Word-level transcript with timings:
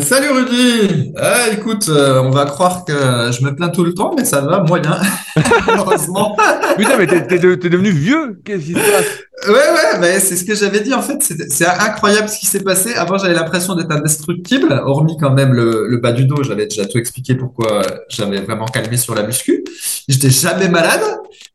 Salut 0.00 0.30
Rudy! 0.30 1.12
Ah, 1.16 1.48
écoute, 1.52 1.88
euh, 1.88 2.22
on 2.22 2.30
va 2.30 2.46
croire 2.46 2.84
que 2.84 2.92
je 2.92 3.44
me 3.44 3.54
plains 3.54 3.68
tout 3.68 3.84
le 3.84 3.92
temps, 3.92 4.14
mais 4.16 4.24
ça 4.24 4.40
va 4.40 4.60
moyen, 4.60 4.98
heureusement. 5.68 6.36
Putain, 6.78 6.96
mais 6.96 7.06
t'es, 7.06 7.38
devenu 7.38 7.90
vieux? 7.90 8.40
Qu'est-ce 8.44 8.66
qui 8.66 8.72
se 8.72 8.78
passe? 8.78 9.48
Ouais, 9.48 9.54
ouais, 9.54 9.98
mais 10.00 10.20
c'est 10.20 10.36
ce 10.36 10.44
que 10.44 10.54
j'avais 10.54 10.80
dit 10.80 10.94
en 10.94 11.02
fait. 11.02 11.20
C'est, 11.20 11.66
incroyable 11.66 12.28
ce 12.28 12.38
qui 12.38 12.46
s'est 12.46 12.62
passé. 12.62 12.94
Avant, 12.94 13.18
j'avais 13.18 13.34
l'impression 13.34 13.74
d'être 13.74 13.90
indestructible, 13.90 14.80
hormis 14.84 15.16
quand 15.20 15.32
même 15.32 15.52
le, 15.52 15.86
le 15.88 15.96
bas 15.98 16.12
du 16.12 16.26
dos. 16.26 16.42
J'avais 16.42 16.66
déjà 16.66 16.86
tout 16.86 16.98
expliqué 16.98 17.34
pourquoi 17.34 17.82
j'avais 18.08 18.40
vraiment 18.40 18.66
calmé 18.66 18.96
sur 18.96 19.14
la 19.14 19.24
muscu. 19.24 19.64
J'étais 20.08 20.30
jamais 20.30 20.68
malade. 20.68 21.02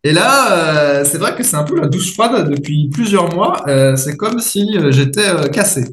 Et 0.03 0.11
là, 0.11 0.51
euh, 0.51 1.05
c'est 1.05 1.17
vrai 1.17 1.33
que 1.35 1.43
c'est 1.43 1.55
un 1.55 1.63
peu 1.63 1.79
la 1.79 1.87
douche 1.87 2.13
froide 2.13 2.49
depuis 2.49 2.89
plusieurs 2.93 3.33
mois. 3.33 3.63
c'est 3.95 4.17
comme 4.17 4.39
si 4.39 4.77
j'étais 4.91 5.49
cassé. 5.51 5.85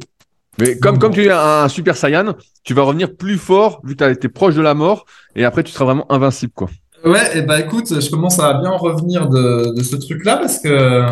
Mais 0.58 0.78
comme, 0.78 0.98
comme 0.98 1.12
tu 1.12 1.24
es 1.24 1.30
un 1.30 1.68
super 1.68 1.96
saiyan, 1.96 2.34
tu 2.62 2.74
vas 2.74 2.82
revenir 2.82 3.14
plus 3.14 3.38
fort 3.38 3.80
vu 3.84 3.96
que 3.96 4.04
tu 4.04 4.10
été 4.10 4.28
proche 4.28 4.54
de 4.54 4.62
la 4.62 4.74
mort 4.74 5.06
et 5.36 5.44
après 5.44 5.62
tu 5.62 5.72
seras 5.72 5.84
vraiment 5.84 6.10
invincible 6.12 6.52
quoi. 6.54 6.68
Ouais, 7.04 7.36
et 7.36 7.42
bah 7.42 7.60
écoute, 7.60 8.00
je 8.00 8.08
commence 8.08 8.38
à 8.38 8.54
bien 8.54 8.70
revenir 8.70 9.28
de, 9.28 9.74
de 9.76 9.82
ce 9.82 9.94
truc-là 9.94 10.38
parce 10.38 10.58
que 10.58 11.04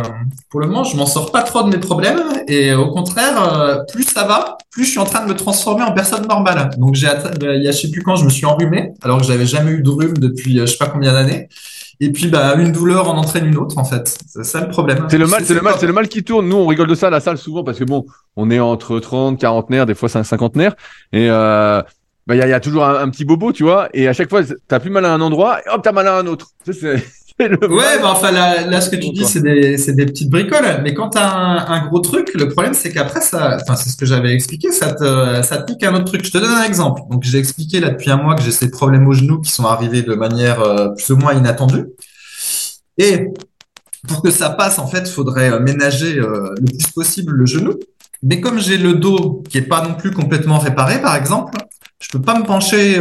pour 0.48 0.60
le 0.60 0.66
moment, 0.66 0.84
je 0.84 0.96
m'en 0.96 1.04
sors 1.04 1.30
pas 1.30 1.42
trop 1.42 1.62
de 1.64 1.68
mes 1.68 1.78
problèmes 1.78 2.22
et 2.48 2.72
au 2.72 2.90
contraire, 2.92 3.52
euh, 3.52 3.76
plus 3.92 4.04
ça 4.04 4.24
va, 4.24 4.56
plus 4.70 4.84
je 4.84 4.90
suis 4.90 4.98
en 4.98 5.04
train 5.04 5.22
de 5.22 5.28
me 5.28 5.36
transformer 5.36 5.82
en 5.82 5.92
personne 5.92 6.26
normale. 6.26 6.70
Donc 6.78 6.94
j'ai, 6.94 7.08
il 7.42 7.62
y 7.62 7.68
a 7.68 7.72
je 7.72 7.76
sais 7.76 7.90
plus 7.90 8.02
quand, 8.02 8.16
je 8.16 8.24
me 8.24 8.30
suis 8.30 8.46
enrhumé 8.46 8.94
alors 9.02 9.18
que 9.18 9.24
j'avais 9.24 9.44
jamais 9.44 9.72
eu 9.72 9.82
de 9.82 9.90
rhume 9.90 10.16
depuis 10.16 10.58
euh, 10.58 10.64
je 10.64 10.72
sais 10.72 10.78
pas 10.78 10.86
combien 10.86 11.12
d'années. 11.12 11.50
Et 12.04 12.10
puis, 12.10 12.26
bah, 12.26 12.56
une 12.56 12.72
douleur 12.72 13.08
en 13.08 13.16
entraîne 13.16 13.46
une 13.46 13.56
autre, 13.56 13.78
en 13.78 13.84
fait. 13.84 14.18
C'est 14.26 14.42
ça 14.42 14.60
le 14.60 14.68
problème. 14.68 15.06
C'est 15.08 15.18
le 15.18 15.28
mal, 15.28 15.44
c'est 15.44 15.54
le 15.54 15.60
mal, 15.60 15.74
c'est 15.78 15.86
le 15.86 15.92
mal 15.92 16.08
qui 16.08 16.24
tourne. 16.24 16.48
Nous, 16.48 16.56
on 16.56 16.66
rigole 16.66 16.88
de 16.88 16.96
ça 16.96 17.06
à 17.06 17.10
la 17.10 17.20
salle 17.20 17.38
souvent 17.38 17.62
parce 17.62 17.78
que 17.78 17.84
bon, 17.84 18.06
on 18.34 18.50
est 18.50 18.58
entre 18.58 18.98
30, 18.98 19.38
40 19.38 19.70
nerfs, 19.70 19.86
des 19.86 19.94
fois 19.94 20.08
50 20.08 20.56
nerfs. 20.56 20.74
Et, 21.12 21.30
euh, 21.30 21.80
bah, 22.26 22.34
il 22.34 22.38
y 22.38 22.42
a, 22.42 22.48
y 22.48 22.52
a, 22.52 22.58
toujours 22.58 22.84
un, 22.84 23.08
petit 23.08 23.24
bobo, 23.24 23.52
tu 23.52 23.62
vois. 23.62 23.88
Et 23.94 24.08
à 24.08 24.12
chaque 24.14 24.30
fois, 24.30 24.40
t'as 24.66 24.80
plus 24.80 24.90
mal 24.90 25.04
à 25.04 25.14
un 25.14 25.20
endroit 25.20 25.60
et 25.60 25.70
hop, 25.72 25.80
t'as 25.80 25.92
mal 25.92 26.08
à 26.08 26.18
un 26.18 26.26
autre. 26.26 26.48
Ouais, 27.40 27.98
bah, 28.00 28.10
enfin 28.12 28.30
là, 28.30 28.66
là, 28.66 28.80
ce 28.80 28.90
que 28.90 28.96
tu 28.96 29.10
dis, 29.10 29.24
c'est 29.24 29.40
des, 29.40 29.78
c'est 29.78 29.94
des 29.94 30.06
petites 30.06 30.30
bricoles. 30.30 30.80
Mais 30.82 30.94
quand 30.94 31.10
t'as 31.10 31.28
un, 31.32 31.66
un 31.66 31.86
gros 31.86 32.00
truc, 32.00 32.30
le 32.34 32.48
problème 32.48 32.74
c'est 32.74 32.92
qu'après 32.92 33.20
ça, 33.20 33.58
enfin 33.60 33.76
c'est 33.76 33.90
ce 33.90 33.96
que 33.96 34.06
j'avais 34.06 34.32
expliqué, 34.32 34.70
ça 34.70 34.92
te, 34.92 35.42
ça 35.42 35.58
te 35.58 35.72
pique 35.72 35.82
un 35.84 35.94
autre 35.94 36.04
truc. 36.04 36.24
Je 36.24 36.30
te 36.30 36.38
donne 36.38 36.50
un 36.52 36.64
exemple. 36.64 37.02
Donc 37.10 37.22
j'ai 37.24 37.38
expliqué 37.38 37.80
là 37.80 37.90
depuis 37.90 38.10
un 38.10 38.16
mois 38.16 38.34
que 38.34 38.42
j'ai 38.42 38.50
ces 38.52 38.70
problèmes 38.70 39.06
au 39.08 39.12
genou 39.12 39.40
qui 39.40 39.50
sont 39.50 39.64
arrivés 39.64 40.02
de 40.02 40.14
manière 40.14 40.60
euh, 40.60 40.88
plus 40.90 41.10
ou 41.14 41.16
moins 41.16 41.32
inattendue. 41.34 41.86
Et 42.98 43.28
pour 44.08 44.22
que 44.22 44.30
ça 44.30 44.50
passe, 44.50 44.78
en 44.78 44.86
fait, 44.86 45.00
il 45.00 45.12
faudrait 45.12 45.52
euh, 45.52 45.60
ménager 45.60 46.18
euh, 46.18 46.54
le 46.58 46.66
plus 46.66 46.90
possible 46.92 47.32
le 47.32 47.46
genou. 47.46 47.74
Mais 48.22 48.40
comme 48.40 48.58
j'ai 48.60 48.78
le 48.78 48.94
dos 48.94 49.42
qui 49.48 49.58
est 49.58 49.62
pas 49.62 49.82
non 49.86 49.94
plus 49.94 50.12
complètement 50.12 50.58
réparé, 50.58 51.00
par 51.00 51.16
exemple, 51.16 51.54
je 51.98 52.08
peux 52.10 52.20
pas 52.20 52.38
me 52.38 52.44
pencher 52.44 53.00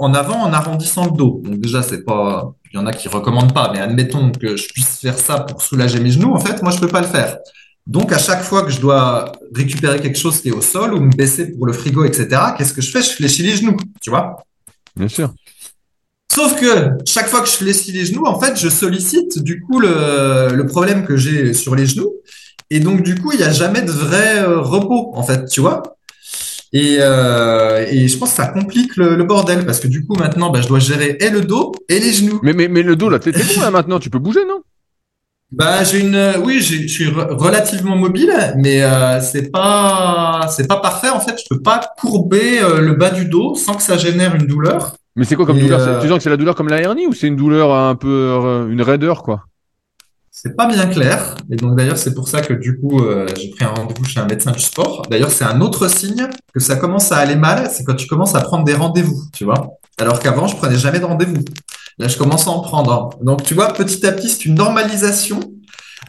en 0.00 0.14
avant 0.14 0.36
en 0.36 0.52
arrondissant 0.52 1.06
le 1.06 1.12
dos. 1.12 1.42
Donc 1.44 1.60
déjà, 1.60 1.82
c'est 1.82 2.02
pas 2.02 2.54
il 2.74 2.78
y 2.78 2.80
en 2.80 2.86
a 2.86 2.92
qui 2.92 3.06
recommandent 3.06 3.54
pas, 3.54 3.70
mais 3.72 3.78
admettons 3.78 4.32
que 4.32 4.56
je 4.56 4.66
puisse 4.66 4.98
faire 4.98 5.16
ça 5.16 5.38
pour 5.38 5.62
soulager 5.62 6.00
mes 6.00 6.10
genoux. 6.10 6.34
En 6.34 6.40
fait, 6.40 6.60
moi, 6.60 6.72
je 6.72 6.80
peux 6.80 6.88
pas 6.88 7.00
le 7.00 7.06
faire. 7.06 7.38
Donc, 7.86 8.12
à 8.12 8.18
chaque 8.18 8.42
fois 8.42 8.62
que 8.64 8.72
je 8.72 8.80
dois 8.80 9.30
récupérer 9.54 10.00
quelque 10.00 10.18
chose 10.18 10.40
qui 10.40 10.48
est 10.48 10.52
au 10.52 10.60
sol 10.60 10.92
ou 10.92 10.98
me 10.98 11.12
baisser 11.12 11.52
pour 11.52 11.66
le 11.66 11.72
frigo, 11.72 12.04
etc., 12.04 12.26
qu'est-ce 12.58 12.72
que 12.72 12.82
je 12.82 12.90
fais? 12.90 13.00
Je 13.00 13.10
fléchis 13.10 13.44
les 13.44 13.54
genoux, 13.54 13.76
tu 14.02 14.10
vois? 14.10 14.42
Bien 14.96 15.06
sûr. 15.06 15.32
Sauf 16.32 16.58
que 16.60 16.90
chaque 17.06 17.28
fois 17.28 17.42
que 17.42 17.48
je 17.48 17.52
fléchis 17.52 17.92
les 17.92 18.06
genoux, 18.06 18.26
en 18.26 18.40
fait, 18.40 18.58
je 18.58 18.68
sollicite 18.68 19.40
du 19.40 19.60
coup 19.60 19.78
le, 19.78 20.48
le 20.52 20.66
problème 20.66 21.06
que 21.06 21.16
j'ai 21.16 21.54
sur 21.54 21.76
les 21.76 21.86
genoux. 21.86 22.12
Et 22.70 22.80
donc, 22.80 23.02
du 23.02 23.14
coup, 23.14 23.30
il 23.30 23.38
n'y 23.38 23.44
a 23.44 23.52
jamais 23.52 23.82
de 23.82 23.92
vrai 23.92 24.42
euh, 24.42 24.60
repos, 24.60 25.12
en 25.14 25.22
fait, 25.22 25.46
tu 25.46 25.60
vois? 25.60 25.93
Et, 26.74 26.96
euh, 26.98 27.86
et 27.88 28.08
je 28.08 28.18
pense 28.18 28.30
que 28.30 28.36
ça 28.36 28.48
complique 28.48 28.96
le, 28.96 29.14
le, 29.14 29.24
bordel 29.24 29.64
parce 29.64 29.78
que 29.78 29.86
du 29.86 30.04
coup 30.04 30.14
maintenant 30.16 30.50
bah, 30.50 30.60
je 30.60 30.66
dois 30.66 30.80
gérer 30.80 31.16
et 31.20 31.30
le 31.30 31.42
dos 31.42 31.72
et 31.88 32.00
les 32.00 32.12
genoux. 32.12 32.40
Mais 32.42 32.52
mais, 32.52 32.66
mais 32.66 32.82
le 32.82 32.96
dos 32.96 33.08
là, 33.08 33.20
t'es 33.20 33.30
bon 33.30 33.60
là 33.60 33.70
maintenant, 33.70 34.00
tu 34.00 34.10
peux 34.10 34.18
bouger 34.18 34.44
non? 34.44 34.60
Bah 35.52 35.84
j'ai 35.84 36.00
une, 36.00 36.32
oui, 36.42 36.60
je 36.60 36.88
suis 36.88 37.08
relativement 37.08 37.94
mobile, 37.94 38.32
mais 38.56 38.82
euh, 38.82 39.20
c'est 39.20 39.52
pas 39.52 40.48
c'est 40.50 40.66
pas 40.66 40.80
parfait 40.80 41.10
en 41.10 41.20
fait. 41.20 41.38
Je 41.38 41.54
peux 41.54 41.62
pas 41.62 41.80
courber 41.96 42.60
euh, 42.60 42.80
le 42.80 42.94
bas 42.94 43.10
du 43.10 43.26
dos 43.26 43.54
sans 43.54 43.74
que 43.74 43.82
ça 43.82 43.96
génère 43.96 44.34
une 44.34 44.46
douleur. 44.46 44.96
Mais 45.14 45.24
c'est 45.24 45.36
quoi 45.36 45.46
comme 45.46 45.60
douleur? 45.60 45.80
Euh, 45.80 46.00
Tu 46.00 46.08
sens 46.08 46.16
que 46.16 46.24
c'est 46.24 46.30
la 46.30 46.36
douleur 46.36 46.56
comme 46.56 46.68
la 46.68 46.80
hernie 46.80 47.06
ou 47.06 47.12
c'est 47.12 47.28
une 47.28 47.36
douleur 47.36 47.72
un 47.72 47.94
peu 47.94 48.08
euh, 48.08 48.68
une 48.68 48.82
raideur 48.82 49.22
quoi? 49.22 49.44
C'est 50.44 50.54
pas 50.54 50.66
bien 50.66 50.86
clair. 50.86 51.36
Et 51.50 51.56
donc 51.56 51.74
d'ailleurs, 51.74 51.96
c'est 51.96 52.12
pour 52.12 52.28
ça 52.28 52.42
que 52.42 52.52
du 52.52 52.78
coup, 52.78 53.00
euh, 53.00 53.26
j'ai 53.34 53.48
pris 53.48 53.64
un 53.64 53.68
rendez-vous 53.68 54.04
chez 54.04 54.20
un 54.20 54.26
médecin 54.26 54.52
du 54.52 54.60
sport. 54.60 55.02
D'ailleurs, 55.10 55.30
c'est 55.30 55.44
un 55.44 55.62
autre 55.62 55.88
signe 55.88 56.28
que 56.52 56.60
ça 56.60 56.76
commence 56.76 57.12
à 57.12 57.16
aller 57.16 57.36
mal, 57.36 57.70
c'est 57.72 57.82
quand 57.82 57.94
tu 57.94 58.06
commences 58.06 58.34
à 58.34 58.42
prendre 58.42 58.64
des 58.64 58.74
rendez-vous, 58.74 59.22
tu 59.32 59.44
vois. 59.44 59.78
Alors 59.98 60.18
qu'avant, 60.18 60.46
je 60.46 60.56
prenais 60.56 60.76
jamais 60.76 61.00
de 61.00 61.06
rendez-vous. 61.06 61.42
Là, 61.98 62.08
je 62.08 62.18
commence 62.18 62.46
à 62.46 62.50
en 62.50 62.60
prendre. 62.60 63.10
Donc, 63.22 63.42
tu 63.42 63.54
vois, 63.54 63.72
petit 63.72 64.04
à 64.06 64.12
petit, 64.12 64.28
c'est 64.28 64.44
une 64.44 64.56
normalisation 64.56 65.40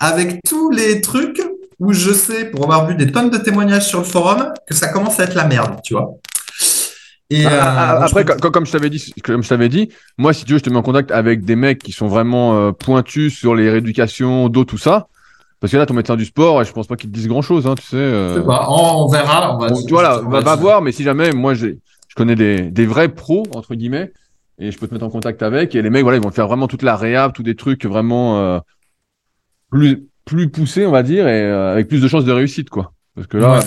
avec 0.02 0.42
tous 0.44 0.70
les 0.70 1.00
trucs 1.00 1.42
où 1.80 1.94
je 1.94 2.12
sais, 2.12 2.46
pour 2.46 2.64
avoir 2.64 2.88
vu 2.88 2.96
des 2.96 3.12
tonnes 3.12 3.30
de 3.30 3.38
témoignages 3.38 3.88
sur 3.88 4.00
le 4.00 4.06
forum, 4.06 4.52
que 4.68 4.74
ça 4.74 4.90
commence 4.90 5.20
à 5.20 5.24
être 5.24 5.36
la 5.36 5.46
merde, 5.46 5.80
tu 5.84 5.94
vois. 5.94 6.10
Et 7.32 7.46
ah, 7.46 7.50
ah, 7.52 7.98
euh, 7.98 8.06
après, 8.06 8.24
comme 8.24 8.66
je 8.66 8.72
t'avais 8.72 8.90
dit, 8.90 9.14
comme 9.24 9.42
je 9.42 9.50
t'avais 9.50 9.70
dit, 9.70 9.90
moi, 10.18 10.32
si 10.32 10.46
tu 10.46 10.54
veux, 10.54 10.60
je 10.60 10.64
te 10.64 10.70
mets 10.70 10.78
en 10.78 10.84
contact 10.84 11.12
avec 11.12 11.44
des 11.44 11.56
mecs 11.56 11.80
qui 11.80 11.92
sont 11.92 12.08
vraiment 12.08 12.56
euh, 12.56 12.72
pointus 12.72 13.36
sur 13.36 13.56
les 13.56 13.70
rééducations 13.70 14.48
d'eau, 14.50 14.64
tout 14.64 14.78
ça. 14.78 15.08
Parce 15.60 15.72
que 15.72 15.78
là, 15.78 15.86
ton 15.88 15.96
médecin 15.96 16.16
du 16.16 16.26
sport, 16.26 16.64
je 16.64 16.72
pense 16.72 16.86
pas 16.86 16.96
qu'il 16.96 17.10
te 17.10 17.16
dise 17.16 17.28
grand 17.28 17.42
chose, 17.42 17.66
hein, 17.66 17.74
tu 17.76 17.86
sais. 17.86 17.98
Euh... 17.98 18.40
on, 18.46 19.08
verra. 19.08 19.56
On 19.56 19.58
va, 19.58 19.72
tu 19.72 19.90
vois, 19.90 20.22
va, 20.22 20.42
va 20.42 20.56
voir, 20.56 20.82
mais 20.84 20.92
si 20.92 21.02
jamais, 21.02 21.32
moi, 21.32 21.56
j'ai, 21.56 21.80
je 22.08 22.16
connais 22.16 22.36
des, 22.36 22.62
des 22.62 22.86
vrais 22.86 23.10
pros, 23.10 23.44
entre 23.56 23.74
guillemets, 23.74 24.12
et 24.60 24.72
je 24.72 24.78
peux 24.78 24.88
te 24.88 24.94
mettre 24.94 25.06
en 25.06 25.10
contact 25.10 25.42
avec. 25.42 25.74
Et 25.74 25.82
les 25.82 25.90
mecs, 25.90 26.04
voilà, 26.04 26.18
ils 26.18 26.24
vont 26.24 26.32
faire 26.32 26.48
vraiment 26.48 26.68
toute 26.68 26.84
la 26.84 26.96
réhab, 26.96 27.34
tous 27.34 27.44
des 27.44 27.56
trucs 27.56 27.86
vraiment 27.86 28.40
euh, 28.40 28.60
plus, 29.72 30.08
plus 30.26 30.50
poussés, 30.50 30.86
on 30.86 30.92
va 30.92 31.04
dire, 31.04 31.28
et 31.28 31.42
euh, 31.42 31.72
avec 31.72 31.88
plus 31.88 32.02
de 32.02 32.08
chances 32.08 32.26
de 32.26 32.32
réussite, 32.32 32.70
quoi. 32.70 32.94
Parce 33.16 33.28
que 33.28 33.38
là, 33.38 33.62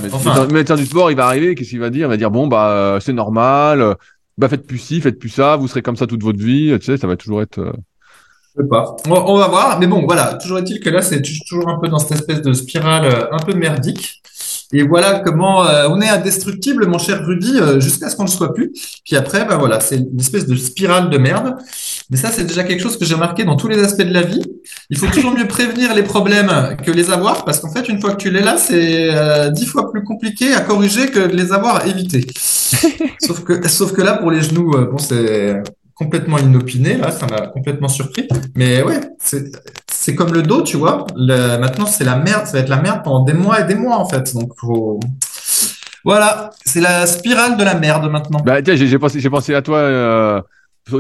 le 0.45 0.53
médecin 0.53 0.77
du 0.77 0.85
sport, 0.85 1.11
il 1.11 1.17
va 1.17 1.27
arriver, 1.27 1.55
qu'est-ce 1.55 1.71
qu'il 1.71 1.81
va 1.81 1.89
dire? 1.89 2.07
Il 2.07 2.11
va 2.11 2.17
dire 2.19 2.31
bon 2.31 2.47
bah 2.47 2.71
euh, 2.71 3.01
c'est 3.01 3.15
normal, 3.15 3.81
euh, 3.81 3.95
bah 4.37 4.49
faites 4.49 4.67
plus 4.67 4.79
ci, 4.79 5.01
faites 5.01 5.19
plus 5.19 5.31
ça, 5.31 5.57
vous 5.57 5.69
serez 5.69 5.81
comme 5.81 5.97
ça 5.97 6.07
toute 6.07 6.23
votre 6.23 6.39
vie, 6.39 6.77
tu 6.79 6.85
sais, 6.85 6.99
ça 6.99 7.07
va 7.07 7.17
toujours 7.17 7.41
être. 7.41 7.59
Euh, 7.59 7.73
Je 8.57 8.63
sais 8.63 8.69
pas. 8.69 8.95
On, 9.09 9.39
va 9.39 9.49
voir, 9.49 9.81
mais 9.81 9.87
bon, 9.87 10.05
voilà. 10.05 10.35
Toujours 10.35 10.59
est-il 10.59 10.81
que 10.81 10.91
là, 10.91 11.01
c'est 11.01 11.23
toujours 11.23 11.69
un 11.69 11.79
peu 11.79 11.89
dans 11.89 11.99
cette 11.99 12.19
espèce 12.19 12.43
de 12.43 12.53
spirale 12.53 13.29
un 13.33 13.39
peu 13.39 13.55
merdique. 13.55 14.23
Et 14.73 14.83
voilà 14.83 15.21
comment 15.21 15.61
on 15.61 16.01
est 16.01 16.09
indestructible, 16.09 16.87
mon 16.87 16.99
cher 16.99 17.25
Rudy, 17.25 17.59
jusqu'à 17.79 18.11
ce 18.11 18.17
qu'on 18.17 18.25
ne 18.25 18.29
le 18.29 18.35
soit 18.35 18.53
plus. 18.53 18.73
Puis 19.05 19.17
après, 19.17 19.47
bah 19.47 19.57
voilà, 19.57 19.81
c'est 19.81 19.97
une 19.97 20.21
espèce 20.21 20.47
de 20.47 20.57
spirale 20.57 21.11
de 21.11 21.19
merde. 21.19 21.57
Mais 22.11 22.17
ça, 22.17 22.31
c'est 22.31 22.45
déjà 22.45 22.65
quelque 22.65 22.83
chose 22.83 22.99
que 22.99 23.05
j'ai 23.05 23.15
remarqué 23.15 23.45
dans 23.45 23.57
tous 23.57 23.69
les 23.69 23.79
aspects 23.83 24.03
de 24.03 24.13
la 24.13 24.23
vie. 24.23 24.43
Il 24.91 24.97
faut 24.97 25.07
toujours 25.07 25.33
mieux 25.33 25.47
prévenir 25.47 25.95
les 25.95 26.03
problèmes 26.03 26.51
que 26.85 26.91
les 26.91 27.11
avoir, 27.11 27.45
parce 27.45 27.61
qu'en 27.61 27.71
fait, 27.71 27.89
une 27.89 28.01
fois 28.01 28.13
que 28.13 28.17
tu 28.17 28.31
les 28.31 28.41
là, 28.41 28.57
c'est 28.57 29.15
euh, 29.15 29.51
dix 29.51 29.67
fois 29.67 29.91
plus 29.91 30.03
compliqué 30.05 30.55
à 30.55 30.61
corriger 30.61 31.09
que 31.11 31.21
de 31.21 31.37
les 31.37 31.53
avoir 31.53 31.77
à 31.77 31.87
éviter. 31.87 32.27
sauf 33.23 33.45
que, 33.45 33.69
sauf 33.69 33.93
que 33.93 34.03
là, 34.03 34.15
pour 34.15 34.31
les 34.31 34.41
genoux, 34.41 34.73
euh, 34.75 34.87
bon, 34.91 34.99
c'est 34.99 35.63
complètement 35.95 36.39
inopiné. 36.39 36.97
Là, 36.97 37.11
ça 37.11 37.27
m'a 37.27 37.49
complètement 37.49 37.89
surpris. 37.89 38.29
Mais 38.55 38.83
ouais, 38.83 39.01
c'est 39.19 39.53
comme 40.15 40.33
le 40.33 40.43
dos, 40.43 40.63
tu 40.63 40.77
vois. 40.77 41.07
Le, 41.17 41.59
maintenant, 41.59 41.87
c'est 41.87 42.05
la 42.05 42.17
merde. 42.17 42.47
Ça 42.47 42.53
va 42.53 42.59
être 42.61 42.69
la 42.69 42.81
merde 42.81 43.03
pendant 43.03 43.25
des 43.25 43.35
mois 43.35 43.61
et 43.61 43.65
des 43.65 43.75
mois, 43.75 43.97
en 43.97 44.09
fait. 44.09 44.35
Donc, 44.35 44.53
voilà, 46.05 46.51
c'est 46.65 46.81
la 46.81 47.07
spirale 47.07 47.57
de 47.57 47.65
la 47.65 47.75
merde 47.75 48.11
maintenant. 48.11 48.41
Bah 48.45 48.63
tiens, 48.63 48.77
j'ai 48.77 48.99
pensé, 48.99 49.21
pensé 49.29 49.55
à 49.55 49.63
toi. 49.63 49.79
Euh 49.79 50.41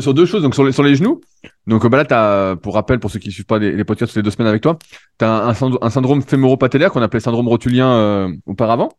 sur, 0.00 0.14
deux 0.14 0.26
choses. 0.26 0.42
Donc 0.42 0.54
sur 0.54 0.64
les, 0.64 0.94
genoux. 0.94 1.20
Donc 1.66 1.86
bah 1.86 1.96
là, 1.96 2.04
t'as, 2.04 2.56
pour 2.56 2.74
rappel, 2.74 3.00
pour 3.00 3.10
ceux 3.10 3.18
qui 3.18 3.30
suivent 3.30 3.46
pas 3.46 3.58
les, 3.58 3.72
les 3.72 3.84
podcasts 3.84 4.14
les 4.16 4.22
deux 4.22 4.30
semaines 4.30 4.48
avec 4.48 4.62
toi, 4.62 4.78
tu 5.18 5.24
as 5.24 5.46
un, 5.46 5.90
syndrome 5.90 6.22
fémoro-patellaire 6.22 6.90
qu'on 6.90 7.02
appelait 7.02 7.20
syndrome 7.20 7.48
rotulien 7.48 7.90
euh, 7.90 8.32
auparavant. 8.46 8.90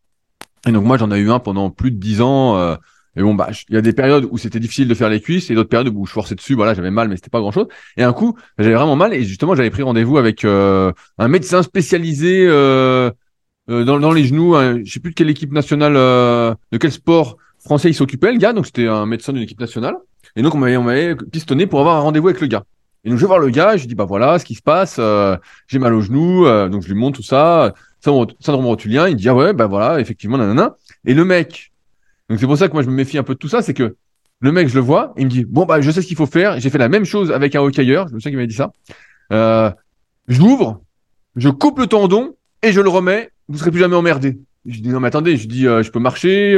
Et 0.68 0.72
donc 0.72 0.84
moi, 0.84 0.98
j'en 0.98 1.12
ai 1.12 1.20
eu 1.20 1.32
un 1.32 1.40
pendant 1.40 1.70
plus 1.70 1.92
de 1.92 1.98
dix 1.98 2.22
ans. 2.22 2.58
Euh, 2.58 2.76
et 3.16 3.22
bon, 3.22 3.34
bah, 3.34 3.50
il 3.70 3.76
y 3.76 3.78
a 3.78 3.82
des 3.82 3.94
périodes 3.94 4.28
où 4.30 4.38
c'était 4.38 4.60
difficile 4.60 4.88
de 4.88 4.94
faire 4.94 5.10
les 5.10 5.20
cuisses 5.20 5.50
et 5.50 5.56
d'autres 5.56 5.70
périodes 5.70 5.92
où 5.94 6.06
je 6.06 6.12
forçais 6.12 6.36
dessus. 6.36 6.54
Voilà, 6.54 6.74
j'avais 6.74 6.92
mal, 6.92 7.10
mais 7.10 7.16
c'était 7.16 7.30
pas 7.30 7.40
grand 7.40 7.52
chose. 7.52 7.68
Et 7.98 8.04
un 8.04 8.14
coup, 8.14 8.38
j'avais 8.58 8.76
vraiment 8.76 8.96
mal 8.96 9.14
et 9.14 9.24
justement, 9.24 9.56
j'avais 9.56 9.72
pris 9.72 9.82
rendez-vous 9.82 10.18
avec 10.18 10.46
euh, 10.46 10.92
un 11.18 11.28
médecin 11.28 11.64
spécialisé 11.64 12.46
euh, 12.48 13.12
dans, 13.68 14.00
dans 14.00 14.12
les 14.12 14.26
genoux. 14.26 14.56
je 14.56 14.92
sais 14.92 15.00
plus 15.00 15.12
de 15.12 15.16
quelle 15.16 15.30
équipe 15.30 15.52
nationale, 15.52 15.94
de 15.94 16.78
quel 16.80 16.92
sport 16.92 17.38
français 17.60 17.90
il 17.90 17.96
s'occupait, 17.96 18.32
le 18.32 18.38
gars. 18.38 18.54
Donc 18.54 18.68
c'était 18.68 18.88
un 18.88 19.06
médecin 19.06 19.34
d'une 19.34 19.44
équipe 19.44 19.60
nationale. 19.60 19.96
Et 20.36 20.42
donc, 20.42 20.56
on 20.56 20.58
m'avait, 20.58 21.16
pistonné 21.16 21.68
pour 21.68 21.80
avoir 21.80 21.98
un 21.98 22.02
rendez-vous 22.02 22.28
avec 22.28 22.42
le 22.42 22.48
gars. 22.48 22.64
Et 23.04 23.10
donc, 23.10 23.18
je 23.18 23.24
vais 23.24 23.28
voir 23.28 23.40
le 23.40 23.50
gars, 23.50 23.78
je 23.78 23.82
lui 23.82 23.88
dis, 23.88 23.96
bah 23.96 24.06
voilà, 24.06 24.40
ce 24.40 24.46
qui 24.46 24.56
se 24.56 24.62
passe, 24.62 24.98
euh, 25.00 25.38
j'ai 25.68 25.80
mal 25.80 25.94
au 25.94 26.02
genou, 26.02 26.46
euh, 26.46 26.68
donc 26.68 26.84
je 26.84 26.88
lui 26.90 26.96
montre 26.96 27.18
tout 27.18 27.24
ça, 27.24 27.74
syndrome 28.02 28.66
rotulien, 28.66 29.08
il 29.08 29.16
dit, 29.16 29.30
ah 29.30 29.36
ouais, 29.36 29.54
bah 29.54 29.68
voilà, 29.68 30.00
effectivement, 30.00 30.38
nanana. 30.38 30.76
Et 31.06 31.14
le 31.14 31.24
mec, 31.24 31.69
donc 32.30 32.40
c'est 32.40 32.46
pour 32.46 32.58
ça 32.58 32.68
que 32.68 32.74
moi, 32.74 32.84
je 32.84 32.90
me 32.90 32.96
méfie 32.96 33.18
un 33.18 33.24
peu 33.24 33.34
de 33.34 33.40
tout 33.40 33.48
ça, 33.48 33.62
c'est 33.62 33.74
que 33.74 33.96
le 34.42 34.52
mec, 34.52 34.70
je 34.70 34.76
le 34.76 34.82
vois, 34.82 35.14
il 35.18 35.26
me 35.26 35.30
dit, 35.30 35.46
bon, 35.46 35.66
bah, 35.66 35.82
je 35.82 35.92
sais 35.92 36.02
ce 36.02 36.08
qu'il 36.08 36.16
faut 36.18 36.26
faire, 36.26 36.60
j'ai 36.60 36.70
fait 36.70 36.78
la 36.78 36.90
même 36.90 37.06
chose 37.06 37.32
avec 37.32 37.56
un 37.56 37.62
hockeyeur, 37.62 38.08
je 38.08 38.14
me 38.14 38.20
souviens 38.20 38.32
qu'il 38.32 38.38
m'avait 38.38 38.48
dit 38.48 38.56
ça, 38.56 38.72
euh, 39.34 39.72
j'ouvre, 40.28 40.82
je 41.36 41.50
coupe 41.50 41.80
le 41.80 41.88
tendon, 41.88 42.36
et 42.62 42.72
je 42.72 42.82
le 42.82 42.90
remets, 42.90 43.32
vous 43.48 43.58
serez 43.58 43.72
plus 43.72 43.80
jamais 43.80 43.96
emmerdé. 43.96 44.40
Je 44.66 44.82
dis, 44.82 44.90
non, 44.90 45.00
mais 45.00 45.08
attendez, 45.08 45.38
je 45.38 45.48
dis, 45.48 45.64
je 45.64 45.90
peux 45.90 46.00
marcher, 46.00 46.58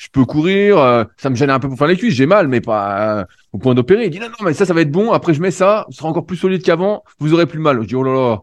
je 0.00 0.08
peux 0.08 0.24
courir, 0.24 0.78
euh, 0.78 1.04
ça 1.18 1.28
me 1.28 1.34
gêne 1.34 1.50
un 1.50 1.60
peu 1.60 1.68
pour 1.68 1.76
faire 1.76 1.86
les 1.86 1.96
cuisses, 1.98 2.14
j'ai 2.14 2.24
mal, 2.24 2.48
mais 2.48 2.62
pas 2.62 3.18
euh, 3.18 3.24
au 3.52 3.58
point 3.58 3.74
d'opérer. 3.74 4.06
Il 4.06 4.10
dit 4.10 4.18
non, 4.18 4.28
non, 4.28 4.46
mais 4.46 4.54
ça, 4.54 4.64
ça 4.64 4.72
va 4.72 4.80
être 4.80 4.90
bon. 4.90 5.12
Après, 5.12 5.34
je 5.34 5.42
mets 5.42 5.50
ça, 5.50 5.84
ce 5.90 5.98
sera 5.98 6.08
encore 6.08 6.24
plus 6.24 6.38
solide 6.38 6.62
qu'avant, 6.62 7.04
vous 7.18 7.34
aurez 7.34 7.44
plus 7.44 7.58
mal. 7.58 7.82
Je 7.82 7.86
dis 7.86 7.94
oh 7.94 8.02
là 8.02 8.14
là. 8.14 8.38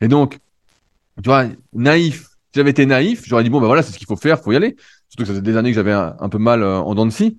Et 0.00 0.06
donc, 0.06 0.38
tu 1.16 1.24
vois, 1.28 1.46
naïf. 1.72 2.28
J'avais 2.54 2.70
été 2.70 2.86
naïf, 2.86 3.24
j'aurais 3.26 3.42
dit 3.42 3.50
bon, 3.50 3.60
ben 3.60 3.66
voilà, 3.66 3.82
c'est 3.82 3.90
ce 3.90 3.98
qu'il 3.98 4.06
faut 4.06 4.14
faire, 4.14 4.38
faut 4.38 4.52
y 4.52 4.56
aller. 4.56 4.76
Surtout 5.12 5.24
que 5.24 5.26
ça 5.26 5.32
faisait 5.32 5.42
des 5.42 5.58
années 5.58 5.68
que 5.68 5.74
j'avais 5.74 5.92
un, 5.92 6.28
peu 6.30 6.38
mal 6.38 6.62
euh, 6.62 6.78
en 6.78 6.94
dents 6.94 7.04
de 7.04 7.10
scie. 7.10 7.36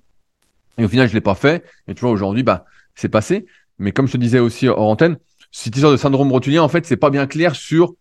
Et 0.78 0.84
au 0.84 0.88
final, 0.88 1.08
je 1.08 1.12
l'ai 1.12 1.20
pas 1.20 1.34
fait. 1.34 1.64
Et 1.88 1.94
tu 1.96 2.02
vois, 2.02 2.10
aujourd'hui, 2.10 2.44
bah, 2.44 2.66
c'est 2.94 3.08
passé. 3.08 3.46
Mais 3.80 3.90
comme 3.90 4.06
je 4.06 4.12
te 4.12 4.16
disais 4.16 4.38
aussi 4.38 4.68
hors 4.68 4.88
antenne, 4.88 5.16
cette 5.50 5.74
histoire 5.74 5.90
de 5.90 5.96
syndrome 5.96 6.30
rotulien, 6.30 6.62
en 6.62 6.68
fait, 6.68 6.86
c'est 6.86 6.96
pas 6.96 7.10
bien 7.10 7.26
clair 7.26 7.56
sur 7.56 7.94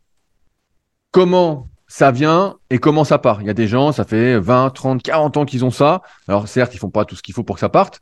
comment 1.09 1.69
ça 1.87 2.11
vient 2.11 2.57
et 2.69 2.77
comment 2.77 3.03
ça 3.03 3.17
part. 3.17 3.41
Il 3.41 3.47
y 3.47 3.49
a 3.49 3.55
des 3.55 3.67
gens, 3.67 3.91
ça 3.91 4.03
fait 4.03 4.39
20, 4.39 4.69
30, 4.69 5.01
40 5.01 5.37
ans 5.37 5.45
qu'ils 5.45 5.65
ont 5.65 5.71
ça. 5.71 6.03
Alors 6.27 6.47
certes, 6.47 6.75
ils 6.75 6.77
font 6.77 6.91
pas 6.91 7.03
tout 7.03 7.15
ce 7.15 7.23
qu'il 7.23 7.33
faut 7.33 7.43
pour 7.43 7.55
que 7.55 7.59
ça 7.59 7.69
parte. 7.69 7.99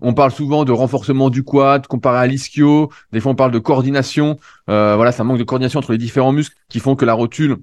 On 0.00 0.14
parle 0.14 0.32
souvent 0.32 0.64
de 0.64 0.72
renforcement 0.72 1.30
du 1.30 1.44
quad 1.44 1.86
comparé 1.86 2.18
à 2.18 2.26
l'ischio. 2.26 2.90
Des 3.12 3.20
fois, 3.20 3.30
on 3.30 3.36
parle 3.36 3.52
de 3.52 3.60
coordination. 3.60 4.38
Euh, 4.68 4.96
voilà, 4.96 5.12
ça 5.12 5.22
manque 5.22 5.38
de 5.38 5.44
coordination 5.44 5.78
entre 5.78 5.92
les 5.92 5.98
différents 5.98 6.32
muscles 6.32 6.56
qui 6.68 6.80
font 6.80 6.96
que 6.96 7.04
la 7.04 7.14
rotule, 7.14 7.58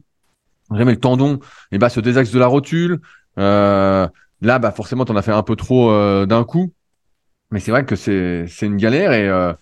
jamais 0.73 0.93
le 0.93 0.99
tendon, 0.99 1.39
eh 1.73 1.77
ben, 1.77 1.89
se 1.89 1.99
désaxe 1.99 2.31
de 2.31 2.39
la 2.39 2.47
rotule. 2.47 3.01
Euh, 3.39 4.07
là, 4.41 4.59
bah 4.59 4.71
forcément, 4.71 5.05
t'en 5.05 5.15
as 5.15 5.21
fait 5.21 5.31
un 5.31 5.43
peu 5.43 5.55
trop 5.55 5.91
euh, 5.91 6.25
d'un 6.25 6.43
coup. 6.43 6.73
Mais 7.51 7.59
c'est 7.59 7.71
vrai 7.71 7.85
que 7.85 7.95
c'est 7.95 8.45
une 8.61 8.77
galère 8.77 9.11
et 9.11 9.27
euh, 9.27 9.53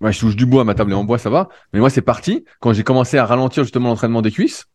ouais, 0.00 0.12
je 0.12 0.18
touche 0.18 0.34
du 0.34 0.46
bois, 0.46 0.64
ma 0.64 0.74
table 0.74 0.92
est 0.92 0.96
en 0.96 1.04
bois, 1.04 1.18
ça 1.18 1.30
va. 1.30 1.48
Mais 1.72 1.78
moi, 1.78 1.90
c'est 1.90 2.02
parti 2.02 2.44
quand 2.60 2.72
j'ai 2.72 2.82
commencé 2.82 3.18
à 3.18 3.24
ralentir 3.24 3.62
justement 3.62 3.90
l'entraînement 3.90 4.22
des 4.22 4.32
cuisses. 4.32 4.66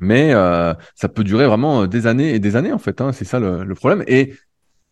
Mais 0.00 0.32
euh, 0.32 0.74
ça 0.94 1.08
peut 1.08 1.24
durer 1.24 1.46
vraiment 1.46 1.86
des 1.86 2.06
années 2.06 2.34
et 2.34 2.38
des 2.38 2.56
années 2.56 2.72
en 2.72 2.78
fait. 2.78 3.00
Hein, 3.00 3.12
c'est 3.12 3.24
ça 3.24 3.38
le, 3.40 3.74
problème. 3.74 4.04
Et 4.06 4.34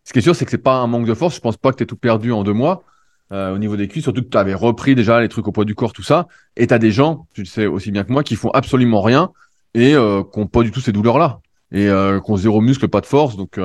ce 0.03 0.13
qui 0.13 0.19
est 0.19 0.21
sûr, 0.21 0.35
c'est 0.35 0.45
que 0.45 0.51
c'est 0.51 0.57
pas 0.57 0.75
un 0.75 0.87
manque 0.87 1.05
de 1.05 1.13
force. 1.13 1.35
Je 1.35 1.41
pense 1.41 1.57
pas 1.57 1.71
que 1.71 1.77
tu 1.77 1.85
tout 1.85 1.97
perdu 1.97 2.31
en 2.31 2.43
deux 2.43 2.53
mois 2.53 2.83
au 3.31 3.57
niveau 3.57 3.75
des 3.75 3.89
cuisses. 3.89 4.03
Surtout 4.03 4.21
que 4.21 4.29
tu 4.29 4.37
avais 4.37 4.53
repris 4.53 4.95
déjà 4.95 5.19
les 5.19 5.27
trucs 5.27 5.47
au 5.47 5.51
poids 5.51 5.65
du 5.65 5.75
corps, 5.75 5.91
tout 5.91 6.03
ça. 6.03 6.27
Et 6.55 6.67
tu 6.67 6.79
des 6.79 6.91
gens, 6.91 7.27
tu 7.33 7.41
le 7.41 7.47
sais 7.47 7.65
aussi 7.65 7.91
bien 7.91 8.05
que 8.05 8.11
moi, 8.11 8.23
qui 8.23 8.35
font 8.35 8.51
absolument 8.51 9.01
rien 9.01 9.31
et 9.73 9.95
euh, 9.95 10.23
qui 10.23 10.39
n'ont 10.39 10.47
pas 10.47 10.63
du 10.63 10.71
tout 10.71 10.79
ces 10.79 10.91
douleurs-là. 10.91 11.39
Et 11.71 11.89
euh, 11.89 12.19
qui 12.19 12.31
ont 12.31 12.37
zéro 12.37 12.61
muscle, 12.61 12.87
pas 12.87 13.01
de 13.01 13.05
force. 13.05 13.35
Donc 13.35 13.59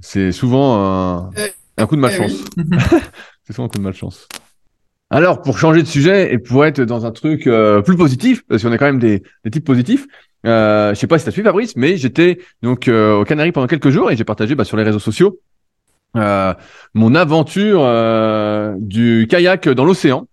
c'est 0.00 0.32
souvent 0.32 1.30
un, 1.76 1.86
coup 1.86 1.96
de 1.96 2.00
malchance. 2.00 2.32
c'est 3.44 3.52
souvent 3.52 3.66
un 3.66 3.68
coup 3.68 3.78
de 3.78 3.82
malchance. 3.82 4.28
Alors, 5.10 5.40
pour 5.40 5.58
changer 5.58 5.82
de 5.82 5.86
sujet 5.86 6.34
et 6.34 6.38
pour 6.38 6.66
être 6.66 6.82
dans 6.82 7.06
un 7.06 7.12
truc 7.12 7.48
plus 7.84 7.96
positif, 7.96 8.42
parce 8.46 8.62
qu'on 8.62 8.72
est 8.72 8.78
quand 8.78 8.84
même 8.84 8.98
des, 8.98 9.22
des 9.44 9.50
types 9.50 9.64
positifs, 9.64 10.06
euh, 10.46 10.94
je 10.94 10.98
sais 10.98 11.06
pas 11.06 11.18
si 11.18 11.24
tu 11.24 11.28
as 11.28 11.32
suivi 11.32 11.46
Fabrice, 11.46 11.76
mais 11.76 11.96
j'étais 11.96 12.38
donc 12.62 12.88
euh, 12.88 13.16
aux 13.16 13.24
Canaries 13.24 13.52
pendant 13.52 13.66
quelques 13.66 13.90
jours 13.90 14.10
et 14.10 14.16
j'ai 14.16 14.24
partagé 14.24 14.54
bah, 14.54 14.64
sur 14.64 14.76
les 14.76 14.84
réseaux 14.84 14.98
sociaux 14.98 15.40
euh, 16.16 16.54
mon 16.94 17.14
aventure 17.14 17.82
euh, 17.82 18.74
du 18.78 19.26
kayak 19.28 19.68
dans 19.68 19.84
l'océan, 19.84 20.26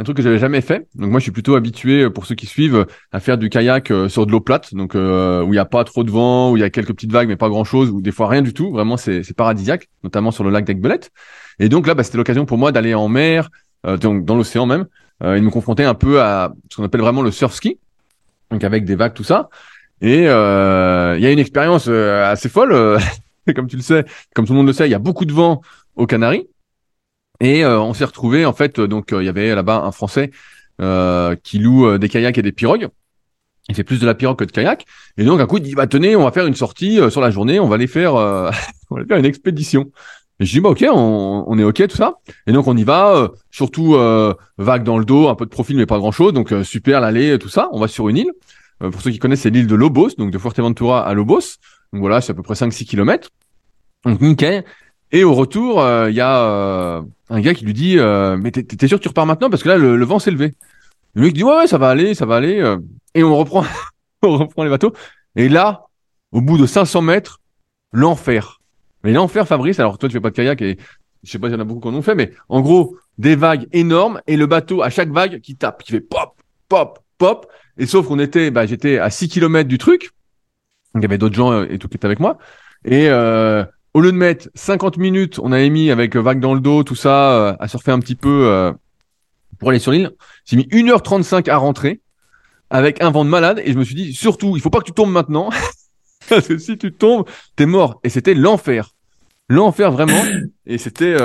un 0.00 0.04
truc 0.04 0.16
que 0.16 0.22
j'avais 0.22 0.38
jamais 0.38 0.60
fait. 0.60 0.88
Donc 0.94 1.10
moi 1.10 1.20
je 1.20 1.24
suis 1.24 1.32
plutôt 1.32 1.54
habitué 1.54 2.08
pour 2.10 2.26
ceux 2.26 2.34
qui 2.34 2.46
suivent 2.46 2.86
à 3.12 3.20
faire 3.20 3.38
du 3.38 3.50
kayak 3.50 3.92
sur 4.08 4.26
de 4.26 4.32
l'eau 4.32 4.40
plate, 4.40 4.74
donc 4.74 4.94
où 4.94 4.98
il 4.98 5.50
n'y 5.50 5.58
a 5.58 5.64
pas 5.64 5.84
trop 5.84 6.02
de 6.04 6.10
vent, 6.10 6.50
où 6.50 6.56
il 6.56 6.60
y 6.60 6.64
a 6.64 6.70
quelques 6.70 6.92
petites 6.94 7.12
vagues 7.12 7.28
mais 7.28 7.36
pas 7.36 7.48
grand 7.48 7.64
chose, 7.64 7.90
ou 7.90 8.00
des 8.00 8.12
fois 8.12 8.28
rien 8.28 8.42
du 8.42 8.54
tout. 8.54 8.72
Vraiment 8.72 8.96
c'est 8.96 9.34
paradisiaque, 9.34 9.88
notamment 10.02 10.30
sur 10.30 10.42
le 10.42 10.50
lac 10.50 10.64
d'Aigbelette. 10.64 11.10
Et 11.58 11.68
donc 11.68 11.86
là 11.86 11.94
bah, 11.94 12.02
c'était 12.02 12.18
l'occasion 12.18 12.46
pour 12.46 12.58
moi 12.58 12.72
d'aller 12.72 12.94
en 12.94 13.08
mer, 13.08 13.50
donc 13.84 14.24
dans 14.24 14.36
l'océan 14.36 14.66
même, 14.66 14.86
et 15.22 15.38
de 15.38 15.40
me 15.40 15.50
confronter 15.50 15.84
un 15.84 15.94
peu 15.94 16.22
à 16.22 16.52
ce 16.70 16.76
qu'on 16.76 16.84
appelle 16.84 17.02
vraiment 17.02 17.22
le 17.22 17.30
surf 17.30 17.52
ski 17.52 17.78
donc 18.50 18.64
avec 18.64 18.84
des 18.84 18.96
vagues, 18.96 19.14
tout 19.14 19.24
ça. 19.24 19.48
Et 20.00 20.26
euh, 20.28 21.14
il 21.16 21.22
y 21.22 21.26
a 21.26 21.30
une 21.30 21.38
expérience 21.38 21.86
euh, 21.88 22.30
assez 22.30 22.48
folle, 22.48 22.72
euh, 22.72 22.98
comme 23.54 23.66
tu 23.66 23.76
le 23.76 23.82
sais, 23.82 24.04
comme 24.34 24.46
tout 24.46 24.52
le 24.52 24.58
monde 24.58 24.66
le 24.66 24.72
sait, 24.72 24.88
il 24.88 24.90
y 24.90 24.94
a 24.94 24.98
beaucoup 24.98 25.24
de 25.24 25.32
vent 25.32 25.60
aux 25.96 26.06
Canaries. 26.06 26.48
Et 27.40 27.64
on 27.64 27.94
s'est 27.94 28.04
retrouvé 28.04 28.44
en 28.44 28.52
fait, 28.52 28.80
donc 28.80 29.08
il 29.12 29.24
y 29.24 29.28
avait 29.28 29.54
là-bas 29.54 29.82
un 29.84 29.92
Français 29.92 30.30
qui 31.42 31.58
loue 31.58 31.98
des 31.98 32.08
kayaks 32.08 32.38
et 32.38 32.42
des 32.42 32.52
pirogues. 32.52 32.88
Il 33.68 33.74
fait 33.74 33.84
plus 33.84 34.00
de 34.00 34.06
la 34.06 34.14
pirogue 34.14 34.36
que 34.36 34.44
de 34.44 34.50
kayak. 34.50 34.84
Et 35.16 35.24
donc 35.24 35.40
un 35.40 35.46
coup 35.46 35.56
il 35.56 35.62
dit 35.62 35.74
bah 35.74 35.86
tenez, 35.86 36.16
on 36.16 36.24
va 36.24 36.32
faire 36.32 36.46
une 36.46 36.54
sortie 36.54 36.98
sur 37.10 37.20
la 37.20 37.30
journée, 37.30 37.60
on 37.60 37.68
va 37.68 37.76
aller 37.76 37.86
faire, 37.86 38.14
on 38.14 38.18
va 38.18 38.52
aller 38.96 39.06
faire 39.06 39.16
une 39.16 39.24
expédition. 39.24 39.90
Et 40.38 40.44
je 40.44 40.52
dis 40.52 40.60
bah 40.60 40.70
ok, 40.70 40.84
on, 40.92 41.44
on, 41.46 41.58
est 41.58 41.64
ok 41.64 41.88
tout 41.88 41.96
ça. 41.96 42.16
Et 42.46 42.52
donc 42.52 42.66
on 42.66 42.76
y 42.76 42.84
va, 42.84 43.30
surtout 43.50 43.96
vague 44.58 44.84
dans 44.84 44.98
le 44.98 45.04
dos, 45.06 45.28
un 45.28 45.34
peu 45.34 45.46
de 45.46 45.50
profil 45.50 45.76
mais 45.76 45.86
pas 45.86 45.98
grand 45.98 46.12
chose. 46.12 46.34
Donc 46.34 46.52
super 46.64 47.00
l'aller, 47.00 47.38
tout 47.38 47.48
ça. 47.48 47.68
On 47.72 47.80
va 47.80 47.88
sur 47.88 48.08
une 48.08 48.18
île. 48.18 48.32
Euh, 48.82 48.90
pour 48.90 49.00
ceux 49.02 49.10
qui 49.10 49.18
connaissent, 49.18 49.42
c'est 49.42 49.50
l'île 49.50 49.66
de 49.66 49.74
Lobos, 49.74 50.10
donc 50.16 50.30
de 50.30 50.38
Fuerteventura 50.38 51.06
à 51.06 51.14
Lobos. 51.14 51.58
Donc 51.92 52.00
voilà, 52.00 52.20
c'est 52.20 52.32
à 52.32 52.34
peu 52.34 52.42
près 52.42 52.54
5-6 52.54 52.84
kilomètres. 52.84 53.30
Donc 54.04 54.20
nickel. 54.20 54.64
Et 55.12 55.24
au 55.24 55.34
retour, 55.34 55.80
euh, 55.80 56.10
il 56.10 56.16
y 56.16 56.20
a 56.20 56.44
euh, 56.44 57.02
un 57.28 57.40
gars 57.40 57.54
qui 57.54 57.64
lui 57.64 57.74
dit 57.74 57.96
Mais 57.96 58.50
t'es 58.50 58.88
sûr 58.88 58.98
que 58.98 59.02
tu 59.02 59.08
repars 59.08 59.26
maintenant? 59.26 59.50
Parce 59.50 59.62
que 59.62 59.68
là, 59.68 59.76
le, 59.76 60.04
vent 60.04 60.18
s'est 60.18 60.30
levé. 60.30 60.54
Le 61.14 61.22
mec 61.22 61.34
dit 61.34 61.44
Ouais, 61.44 61.56
ouais, 61.56 61.66
ça 61.66 61.78
va 61.78 61.88
aller, 61.88 62.14
ça 62.14 62.26
va 62.26 62.36
aller. 62.36 62.76
Et 63.14 63.24
on 63.24 63.36
reprend, 63.36 63.64
on 64.22 64.38
reprend 64.38 64.64
les 64.64 64.70
bateaux. 64.70 64.92
Et 65.36 65.48
là, 65.48 65.86
au 66.32 66.40
bout 66.40 66.58
de 66.58 66.66
500 66.66 67.02
mètres, 67.02 67.40
l'enfer. 67.92 68.60
Mais 69.02 69.12
l'enfer, 69.12 69.46
Fabrice, 69.46 69.80
alors 69.80 69.98
toi, 69.98 70.08
tu 70.08 70.12
fais 70.14 70.20
pas 70.20 70.30
de 70.30 70.36
kayak 70.36 70.60
et 70.62 70.78
je 71.22 71.30
sais 71.30 71.38
pas 71.38 71.48
s'il 71.48 71.56
y 71.56 71.58
en 71.58 71.60
a 71.60 71.64
beaucoup 71.64 71.90
qui 71.90 71.96
en 71.96 72.02
fait, 72.02 72.14
mais 72.14 72.32
en 72.48 72.60
gros, 72.60 72.96
des 73.18 73.36
vagues 73.36 73.66
énormes 73.72 74.20
et 74.26 74.36
le 74.36 74.46
bateau, 74.46 74.82
à 74.82 74.90
chaque 74.90 75.10
vague, 75.10 75.40
qui 75.40 75.56
tape, 75.56 75.82
qui 75.82 75.92
fait 75.92 76.00
pop, 76.00 76.34
pop, 76.68 77.00
pop. 77.18 77.46
Et 77.78 77.86
sauf 77.86 78.06
qu'on 78.06 78.18
était, 78.18 78.50
bah, 78.50 78.66
j'étais 78.66 78.98
à 78.98 79.10
6 79.10 79.28
km 79.28 79.68
du 79.68 79.78
truc. 79.78 80.10
il 80.94 81.02
y 81.02 81.04
avait 81.04 81.18
d'autres 81.18 81.34
gens 81.34 81.52
euh, 81.52 81.66
et 81.70 81.78
tout 81.78 81.88
qui 81.88 81.96
étaient 81.96 82.06
avec 82.06 82.20
moi. 82.20 82.38
Et 82.84 83.08
euh, 83.08 83.64
au 83.94 84.00
lieu 84.00 84.12
de 84.12 84.16
mettre 84.16 84.48
50 84.54 84.96
minutes, 84.96 85.38
on 85.40 85.52
avait 85.52 85.70
mis 85.70 85.90
avec 85.90 86.16
vague 86.16 86.40
dans 86.40 86.54
le 86.54 86.60
dos, 86.60 86.84
tout 86.84 86.94
ça, 86.94 87.32
euh, 87.32 87.56
à 87.58 87.68
surfer 87.68 87.90
un 87.90 87.98
petit 87.98 88.14
peu 88.14 88.72
pour 89.58 89.70
aller 89.70 89.78
sur 89.78 89.92
l'île. 89.92 90.12
J'ai 90.44 90.56
mis 90.56 90.66
1h35 90.70 91.48
à 91.50 91.56
rentrer 91.56 92.00
avec 92.70 93.02
un 93.02 93.10
vent 93.10 93.24
de 93.24 93.30
malade. 93.30 93.60
Et 93.64 93.72
je 93.72 93.78
me 93.78 93.84
suis 93.84 93.94
dit, 93.94 94.12
surtout, 94.12 94.56
il 94.56 94.62
faut 94.62 94.70
pas 94.70 94.78
que 94.78 94.84
tu 94.84 94.92
tombes 94.92 95.10
maintenant. 95.10 95.50
Parce 96.28 96.46
que 96.46 96.58
si 96.58 96.78
tu 96.78 96.92
tombes, 96.92 97.26
t'es 97.56 97.66
mort. 97.66 98.00
Et 98.04 98.08
c'était 98.08 98.34
l'enfer. 98.34 98.90
L'enfer 99.48 99.90
vraiment. 99.90 100.22
Et 100.66 100.78
c'était... 100.78 101.16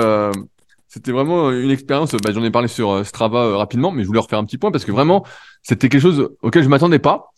C'était 0.88 1.12
vraiment 1.12 1.50
une 1.50 1.70
expérience. 1.70 2.12
Bah, 2.12 2.32
J'en 2.32 2.42
ai 2.42 2.50
parlé 2.50 2.68
sur 2.68 3.04
Strava 3.04 3.58
rapidement, 3.58 3.92
mais 3.92 4.02
je 4.02 4.06
voulais 4.06 4.20
refaire 4.20 4.38
un 4.38 4.44
petit 4.44 4.56
point 4.56 4.70
parce 4.70 4.84
que 4.84 4.92
vraiment, 4.92 5.24
c'était 5.62 5.88
quelque 5.88 6.00
chose 6.00 6.30
auquel 6.42 6.62
je 6.62 6.68
m'attendais 6.68 6.98
pas. 6.98 7.32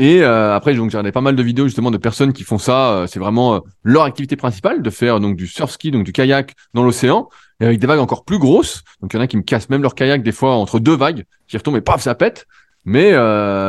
Et 0.00 0.22
euh, 0.22 0.56
après, 0.56 0.74
donc, 0.74 0.90
j'ai 0.90 0.96
regardé 0.96 1.12
pas 1.12 1.20
mal 1.20 1.36
de 1.36 1.42
vidéos 1.42 1.66
justement 1.66 1.90
de 1.90 1.98
personnes 1.98 2.32
qui 2.32 2.42
font 2.42 2.56
ça. 2.56 2.92
Euh, 2.92 3.06
c'est 3.06 3.20
vraiment 3.20 3.56
euh, 3.56 3.58
leur 3.82 4.04
activité 4.04 4.34
principale 4.34 4.80
de 4.80 4.88
faire 4.88 5.20
donc 5.20 5.36
du 5.36 5.46
surf 5.46 5.70
ski, 5.70 5.90
donc 5.90 6.04
du 6.04 6.12
kayak 6.12 6.54
dans 6.72 6.82
l'océan, 6.82 7.28
et 7.60 7.66
avec 7.66 7.78
des 7.78 7.86
vagues 7.86 7.98
encore 7.98 8.24
plus 8.24 8.38
grosses. 8.38 8.82
Donc 9.02 9.12
il 9.12 9.18
y 9.18 9.20
en 9.20 9.22
a 9.22 9.26
qui 9.26 9.36
me 9.36 9.42
cassent 9.42 9.68
même 9.68 9.82
leur 9.82 9.94
kayak 9.94 10.22
des 10.22 10.32
fois 10.32 10.54
entre 10.54 10.80
deux 10.80 10.96
vagues, 10.96 11.24
qui 11.48 11.58
retombent 11.58 11.76
et 11.76 11.82
paf, 11.82 12.00
ça 12.00 12.14
pète. 12.14 12.46
Mais 12.86 13.12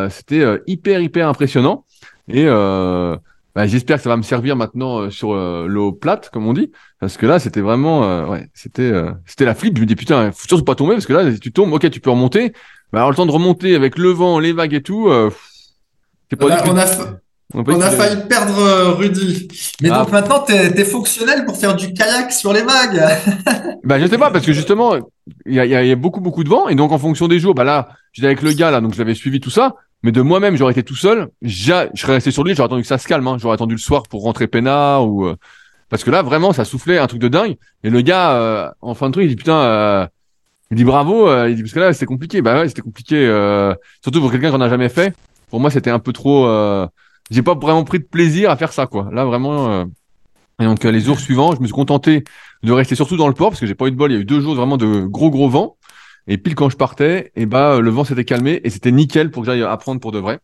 c'était 0.10 0.42
hyper 0.68 1.02
hyper 1.02 1.28
impressionnant. 1.28 1.84
Et 2.30 2.46
bah, 2.46 3.68
j'espère 3.68 3.98
que 3.98 4.04
ça 4.04 4.08
va 4.10 4.16
me 4.16 4.22
servir 4.22 4.56
maintenant 4.56 5.10
sur 5.10 5.36
l'eau 5.36 5.92
plate, 5.92 6.30
comme 6.30 6.48
on 6.48 6.54
dit, 6.54 6.72
parce 7.02 7.18
que 7.18 7.26
là 7.26 7.40
c'était 7.40 7.60
vraiment, 7.60 8.30
ouais, 8.30 8.48
c'était 8.54 8.94
c'était 9.26 9.44
la 9.44 9.54
flip. 9.54 9.76
Je 9.76 9.82
me 9.82 9.86
dis 9.86 9.98
putain, 9.98 10.32
faut 10.32 10.48
surtout 10.48 10.64
pas 10.64 10.76
tomber 10.76 10.94
parce 10.94 11.06
que 11.06 11.12
là 11.12 11.30
tu 11.38 11.52
tombes, 11.52 11.74
ok, 11.74 11.90
tu 11.90 12.00
peux 12.00 12.10
remonter. 12.10 12.54
Mais 12.94 13.00
alors 13.00 13.10
le 13.10 13.18
temps 13.18 13.26
de 13.26 13.32
remonter 13.32 13.76
avec 13.76 13.98
le 13.98 14.12
vent, 14.12 14.40
les 14.40 14.54
vagues 14.54 14.76
et 14.76 14.82
tout. 14.82 15.10
On 17.54 17.82
a, 17.82 17.90
failli 17.92 18.22
perdre 18.28 18.60
euh, 18.60 18.92
Rudy. 18.92 19.48
Mais 19.82 19.90
ah. 19.92 20.00
donc 20.00 20.12
maintenant, 20.12 20.44
tu 20.46 20.54
es, 20.54 20.86
fonctionnel 20.86 21.46
pour 21.46 21.58
faire 21.58 21.76
du 21.76 21.94
kayak 21.94 22.32
sur 22.32 22.54
les 22.54 22.62
vagues. 22.62 23.04
bah, 23.84 24.00
je 24.00 24.08
sais 24.08 24.18
pas, 24.18 24.32
parce 24.32 24.46
que 24.46 24.54
justement, 24.54 24.96
il 25.46 25.54
y 25.54 25.60
a, 25.60 25.66
y 25.66 25.92
a, 25.92 25.96
beaucoup, 25.96 26.22
beaucoup 26.22 26.44
de 26.44 26.50
vent. 26.50 26.70
Et 26.70 26.76
donc, 26.76 26.92
en 26.92 26.98
fonction 26.98 27.28
des 27.28 27.40
jours, 27.40 27.54
bah 27.54 27.64
là, 27.64 27.90
j'étais 28.14 28.28
avec 28.28 28.42
le 28.42 28.54
gars, 28.54 28.72
là, 28.72 28.80
donc 28.80 28.94
j'avais 28.94 29.16
suivi 29.16 29.40
tout 29.40 29.50
ça. 29.50 29.76
Mais 30.04 30.12
de 30.12 30.22
moi-même, 30.22 30.56
j'aurais 30.56 30.72
été 30.72 30.84
tout 30.84 30.96
seul. 30.96 31.28
Je 31.42 31.74
serais 31.96 32.14
resté 32.14 32.32
sur 32.32 32.44
lui, 32.44 32.56
j'aurais 32.56 32.68
attendu 32.68 32.82
que 32.82 32.88
ça 32.88 32.98
se 32.98 33.08
calme. 33.08 33.28
Hein. 33.28 33.38
J'aurais 33.40 33.56
attendu 33.56 33.76
le 33.76 33.82
soir 33.82 34.04
pour 34.04 34.24
rentrer 34.24 34.48
peinard 34.48 35.08
ou. 35.08 35.26
Euh, 35.26 35.36
parce 35.90 36.06
que 36.06 36.10
là, 36.10 36.22
vraiment, 36.22 36.54
ça 36.54 36.64
soufflait 36.64 37.00
un 37.00 37.08
truc 37.08 37.20
de 37.20 37.28
dingue. 37.28 37.58
Et 37.84 37.90
le 37.90 38.02
gars, 38.02 38.32
euh, 38.32 38.72
en 38.80 38.94
fin 38.94 39.08
de 39.08 39.12
truc, 39.12 39.26
il 39.26 39.30
dit 39.30 39.36
putain. 39.36 40.10
il 40.72 40.78
dit 40.78 40.86
bravo, 40.86 41.28
il 41.48 41.56
dit 41.56 41.64
parce 41.64 41.74
que 41.74 41.80
là 41.82 41.92
c'était 41.92 42.06
compliqué. 42.06 42.42
Bah 42.42 42.62
ouais, 42.62 42.70
c'était 42.70 42.82
compliqué, 42.82 43.28
surtout 44.02 44.22
pour 44.22 44.32
quelqu'un 44.32 44.52
qui 44.52 44.56
en 44.56 44.62
a 44.62 44.70
jamais 44.70 44.88
fait 44.88 45.14
pour 45.52 45.60
moi, 45.60 45.70
c'était 45.70 45.92
un 45.92 46.00
peu 46.00 46.14
trop. 46.14 46.48
Euh... 46.48 46.88
J'ai 47.30 47.44
pas 47.44 47.56
vraiment 47.56 47.84
pris 47.84 48.00
de 48.00 48.06
plaisir 48.06 48.50
à 48.50 48.56
faire 48.56 48.74
ça, 48.74 48.88
quoi. 48.88 49.10
Là, 49.12 49.26
vraiment. 49.26 49.72
Euh, 49.72 49.86
et 50.60 50.66
donc, 50.66 50.84
euh, 50.86 50.92
les 50.92 51.02
jours 51.02 51.20
suivants, 51.20 51.54
je 51.54 51.60
me 51.60 51.66
suis 51.66 51.74
contenté 51.74 52.24
de 52.64 52.72
rester 52.72 52.96
surtout 52.96 53.18
dans 53.18 53.28
le 53.28 53.34
port 53.34 53.50
parce 53.50 53.60
que 53.60 53.68
j'ai 53.68 53.76
pas 53.76 53.88
eu 53.88 53.92
de 53.92 53.98
bol. 53.98 54.12
Il 54.12 54.16
y 54.16 54.18
a 54.18 54.22
eu 54.22 54.26
deux 54.26 54.42
jours 54.42 54.56
vraiment 54.56 54.78
de 54.78 55.06
gros, 55.06 55.30
gros 55.30 55.50
vent. 55.50 55.78
Et 56.28 56.38
pile 56.38 56.56
quand 56.56 56.70
je 56.70 56.78
partais, 56.78 57.32
et 57.36 57.42
eh 57.42 57.46
bah, 57.46 57.80
le 57.80 57.90
vent 57.90 58.04
s'était 58.04 58.26
calmé 58.26 58.62
et 58.64 58.70
c'était 58.70 58.92
nickel 58.92 59.32
pour 59.32 59.42
que 59.44 59.48
j'aille 59.48 59.64
apprendre 59.64 60.00
pour 60.00 60.12
de 60.12 60.20
vrai. 60.20 60.40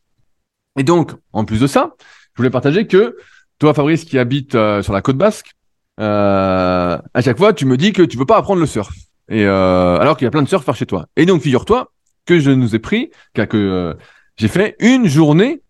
Et 0.77 0.83
donc, 0.83 1.11
en 1.33 1.45
plus 1.45 1.59
de 1.59 1.67
ça, 1.67 1.93
je 2.33 2.37
voulais 2.37 2.49
partager 2.49 2.87
que 2.87 3.15
toi, 3.59 3.73
Fabrice, 3.73 4.03
qui 4.03 4.17
habite 4.17 4.55
euh, 4.55 4.81
sur 4.81 4.91
la 4.91 5.01
côte 5.01 5.17
basque, 5.17 5.51
euh, 5.99 6.97
à 7.13 7.21
chaque 7.21 7.37
fois, 7.37 7.53
tu 7.53 7.65
me 7.65 7.77
dis 7.77 7.93
que 7.93 8.01
tu 8.01 8.17
veux 8.17 8.25
pas 8.25 8.37
apprendre 8.37 8.59
le 8.59 8.65
surf. 8.65 8.91
Et 9.29 9.45
alors 9.45 10.17
qu'il 10.17 10.25
y 10.25 10.27
a 10.27 10.31
plein 10.31 10.41
de 10.41 10.47
surfeurs 10.47 10.75
chez 10.75 10.85
toi. 10.85 11.07
Et 11.15 11.25
donc, 11.25 11.41
figure-toi 11.41 11.91
que 12.25 12.39
je 12.39 12.49
nous 12.49 12.75
ai 12.75 12.79
pris, 12.79 13.11
que 13.35 13.95
j'ai 14.37 14.47
fait 14.47 14.75
une 14.79 15.07
journée, 15.07 15.61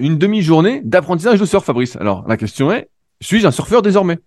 une 0.00 0.18
demi-journée 0.18 0.80
d'apprentissage 0.84 1.38
de 1.38 1.44
surf, 1.44 1.64
Fabrice. 1.64 1.96
Alors, 1.96 2.24
la 2.26 2.36
question 2.36 2.72
est, 2.72 2.88
suis-je 3.20 3.46
un 3.46 3.50
surfeur 3.50 3.82
désormais? 3.82 4.18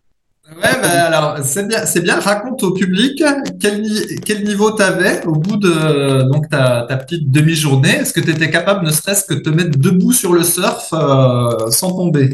Ouais, 0.56 0.82
bah, 0.82 1.06
alors 1.06 1.38
c'est 1.44 1.68
bien, 1.68 1.86
c'est 1.86 2.02
bien. 2.02 2.20
Raconte 2.20 2.64
au 2.64 2.74
public 2.74 3.24
quel, 3.60 3.84
quel 4.26 4.44
niveau 4.44 4.72
t'avais 4.72 5.26
au 5.28 5.34
bout 5.34 5.58
de 5.58 6.24
donc 6.32 6.50
ta, 6.50 6.86
ta 6.90 6.98
petite 6.98 7.30
demi-journée. 7.30 7.98
Est-ce 7.98 8.14
que 8.14 8.20
tu 8.20 8.32
étais 8.32 8.50
capable, 8.50 8.86
ne 8.86 8.92
serait-ce 8.92 9.26
que 9.26 9.36
de 9.36 9.42
te 9.42 9.50
mettre 9.50 9.78
debout 9.78 10.12
sur 10.12 10.34
le 10.34 10.44
surf 10.44 10.90
euh, 10.94 11.70
sans 11.70 11.92
tomber? 11.92 12.34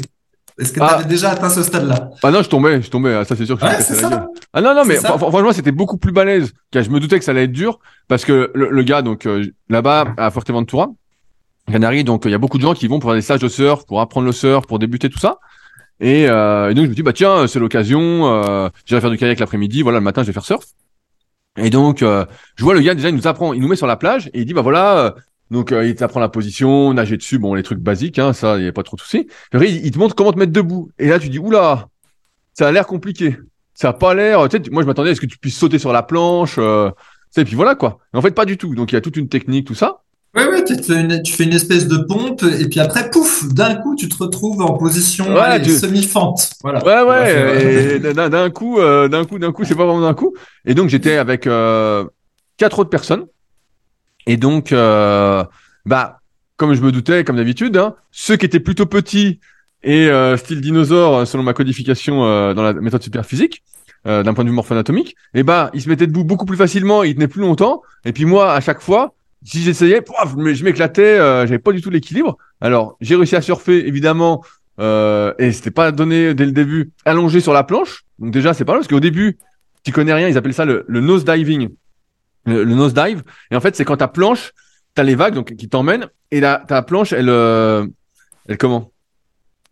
Est-ce 0.57 0.71
que 0.71 0.79
tu 0.79 0.85
avais 0.85 1.03
ah. 1.03 1.07
déjà 1.07 1.31
atteint 1.31 1.49
ce 1.49 1.61
stade-là? 1.61 2.11
Ah 2.23 2.31
non, 2.31 2.41
je 2.41 2.47
tombais, 2.47 2.81
je 2.81 2.89
tombais. 2.89 3.13
Ah, 3.13 3.25
ça 3.25 3.35
c'est 3.35 3.45
sûr 3.45 3.59
que 3.59 3.65
ouais, 3.65 3.81
c'est 3.81 3.95
ça. 3.95 4.27
Ah 4.53 4.61
non 4.61 4.73
non, 4.73 4.85
mais 4.85 4.95
franchement 4.95 5.51
c'était 5.51 5.73
beaucoup 5.73 5.97
plus 5.97 6.13
balèze. 6.13 6.53
Je 6.73 6.89
me 6.89 7.01
doutais 7.01 7.19
que 7.19 7.25
ça 7.25 7.31
allait 7.31 7.43
être 7.43 7.51
dur 7.51 7.79
parce 8.07 8.23
que 8.23 8.51
le, 8.55 8.83
gars 8.83 9.01
donc 9.01 9.25
euh, 9.25 9.45
là-bas 9.67 10.13
à 10.17 10.31
Fuerteventura, 10.31 10.91
Canaries, 11.71 12.03
donc 12.03 12.23
il 12.25 12.31
y 12.31 12.33
a 12.33 12.37
beaucoup 12.37 12.57
de 12.57 12.63
gens 12.63 12.73
qui 12.73 12.87
vont 12.87 12.99
pour 12.99 13.09
faire 13.09 13.15
des 13.15 13.21
stages 13.21 13.39
de 13.39 13.47
surf, 13.47 13.85
pour 13.85 14.01
apprendre 14.01 14.25
le 14.25 14.31
surf, 14.31 14.67
pour 14.67 14.79
débuter 14.79 15.09
tout 15.09 15.19
ça. 15.19 15.39
Et, 15.99 16.27
euh, 16.29 16.69
et 16.69 16.73
donc 16.73 16.85
je 16.85 16.89
me 16.89 16.95
dis 16.95 17.03
bah 17.03 17.13
tiens 17.13 17.47
c'est 17.47 17.59
l'occasion, 17.59 18.27
euh, 18.27 18.69
j'irai 18.85 19.01
faire 19.01 19.09
du 19.09 19.17
kayak 19.17 19.39
l'après-midi, 19.39 19.81
voilà 19.81 19.99
le 19.99 20.03
matin 20.03 20.21
je 20.21 20.27
vais 20.27 20.33
faire 20.33 20.45
surf. 20.45 20.65
Et 21.57 21.69
donc 21.69 22.01
euh, 22.01 22.25
je 22.55 22.63
vois 22.63 22.73
le 22.73 22.81
gars 22.81 22.95
déjà 22.95 23.09
il 23.09 23.15
nous 23.15 23.27
apprend, 23.27 23.53
il 23.53 23.61
nous 23.61 23.67
met 23.67 23.77
sur 23.77 23.87
la 23.87 23.95
plage 23.95 24.27
et 24.33 24.41
il 24.41 24.45
dit 24.45 24.53
bah 24.53 24.61
voilà 24.61 24.97
euh, 24.99 25.11
donc 25.51 25.71
euh, 25.71 25.87
il 25.87 25.95
t'apprend 25.95 26.19
la 26.19 26.27
position, 26.27 26.93
nager 26.93 27.15
dessus, 27.17 27.39
bon 27.39 27.53
les 27.53 27.63
trucs 27.63 27.79
basiques 27.79 28.19
hein, 28.19 28.33
ça 28.33 28.57
il 28.57 28.65
y 28.65 28.67
a 28.67 28.73
pas 28.73 28.83
trop 28.83 28.97
de 28.97 29.01
soucis. 29.01 29.27
Après 29.53 29.71
il, 29.71 29.91
te 29.91 29.97
montre 29.97 30.15
comment 30.15 30.33
te 30.33 30.39
mettre 30.39 30.51
debout 30.51 30.91
et 30.99 31.07
là 31.07 31.17
tu 31.17 31.29
dis 31.29 31.39
oula 31.39 31.87
ça 32.53 32.67
a 32.67 32.71
l'air 32.71 32.87
compliqué, 32.87 33.37
ça 33.73 33.89
a 33.89 33.93
pas 33.93 34.13
l'air, 34.13 34.47
tu 34.49 34.57
sais 34.57 34.69
moi 34.69 34.81
je 34.81 34.87
m'attendais 34.87 35.11
à 35.11 35.15
ce 35.15 35.21
que 35.21 35.25
tu 35.25 35.37
puisses 35.37 35.57
sauter 35.57 35.79
sur 35.79 35.93
la 35.93 36.03
planche, 36.03 36.55
euh, 36.57 36.91
et 37.37 37.45
puis 37.45 37.55
voilà 37.55 37.75
quoi. 37.75 37.99
en 38.13 38.21
fait 38.21 38.31
pas 38.31 38.45
du 38.45 38.57
tout, 38.57 38.75
donc 38.75 38.91
il 38.91 38.95
y 38.95 38.97
a 38.97 39.01
toute 39.01 39.17
une 39.17 39.29
technique 39.29 39.67
tout 39.67 39.75
ça. 39.75 40.01
Oui, 40.35 40.43
oui, 40.51 40.63
tu, 40.65 41.31
fais 41.31 41.45
une 41.45 41.53
espèce 41.53 41.87
de 41.87 41.97
pompe 41.97 42.43
et 42.43 42.67
puis 42.67 42.81
après, 42.81 43.09
pouf, 43.09 43.47
d'un 43.53 43.75
coup, 43.75 43.95
tu 43.95 44.09
te 44.09 44.21
retrouves 44.21 44.61
en 44.61 44.73
position 44.73 45.25
semi-fente. 45.63 46.51
Voilà. 46.61 46.83
Ouais, 46.83 47.99
ouais. 47.99 48.13
d'un 48.13 48.49
coup, 48.49 48.79
euh, 48.79 49.07
d'un 49.07 49.23
coup, 49.23 49.39
d'un 49.39 49.53
coup, 49.53 49.63
c'est 49.63 49.75
pas 49.75 49.85
vraiment 49.85 50.01
d'un 50.01 50.13
coup. 50.13 50.33
Et 50.65 50.73
donc, 50.73 50.89
j'étais 50.89 51.15
avec 51.15 51.47
euh, 51.47 52.03
quatre 52.57 52.79
autres 52.79 52.89
personnes. 52.89 53.27
Et 54.27 54.35
donc, 54.35 54.73
euh, 54.73 55.45
bah, 55.85 56.19
comme 56.57 56.73
je 56.73 56.81
me 56.81 56.91
doutais, 56.91 57.23
comme 57.23 57.37
d'habitude, 57.37 57.77
hein, 57.77 57.95
ceux 58.11 58.35
qui 58.35 58.45
étaient 58.45 58.59
plutôt 58.59 58.85
petits 58.85 59.39
et 59.83 60.09
style 60.35 60.59
dinosaure, 60.59 61.25
selon 61.27 61.43
ma 61.43 61.53
codification 61.53 62.21
dans 62.53 62.63
la 62.63 62.73
méthode 62.73 63.03
superphysique, 63.03 63.63
d'un 64.03 64.33
point 64.33 64.43
de 64.43 64.49
vue 64.49 64.55
morpho-anatomique, 64.55 65.15
et 65.35 65.43
bah, 65.43 65.69
ils 65.75 65.81
se 65.81 65.87
mettaient 65.87 66.07
debout 66.07 66.23
beaucoup 66.23 66.45
plus 66.45 66.57
facilement, 66.57 67.03
ils 67.03 67.13
tenaient 67.13 67.27
plus 67.27 67.41
longtemps. 67.41 67.83
Et 68.03 68.11
puis 68.11 68.25
moi, 68.25 68.51
à 68.51 68.61
chaque 68.61 68.81
fois, 68.81 69.13
si 69.45 69.61
j'essayais, 69.61 70.03
je 70.03 70.63
m'éclatais, 70.63 71.19
euh, 71.19 71.45
j'avais 71.45 71.59
pas 71.59 71.71
du 71.71 71.81
tout 71.81 71.89
l'équilibre. 71.89 72.37
Alors, 72.61 72.97
j'ai 72.99 73.15
réussi 73.15 73.35
à 73.35 73.41
surfer, 73.41 73.87
évidemment, 73.87 74.43
euh, 74.79 75.33
et 75.37 75.51
c'était 75.51 75.71
pas 75.71 75.91
donné 75.91 76.33
dès 76.33 76.45
le 76.45 76.51
début, 76.51 76.91
allongé 77.05 77.39
sur 77.39 77.53
la 77.53 77.63
planche. 77.63 78.03
Donc 78.19 78.31
déjà, 78.31 78.53
c'est 78.53 78.65
pas 78.65 78.73
mal, 78.73 78.81
parce 78.81 78.87
qu'au 78.87 78.99
début, 78.99 79.37
tu 79.83 79.91
connais 79.91 80.13
rien, 80.13 80.27
ils 80.27 80.37
appellent 80.37 80.53
ça 80.53 80.65
le, 80.65 80.83
nose 80.87 81.25
diving. 81.25 81.69
Le, 82.45 82.65
nose 82.65 82.93
dive. 82.93 83.23
Et 83.51 83.55
en 83.55 83.61
fait, 83.61 83.75
c'est 83.75 83.85
quand 83.85 83.97
ta 83.97 84.07
planche, 84.07 84.51
t'as 84.95 85.03
les 85.03 85.15
vagues 85.15 85.35
donc 85.35 85.55
qui 85.55 85.69
t'emmènent, 85.69 86.07
et 86.31 86.39
la, 86.39 86.63
ta 86.67 86.81
planche, 86.81 87.13
elle, 87.13 87.29
euh, 87.29 87.85
elle 88.47 88.57
comment? 88.57 88.91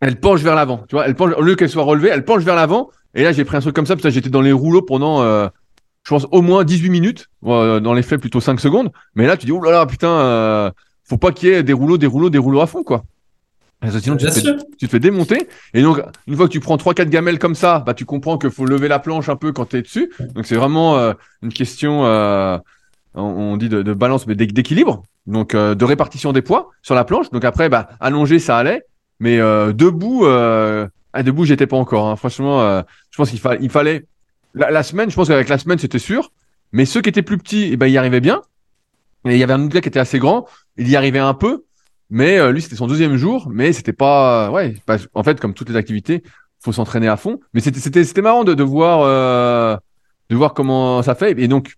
Elle 0.01 0.19
penche 0.19 0.41
vers 0.41 0.55
l'avant. 0.55 0.83
Tu 0.87 0.95
vois, 0.95 1.07
elle 1.07 1.15
penche, 1.15 1.33
au 1.35 1.41
lieu 1.41 1.55
qu'elle 1.55 1.69
soit 1.69 1.83
relevée, 1.83 2.09
elle 2.09 2.25
penche 2.25 2.43
vers 2.43 2.55
l'avant. 2.55 2.91
Et 3.15 3.23
là, 3.23 3.31
j'ai 3.31 3.45
pris 3.45 3.57
un 3.57 3.61
truc 3.61 3.75
comme 3.75 3.85
ça, 3.85 3.95
parce 3.95 4.03
que 4.03 4.09
j'étais 4.09 4.29
dans 4.29 4.41
les 4.41 4.51
rouleaux 4.51 4.81
pendant 4.81 5.23
euh, 5.23 5.47
je 6.03 6.09
pense 6.09 6.27
au 6.31 6.41
moins 6.41 6.63
18 6.63 6.89
minutes, 6.89 7.29
dans 7.41 7.93
les 7.93 8.01
faits 8.01 8.19
plutôt 8.19 8.41
5 8.41 8.59
secondes. 8.59 8.91
Mais 9.15 9.25
là, 9.25 9.37
tu 9.37 9.45
dis, 9.45 9.51
oh 9.51 9.61
là 9.61 9.71
là, 9.71 9.85
putain, 9.85 10.09
euh, 10.09 10.71
faut 11.03 11.17
pas 11.17 11.31
qu'il 11.31 11.49
y 11.49 11.51
ait 11.53 11.63
des 11.63 11.73
rouleaux, 11.73 11.97
des 11.97 12.07
rouleaux, 12.07 12.29
des 12.29 12.37
rouleaux 12.37 12.61
à 12.61 12.67
fond, 12.67 12.83
quoi. 12.83 13.03
Sinon, 13.89 14.15
tu 14.15 14.25
te, 14.25 14.31
fais, 14.31 14.41
tu 14.79 14.87
te, 14.87 14.91
fais, 14.91 14.99
démonter. 14.99 15.47
Et 15.73 15.81
donc, 15.81 16.01
une 16.27 16.35
fois 16.37 16.47
que 16.47 16.51
tu 16.51 16.61
prends 16.61 16.77
trois, 16.77 16.93
quatre 16.93 17.09
gamelles 17.09 17.39
comme 17.39 17.55
ça, 17.55 17.79
bah, 17.79 17.93
tu 17.93 18.05
comprends 18.05 18.37
qu'il 18.37 18.49
faut 18.49 18.65
lever 18.65 18.87
la 18.87 18.99
planche 18.99 19.27
un 19.27 19.35
peu 19.35 19.51
quand 19.51 19.65
tu 19.65 19.77
es 19.77 19.81
dessus. 19.81 20.11
Donc, 20.35 20.45
c'est 20.45 20.55
vraiment 20.55 20.95
euh, 20.97 21.13
une 21.41 21.51
question, 21.51 22.05
euh, 22.05 22.57
on, 23.13 23.57
dit 23.57 23.67
de, 23.67 23.81
de, 23.81 23.93
balance, 23.93 24.25
mais 24.25 24.35
d'équilibre. 24.35 25.03
Donc, 25.27 25.53
euh, 25.53 25.75
de 25.75 25.85
répartition 25.85 26.31
des 26.31 26.41
poids 26.41 26.71
sur 26.81 26.95
la 26.95 27.03
planche. 27.03 27.29
Donc, 27.31 27.43
après, 27.43 27.67
bah, 27.67 27.89
allongé, 27.99 28.39
ça 28.39 28.57
allait. 28.57 28.83
Mais 29.19 29.37
debout, 29.37 30.25
ah, 30.25 31.23
debout, 31.23 31.45
j'étais 31.45 31.67
pas 31.67 31.77
encore. 31.77 32.07
Hein. 32.07 32.15
Franchement, 32.15 32.81
je 33.11 33.17
pense 33.17 33.29
qu'il 33.29 33.39
il 33.61 33.69
fallait 33.69 34.05
la, 34.53 34.83
semaine, 34.83 35.09
je 35.09 35.15
pense 35.15 35.27
qu'avec 35.27 35.49
la 35.49 35.57
semaine, 35.57 35.79
c'était 35.79 35.99
sûr. 35.99 36.31
Mais 36.71 36.85
ceux 36.85 37.01
qui 37.01 37.09
étaient 37.09 37.21
plus 37.21 37.37
petits, 37.37 37.69
eh 37.71 37.77
ben, 37.77 37.87
y 37.87 37.97
arrivaient 37.97 38.19
bien. 38.19 38.41
Et 39.25 39.33
il 39.33 39.37
y 39.37 39.43
avait 39.43 39.53
un 39.53 39.63
autre 39.63 39.73
gars 39.73 39.81
qui 39.81 39.87
était 39.87 39.99
assez 39.99 40.19
grand, 40.19 40.47
il 40.77 40.89
y 40.89 40.95
arrivait 40.95 41.19
un 41.19 41.33
peu. 41.33 41.63
Mais 42.09 42.37
euh, 42.37 42.51
lui, 42.51 42.61
c'était 42.61 42.75
son 42.75 42.87
deuxième 42.87 43.15
jour, 43.15 43.49
mais 43.49 43.73
c'était 43.73 43.93
pas, 43.93 44.51
ouais, 44.51 44.75
en 45.13 45.23
fait, 45.23 45.39
comme 45.39 45.53
toutes 45.53 45.69
les 45.69 45.75
activités, 45.75 46.23
faut 46.59 46.71
s'entraîner 46.71 47.07
à 47.07 47.17
fond. 47.17 47.39
Mais 47.53 47.61
c'était, 47.61 47.79
c'était, 47.79 48.03
c'était 48.03 48.21
marrant 48.21 48.43
de, 48.43 48.53
de 48.53 48.63
voir, 48.63 49.01
euh, 49.01 49.77
de 50.29 50.35
voir 50.35 50.53
comment 50.53 51.01
ça 51.01 51.15
fait. 51.15 51.39
Et 51.39 51.47
donc, 51.47 51.73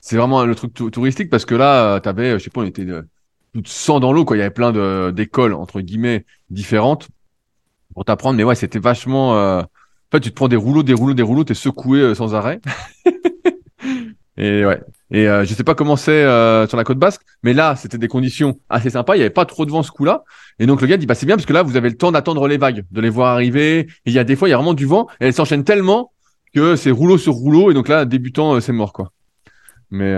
c'est 0.00 0.16
vraiment 0.16 0.44
le 0.44 0.54
truc 0.54 0.74
touristique 0.74 1.30
parce 1.30 1.44
que 1.44 1.54
là, 1.54 1.96
euh, 1.96 2.00
t'avais, 2.00 2.38
je 2.38 2.44
sais 2.44 2.50
pas, 2.50 2.62
on 2.62 2.64
était 2.64 2.84
de, 2.84 3.06
tout 3.54 3.62
100 3.64 4.00
dans 4.00 4.12
l'eau, 4.12 4.24
quoi. 4.24 4.36
Il 4.36 4.40
y 4.40 4.42
avait 4.42 4.50
plein 4.50 4.72
de, 4.72 5.12
d'écoles, 5.14 5.54
entre 5.54 5.80
guillemets, 5.80 6.24
différentes 6.50 7.08
pour 7.94 8.04
t'apprendre. 8.04 8.36
Mais 8.36 8.44
ouais, 8.44 8.54
c'était 8.54 8.78
vachement, 8.78 9.62
en 10.10 10.16
fait, 10.16 10.20
tu 10.20 10.30
te 10.30 10.34
prends 10.34 10.48
des 10.48 10.56
rouleaux, 10.56 10.82
des 10.82 10.94
rouleaux, 10.94 11.12
des 11.12 11.22
rouleaux, 11.22 11.44
t'es 11.44 11.52
secoué 11.52 12.00
euh, 12.00 12.14
sans 12.14 12.34
arrêt. 12.34 12.60
et 14.38 14.64
ouais. 14.64 14.80
Et 15.10 15.28
euh, 15.28 15.44
je 15.44 15.52
sais 15.52 15.64
pas 15.64 15.74
comment 15.74 15.96
c'est 15.96 16.12
euh, 16.12 16.66
sur 16.66 16.78
la 16.78 16.84
côte 16.84 16.98
basque, 16.98 17.22
mais 17.42 17.52
là, 17.52 17.76
c'était 17.76 17.98
des 17.98 18.08
conditions 18.08 18.58
assez 18.70 18.90
sympas. 18.90 19.16
Il 19.16 19.18
y 19.18 19.20
avait 19.22 19.30
pas 19.30 19.44
trop 19.44 19.66
de 19.66 19.70
vent 19.70 19.82
ce 19.82 19.90
coup-là. 19.90 20.24
Et 20.58 20.66
donc 20.66 20.80
le 20.80 20.86
gars 20.86 20.96
dit 20.96 21.04
bah 21.04 21.14
c'est 21.14 21.26
bien 21.26 21.36
parce 21.36 21.44
que 21.44 21.52
là, 21.52 21.62
vous 21.62 21.76
avez 21.76 21.90
le 21.90 21.96
temps 21.96 22.10
d'attendre 22.10 22.48
les 22.48 22.56
vagues, 22.56 22.84
de 22.90 23.00
les 23.02 23.10
voir 23.10 23.32
arriver. 23.32 23.80
Et 23.80 23.86
il 24.06 24.12
y 24.14 24.18
a 24.18 24.24
des 24.24 24.34
fois, 24.34 24.48
il 24.48 24.50
y 24.50 24.54
a 24.54 24.56
vraiment 24.56 24.74
du 24.74 24.86
vent 24.86 25.08
et 25.20 25.26
elles 25.26 25.34
s'enchaînent 25.34 25.64
tellement 25.64 26.12
que 26.54 26.74
c'est 26.76 26.90
rouleau 26.90 27.18
sur 27.18 27.34
rouleau. 27.34 27.70
Et 27.70 27.74
donc 27.74 27.88
là, 27.88 28.06
débutant, 28.06 28.60
c'est 28.60 28.72
mort 28.72 28.94
quoi. 28.94 29.12
Mais 29.90 30.14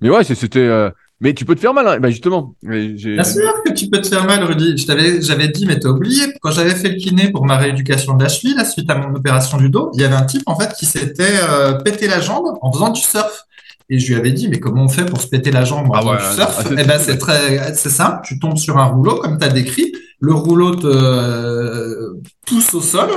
mais 0.00 0.10
ouais, 0.10 0.24
c'était 0.24 0.90
mais 1.22 1.34
tu 1.34 1.44
peux 1.44 1.54
te 1.54 1.60
faire 1.60 1.72
mal, 1.72 1.86
hein. 1.86 1.98
bah 2.00 2.10
justement. 2.10 2.56
Bien 2.62 3.24
sûr 3.24 3.54
que 3.64 3.72
tu 3.72 3.88
peux 3.88 4.00
te 4.00 4.08
faire 4.08 4.26
mal, 4.26 4.42
Rudy. 4.42 4.76
Je 4.76 4.86
t'avais, 4.86 5.22
j'avais 5.22 5.46
dit, 5.48 5.66
mais 5.66 5.78
t'as 5.78 5.88
oublié. 5.88 6.24
Quand 6.40 6.50
j'avais 6.50 6.74
fait 6.74 6.88
le 6.88 6.96
kiné 6.96 7.30
pour 7.30 7.46
ma 7.46 7.56
rééducation 7.56 8.14
de 8.14 8.24
la 8.24 8.28
cheville, 8.28 8.56
suite 8.66 8.90
à 8.90 8.96
mon 8.96 9.14
opération 9.14 9.56
du 9.56 9.70
dos, 9.70 9.92
il 9.94 10.00
y 10.00 10.04
avait 10.04 10.16
un 10.16 10.24
type, 10.24 10.42
en 10.46 10.58
fait, 10.58 10.74
qui 10.74 10.84
s'était 10.84 11.38
euh, 11.48 11.74
pété 11.74 12.08
la 12.08 12.20
jambe 12.20 12.58
en 12.60 12.72
faisant 12.72 12.90
du 12.90 13.00
surf. 13.00 13.46
Et 13.88 14.00
je 14.00 14.08
lui 14.08 14.16
avais 14.16 14.32
dit, 14.32 14.48
mais 14.48 14.58
comment 14.58 14.82
on 14.82 14.88
fait 14.88 15.04
pour 15.04 15.20
se 15.20 15.28
péter 15.28 15.52
la 15.52 15.64
jambe 15.64 15.88
Ah 15.94 15.98
avant 15.98 16.10
ouais, 16.10 16.16
du 16.16 16.24
ah, 16.26 16.32
surf? 16.32 16.66
Eh 16.72 16.84
ben, 16.84 16.98
c'est 16.98 17.18
très, 17.18 17.72
c'est 17.74 17.90
simple. 17.90 18.22
Tu 18.24 18.40
tombes 18.40 18.58
sur 18.58 18.78
un 18.78 18.86
rouleau, 18.86 19.16
comme 19.20 19.38
tu 19.38 19.44
as 19.44 19.50
décrit. 19.50 19.92
Le 20.18 20.34
rouleau 20.34 20.74
te 20.74 20.86
euh, 20.86 22.20
pousse 22.46 22.74
au 22.74 22.80
sol. 22.80 23.10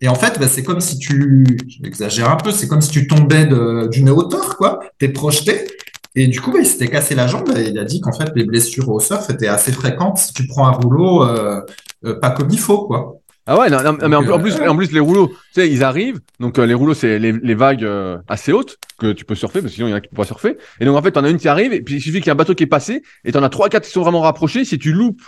Et 0.00 0.06
en 0.06 0.14
fait, 0.14 0.38
bah, 0.38 0.46
c'est 0.46 0.62
comme 0.62 0.80
si 0.80 0.98
tu, 0.98 1.44
j'exagère 1.82 2.30
un 2.30 2.36
peu, 2.36 2.52
c'est 2.52 2.68
comme 2.68 2.80
si 2.80 2.90
tu 2.90 3.08
tombais 3.08 3.48
d'une 3.90 4.10
hauteur, 4.10 4.56
quoi. 4.56 4.78
T'es 4.98 5.08
projeté. 5.08 5.66
Et 6.14 6.26
du 6.26 6.40
coup, 6.40 6.50
bah, 6.52 6.58
il 6.60 6.66
s'était 6.66 6.88
cassé 6.88 7.14
la 7.14 7.26
jambe. 7.26 7.48
Et 7.56 7.68
il 7.68 7.78
a 7.78 7.84
dit 7.84 8.00
qu'en 8.00 8.12
fait, 8.12 8.30
les 8.34 8.44
blessures 8.44 8.88
au 8.88 9.00
surf 9.00 9.28
étaient 9.30 9.48
assez 9.48 9.72
fréquentes 9.72 10.18
si 10.18 10.32
tu 10.32 10.46
prends 10.46 10.66
un 10.66 10.72
rouleau 10.72 11.22
euh, 11.24 11.60
euh, 12.04 12.18
pas 12.20 12.30
comme 12.30 12.50
il 12.50 12.58
faut, 12.58 12.86
quoi. 12.86 13.14
Ah 13.50 13.58
ouais, 13.58 13.70
non, 13.70 13.82
non, 13.82 13.96
mais 14.06 14.14
en, 14.14 14.30
en 14.30 14.38
plus, 14.38 14.56
euh, 14.56 14.68
en 14.68 14.76
plus 14.76 14.92
les 14.92 15.00
rouleaux, 15.00 15.28
tu 15.28 15.34
sais, 15.52 15.70
ils 15.70 15.82
arrivent. 15.82 16.20
Donc 16.38 16.58
euh, 16.58 16.66
les 16.66 16.74
rouleaux, 16.74 16.92
c'est 16.92 17.18
les, 17.18 17.32
les 17.32 17.54
vagues 17.54 17.82
euh, 17.82 18.18
assez 18.28 18.52
hautes 18.52 18.76
que 18.98 19.12
tu 19.12 19.24
peux 19.24 19.34
surfer, 19.34 19.62
parce 19.62 19.72
que 19.72 19.76
sinon 19.76 19.86
il 19.86 19.90
y 19.90 19.94
en 19.94 19.96
a 19.96 20.00
qui 20.02 20.08
peuvent 20.08 20.18
pas 20.18 20.26
surfer. 20.26 20.58
Et 20.80 20.84
donc 20.84 20.98
en 20.98 21.02
fait, 21.02 21.12
t'en 21.12 21.24
as 21.24 21.30
une 21.30 21.38
qui 21.38 21.48
arrive, 21.48 21.72
et 21.72 21.80
puis 21.80 21.94
il 21.94 22.00
suffit 22.02 22.18
qu'il 22.18 22.26
y 22.26 22.28
ait 22.28 22.32
un 22.32 22.34
bateau 22.34 22.54
qui 22.54 22.64
est 22.64 22.66
passé, 22.66 23.02
et 23.24 23.32
t'en 23.32 23.42
as 23.42 23.48
trois, 23.48 23.70
quatre 23.70 23.86
qui 23.86 23.90
sont 23.90 24.02
vraiment 24.02 24.20
rapprochés. 24.20 24.66
Si 24.66 24.78
tu 24.78 24.92
loupes 24.92 25.22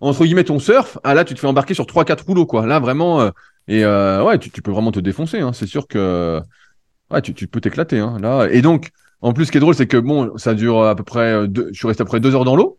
entre 0.00 0.24
guillemets 0.24 0.42
ton 0.42 0.58
surf, 0.58 0.98
ah 1.04 1.14
là, 1.14 1.24
tu 1.24 1.34
te 1.34 1.38
fais 1.38 1.46
embarquer 1.46 1.74
sur 1.74 1.86
trois, 1.86 2.04
quatre 2.04 2.26
rouleaux, 2.26 2.44
quoi. 2.44 2.66
Là 2.66 2.80
vraiment, 2.80 3.20
euh, 3.20 3.30
et 3.68 3.84
euh, 3.84 4.24
ouais, 4.24 4.36
tu, 4.40 4.50
tu 4.50 4.62
peux 4.62 4.72
vraiment 4.72 4.90
te 4.90 4.98
défoncer. 4.98 5.38
Hein. 5.38 5.52
C'est 5.52 5.68
sûr 5.68 5.86
que 5.86 6.40
ouais, 7.12 7.22
tu, 7.22 7.34
tu 7.34 7.46
peux 7.46 7.60
t'éclater. 7.60 8.00
Hein, 8.00 8.16
là, 8.20 8.48
et 8.50 8.62
donc 8.62 8.90
en 9.22 9.32
plus, 9.32 9.46
ce 9.46 9.52
qui 9.52 9.58
est 9.58 9.60
drôle, 9.60 9.74
c'est 9.74 9.86
que 9.86 9.96
bon, 9.96 10.36
ça 10.38 10.54
dure 10.54 10.82
à 10.84 10.94
peu 10.94 11.02
près, 11.02 11.32
euh, 11.32 11.46
deux, 11.46 11.68
je 11.72 11.78
suis 11.78 11.86
resté 11.86 12.02
à 12.02 12.04
peu 12.04 12.10
près 12.10 12.20
deux 12.20 12.34
heures 12.34 12.44
dans 12.44 12.56
l'eau. 12.56 12.78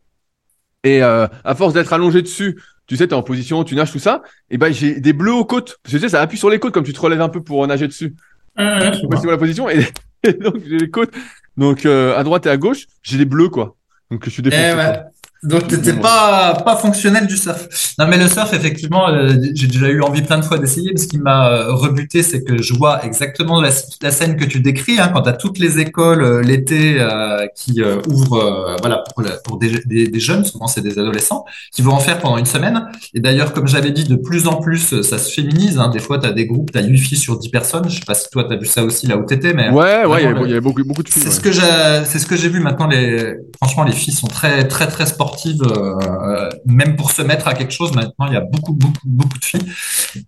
Et 0.84 1.04
euh, 1.04 1.28
à 1.44 1.56
force 1.56 1.74
d'être 1.74 1.94
allongé 1.94 2.22
dessus, 2.22 2.60
tu 2.88 2.98
sais, 2.98 3.08
t'es 3.08 3.14
en 3.14 3.22
position, 3.22 3.64
tu 3.64 3.76
nages 3.76 3.92
tout 3.92 4.00
ça, 4.00 4.24
et 4.50 4.58
ben 4.58 4.74
j'ai 4.74 5.00
des 5.00 5.14
bleus 5.14 5.34
aux 5.34 5.46
côtes. 5.46 5.80
Parce 5.84 5.94
que 5.94 5.98
tu 5.98 6.04
sais, 6.04 6.10
ça 6.10 6.22
appuie 6.22 6.38
sur 6.38 6.50
les 6.50 6.60
côtes 6.60 6.74
comme 6.74 6.84
tu 6.84 6.94
te 6.94 7.00
relèves 7.00 7.22
un 7.22 7.30
peu 7.30 7.44
pour 7.44 7.64
euh, 7.64 7.68
nager 7.68 7.88
dessus. 7.88 8.16
Je 8.58 9.00
sais 9.02 9.08
pas 9.08 9.16
si 9.18 9.22
tu 9.22 9.28
vois 9.28 9.34
la 9.34 9.38
position. 9.38 9.70
Et, 9.70 9.86
et 10.24 10.34
donc 10.34 10.56
j'ai 10.68 10.78
les 10.80 10.90
côtes. 10.90 11.14
Donc 11.58 11.86
euh, 11.86 12.18
à 12.18 12.24
droite 12.24 12.48
et 12.48 12.50
à 12.50 12.58
gauche, 12.58 12.88
j'ai 13.04 13.18
les 13.18 13.26
bleus 13.26 13.50
quoi. 13.50 13.76
Donc 14.10 14.26
je 14.26 14.30
suis 14.30 14.42
défoncé. 14.42 14.72
Eh 14.74 14.76
ouais. 14.76 15.00
Donc 15.44 15.68
t'étais 15.68 15.94
pas 15.94 16.54
pas 16.64 16.76
fonctionnel 16.78 17.26
du 17.26 17.36
surf. 17.36 17.68
Non 17.98 18.06
mais 18.08 18.18
le 18.18 18.28
surf 18.28 18.54
effectivement, 18.54 19.10
euh, 19.10 19.34
j'ai 19.56 19.66
déjà 19.68 19.90
eu 19.90 20.02
envie 20.02 20.22
plein 20.22 20.38
de 20.38 20.46
fois 20.46 20.60
d'essayer. 20.60 20.92
Mais 20.94 21.02
ce 21.02 21.08
qui 21.08 21.18
m'a 21.18 21.50
euh, 21.50 21.74
rebuté, 21.74 22.22
c'est 22.22 22.44
que 22.44 22.62
je 22.62 22.74
vois 22.76 23.04
exactement 23.04 23.60
la, 23.60 23.72
la 24.04 24.12
scène 24.12 24.36
que 24.38 24.46
tu 24.46 24.60
décris 24.60 25.00
hein, 25.00 25.10
quand 25.12 25.24
t'as 25.24 25.34
toutes 25.34 25.58
les 25.58 25.80
écoles 25.80 26.22
euh, 26.24 26.42
l'été 26.44 26.98
euh, 27.00 27.48
qui 27.56 27.82
euh, 27.82 28.02
ouvrent, 28.08 28.36
euh, 28.36 28.76
voilà 28.82 29.04
pour, 29.16 29.24
la- 29.24 29.38
pour 29.38 29.58
des, 29.58 29.82
des, 29.88 30.08
des 30.10 30.20
jeunes, 30.20 30.46
souvent 30.46 30.68
c'est 30.68 30.82
des 30.82 31.00
adolescents, 31.00 31.44
qui 31.74 31.82
vont 31.82 31.94
en 31.94 32.00
faire 32.00 32.20
pendant 32.20 32.38
une 32.38 32.46
semaine. 32.46 32.88
Et 33.16 33.20
d'ailleurs, 33.20 33.54
comme 33.54 33.68
j'avais 33.68 33.92
dit, 33.92 34.04
de 34.04 34.16
plus 34.18 34.48
en 34.48 34.58
plus 34.58 35.02
ça 35.02 35.18
se 35.18 35.32
féminise. 35.32 35.80
Hein. 35.80 35.90
Des 35.90 36.00
fois 36.00 36.20
t'as 36.20 36.34
des 36.34 36.46
groupes, 36.46 36.72
t'as 36.72 36.84
8 36.84 36.98
filles 37.00 37.18
sur 37.18 37.40
10 37.40 37.50
personnes. 37.50 37.90
Je 37.90 37.96
sais 37.96 38.06
pas 38.06 38.14
si 38.14 38.30
toi 38.30 38.44
t'as 38.48 38.58
vu 38.58 38.68
ça 38.68 38.84
aussi 38.84 39.08
là 39.08 39.18
où 39.18 39.26
t'étais, 39.26 39.54
mais 39.56 39.70
Ouais, 39.72 40.06
ouais, 40.06 40.22
il 40.22 40.26
y 40.26 40.28
avait, 40.28 40.34
vraiment, 40.34 40.46
il 40.46 40.50
y 40.50 40.52
avait 40.52 40.62
beaucoup, 40.62 40.84
beaucoup 40.84 41.02
de 41.04 41.10
filles. 41.10 41.24
c'est 41.24 41.30
ouais. 41.30 41.36
ce 41.36 41.40
que 41.40 41.52
j'ai, 41.52 42.06
c'est 42.06 42.20
ce 42.20 42.28
que 42.28 42.36
j'ai 42.36 42.50
vu 42.50 42.60
maintenant. 42.60 42.88
Les, 42.88 43.36
franchement, 43.58 43.84
les 43.84 43.92
filles 43.94 44.14
sont 44.14 44.28
très, 44.28 44.68
très, 44.68 44.88
très 44.88 45.06
sportives. 45.08 45.31
Euh, 45.62 46.50
même 46.66 46.96
pour 46.96 47.12
se 47.12 47.22
mettre 47.22 47.48
à 47.48 47.54
quelque 47.54 47.74
chose, 47.74 47.94
maintenant, 47.94 48.28
il 48.28 48.34
y 48.34 48.38
a 48.38 48.42
beaucoup, 48.42 48.74
beaucoup, 48.74 49.06
beaucoup 49.06 49.38
de 49.38 49.46
filles. 49.46 49.66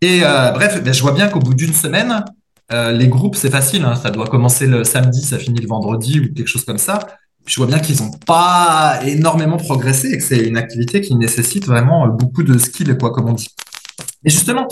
Et 0.01 0.22
euh, 0.24 0.51
bref, 0.51 0.81
ben, 0.83 0.93
je 0.93 1.01
vois 1.01 1.12
bien 1.13 1.27
qu'au 1.29 1.39
bout 1.39 1.53
d'une 1.53 1.74
semaine, 1.74 2.24
euh, 2.72 2.91
les 2.91 3.07
groupes, 3.07 3.36
c'est 3.36 3.50
facile. 3.50 3.83
hein, 3.86 3.95
ça 3.95 4.12
doit 4.12 4.27
commencer 4.27 4.67
le 4.67 4.83
samedi, 4.83 5.22
ça 5.22 5.38
finit 5.38 5.60
le 5.60 5.67
vendredi 5.67 6.19
ou 6.19 6.33
quelque 6.33 6.48
chose 6.48 6.65
comme 6.65 6.77
ça. 6.77 7.00
Je 7.45 7.55
vois 7.57 7.67
bien 7.67 7.79
qu'ils 7.79 8.01
n'ont 8.01 8.12
pas 8.25 9.01
énormément 9.05 9.57
progressé 9.57 10.10
et 10.10 10.17
que 10.17 10.24
c'est 10.24 10.39
une 10.39 10.57
activité 10.57 11.01
qui 11.01 11.15
nécessite 11.15 11.65
vraiment 11.65 12.07
beaucoup 12.07 12.43
de 12.43 12.57
skills, 12.57 12.98
quoi, 12.98 13.12
comme 13.12 13.29
on 13.29 13.33
dit. 13.33 13.50
Et 14.25 14.29
justement, 14.29 14.67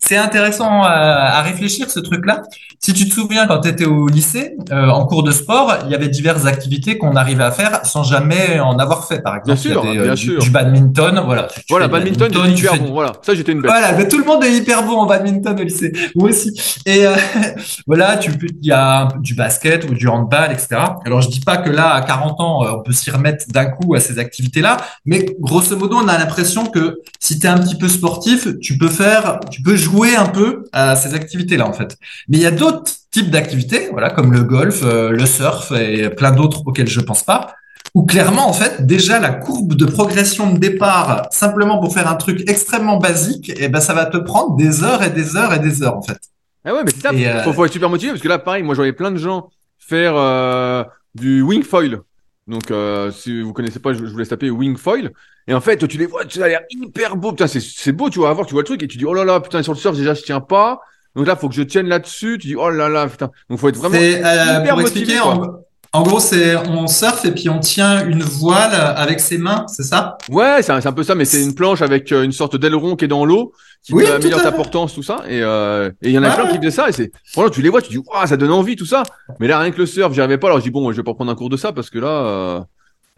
c'est 0.00 0.16
intéressant 0.16 0.82
à, 0.82 0.90
à 0.90 1.42
réfléchir 1.42 1.90
ce 1.90 2.00
truc-là. 2.00 2.42
Si 2.80 2.92
tu 2.92 3.08
te 3.08 3.14
souviens, 3.14 3.46
quand 3.48 3.60
tu 3.60 3.68
étais 3.68 3.86
au 3.86 4.06
lycée, 4.08 4.54
euh, 4.70 4.88
en 4.88 5.04
cours 5.06 5.22
de 5.24 5.32
sport, 5.32 5.74
il 5.84 5.90
y 5.90 5.94
avait 5.94 6.08
diverses 6.08 6.46
activités 6.46 6.96
qu'on 6.96 7.16
arrivait 7.16 7.42
à 7.44 7.50
faire 7.50 7.80
sans 7.84 8.04
jamais 8.04 8.60
en 8.60 8.78
avoir 8.78 9.06
fait. 9.06 9.20
Par 9.20 9.34
exemple, 9.34 9.46
Bien 9.46 9.56
sûr, 9.56 9.82
il 9.84 9.88
y 9.88 9.90
avait, 9.98 10.02
bien 10.04 10.12
euh, 10.12 10.16
sûr. 10.16 10.38
du, 10.40 10.46
du 10.46 10.50
badminton, 10.50 11.20
voilà. 11.24 11.48
Tu 11.52 11.60
Voilà, 11.68 11.86
fais 11.88 12.00
du 12.00 12.12
badminton, 12.16 12.54
tu 12.54 12.66
fais 12.66 12.78
bon. 12.78 12.92
Voilà, 12.92 13.12
ça 13.22 13.34
j'étais 13.34 13.52
une 13.52 13.60
bête. 13.62 13.70
voilà, 13.70 13.92
mais 13.92 14.06
tout 14.06 14.18
le 14.18 14.24
monde 14.24 14.44
est 14.44 14.52
hyper 14.52 14.84
bon 14.84 14.96
en 14.98 15.06
badminton 15.06 15.58
au 15.58 15.62
lycée. 15.62 15.92
Moi 16.14 16.28
aussi. 16.30 16.52
Et 16.86 17.04
euh, 17.06 17.16
voilà, 17.86 18.16
tu 18.16 18.30
il 18.62 18.66
y 18.66 18.72
a 18.72 19.08
du 19.20 19.34
basket 19.34 19.84
ou 19.90 19.94
du 19.94 20.06
handball, 20.08 20.52
etc. 20.52 20.76
Alors 21.04 21.20
je 21.20 21.28
dis 21.28 21.40
pas 21.40 21.56
que 21.56 21.70
là, 21.70 21.90
à 21.94 22.02
40 22.02 22.40
ans, 22.40 22.64
euh, 22.64 22.70
on 22.78 22.82
peut 22.82 22.92
s'y 22.92 23.10
remettre 23.10 23.46
d'un 23.48 23.66
coup 23.66 23.94
à 23.94 24.00
ces 24.00 24.18
activités-là, 24.20 24.76
mais 25.04 25.34
grosso 25.40 25.76
modo, 25.76 25.96
on 26.02 26.06
a 26.08 26.16
l'impression 26.18 26.66
que 26.66 27.00
si 27.18 27.38
tu 27.40 27.46
es 27.46 27.50
un 27.50 27.58
petit 27.58 27.76
peu 27.76 27.88
sportif, 27.88 28.46
tu 28.60 28.78
peux 28.78 28.88
faire, 28.88 29.40
tu 29.50 29.62
peux 29.62 29.74
jouer 29.76 29.87
un 30.16 30.26
peu 30.26 30.64
à 30.72 30.96
ces 30.96 31.14
activités-là 31.14 31.66
en 31.68 31.72
fait. 31.72 31.96
Mais 32.28 32.38
il 32.38 32.42
y 32.42 32.46
a 32.46 32.50
d'autres 32.50 32.92
types 33.10 33.30
d'activités, 33.30 33.88
voilà, 33.90 34.10
comme 34.10 34.32
le 34.32 34.42
golf, 34.42 34.80
euh, 34.82 35.10
le 35.10 35.26
surf 35.26 35.72
et 35.72 36.10
plein 36.10 36.32
d'autres 36.32 36.62
auxquels 36.66 36.88
je 36.88 37.00
pense 37.00 37.22
pas 37.22 37.54
où 37.94 38.04
clairement, 38.04 38.46
en 38.46 38.52
fait, 38.52 38.84
déjà 38.84 39.18
la 39.18 39.30
courbe 39.30 39.72
de 39.74 39.86
progression 39.86 40.52
de 40.52 40.58
départ, 40.58 41.26
simplement 41.30 41.78
pour 41.78 41.94
faire 41.94 42.06
un 42.06 42.16
truc 42.16 42.48
extrêmement 42.48 42.98
basique, 42.98 43.50
eh 43.56 43.68
ben, 43.68 43.80
ça 43.80 43.94
va 43.94 44.04
te 44.04 44.18
prendre 44.18 44.56
des 44.56 44.84
heures 44.84 45.02
et 45.02 45.08
des 45.08 45.36
heures 45.36 45.54
et 45.54 45.58
des 45.58 45.82
heures, 45.82 45.96
en 45.96 46.02
fait. 46.02 46.18
Ah 46.66 46.74
ouais, 46.74 46.84
mais 46.84 46.90
c'est 46.90 47.00
ça. 47.00 47.14
Et, 47.14 47.26
euh, 47.26 47.42
Faut, 47.44 47.54
faut 47.54 47.64
être 47.64 47.72
super 47.72 47.88
motivé 47.88 48.12
parce 48.12 48.22
que 48.22 48.28
là, 48.28 48.38
pareil, 48.38 48.62
moi, 48.62 48.74
je 48.74 48.80
voyais 48.80 48.92
plein 48.92 49.10
de 49.10 49.16
gens 49.16 49.48
faire 49.78 50.12
euh, 50.16 50.84
du 51.14 51.40
wing 51.40 51.62
foil. 51.62 52.00
Donc, 52.46 52.70
si 53.12 53.40
vous 53.40 53.54
connaissez 53.54 53.78
pas, 53.78 53.94
je, 53.94 54.04
je 54.04 54.10
vous 54.10 54.18
laisse 54.18 54.28
taper 54.28 54.50
wing 54.50 54.76
foil. 54.76 55.10
Et 55.48 55.54
en 55.54 55.60
fait, 55.60 55.88
tu 55.88 55.96
les 55.96 56.06
vois, 56.06 56.22
ça 56.28 56.44
a 56.44 56.48
l'air 56.48 56.60
hyper 56.70 57.16
beau. 57.16 57.32
Putain, 57.32 57.46
c'est 57.48 57.92
beau, 57.92 58.10
tu 58.10 58.20
vas 58.20 58.32
voir, 58.34 58.46
tu 58.46 58.52
vois 58.52 58.62
le 58.62 58.66
truc 58.66 58.82
et 58.82 58.86
tu 58.86 58.98
dis, 58.98 59.06
oh 59.06 59.14
là 59.14 59.24
là, 59.24 59.40
putain, 59.40 59.62
sur 59.62 59.72
le 59.72 59.78
surf, 59.78 59.96
déjà, 59.96 60.14
je 60.14 60.22
tiens 60.22 60.40
pas. 60.40 60.80
Donc 61.16 61.26
là, 61.26 61.36
faut 61.36 61.48
que 61.48 61.54
je 61.54 61.62
tienne 61.62 61.88
là-dessus. 61.88 62.38
Tu 62.38 62.48
dis, 62.48 62.56
oh 62.56 62.68
là 62.68 62.88
là, 62.88 63.08
putain. 63.08 63.30
Donc, 63.48 63.58
faut 63.58 63.68
être 63.68 63.76
vraiment 63.76 63.96
C'est, 63.96 64.22
euh, 64.22 64.60
hyper 64.60 64.74
pour 64.74 64.82
motivé, 64.82 65.00
expliquer, 65.00 65.20
en, 65.20 65.60
en 65.94 66.02
gros, 66.02 66.20
c'est, 66.20 66.54
on 66.54 66.86
surfe 66.86 67.24
et 67.24 67.30
puis 67.30 67.48
on 67.48 67.60
tient 67.60 68.06
une 68.06 68.22
voile 68.22 68.74
avec 68.74 69.20
ses 69.20 69.38
mains, 69.38 69.64
c'est 69.68 69.84
ça? 69.84 70.18
Ouais, 70.30 70.60
c'est 70.60 70.72
un, 70.72 70.92
peu 70.92 71.02
ça, 71.02 71.14
mais 71.14 71.24
c'est 71.24 71.42
une 71.42 71.54
planche 71.54 71.80
avec 71.80 72.12
euh, 72.12 72.24
une 72.24 72.32
sorte 72.32 72.56
d'aileron 72.56 72.94
qui 72.94 73.06
est 73.06 73.08
dans 73.08 73.24
l'eau, 73.24 73.52
qui 73.82 73.94
Oui, 73.94 74.04
améliore 74.06 74.42
ta 74.42 74.52
portance, 74.52 74.92
tout 74.92 75.02
ça. 75.02 75.24
Et 75.26 75.40
euh, 75.42 75.90
et 76.02 76.08
il 76.08 76.12
y 76.12 76.18
en 76.18 76.22
a 76.24 76.30
plein 76.30 76.44
ouais. 76.44 76.50
qui 76.50 76.58
faisaient 76.58 76.70
ça. 76.70 76.90
Et 76.90 76.92
c'est, 76.92 77.10
franchement, 77.32 77.50
tu 77.50 77.62
les 77.62 77.70
vois, 77.70 77.80
tu 77.80 77.88
dis, 77.88 77.96
waouh, 77.96 78.26
ça 78.26 78.36
donne 78.36 78.52
envie, 78.52 78.76
tout 78.76 78.84
ça. 78.84 79.02
Mais 79.40 79.48
là, 79.48 79.58
rien 79.60 79.70
que 79.70 79.78
le 79.78 79.86
surf, 79.86 80.12
j'y 80.12 80.20
arrivais 80.20 80.36
pas. 80.36 80.48
Alors, 80.48 80.58
je 80.58 80.64
dis, 80.64 80.70
bon, 80.70 80.92
je 80.92 80.98
vais 80.98 81.02
pas 81.02 81.14
prendre 81.14 81.32
un 81.32 81.34
cours 81.34 81.48
de 81.48 81.56
ça 81.56 81.72
parce 81.72 81.88
que 81.88 81.98
là, 81.98 82.08
euh, 82.08 82.60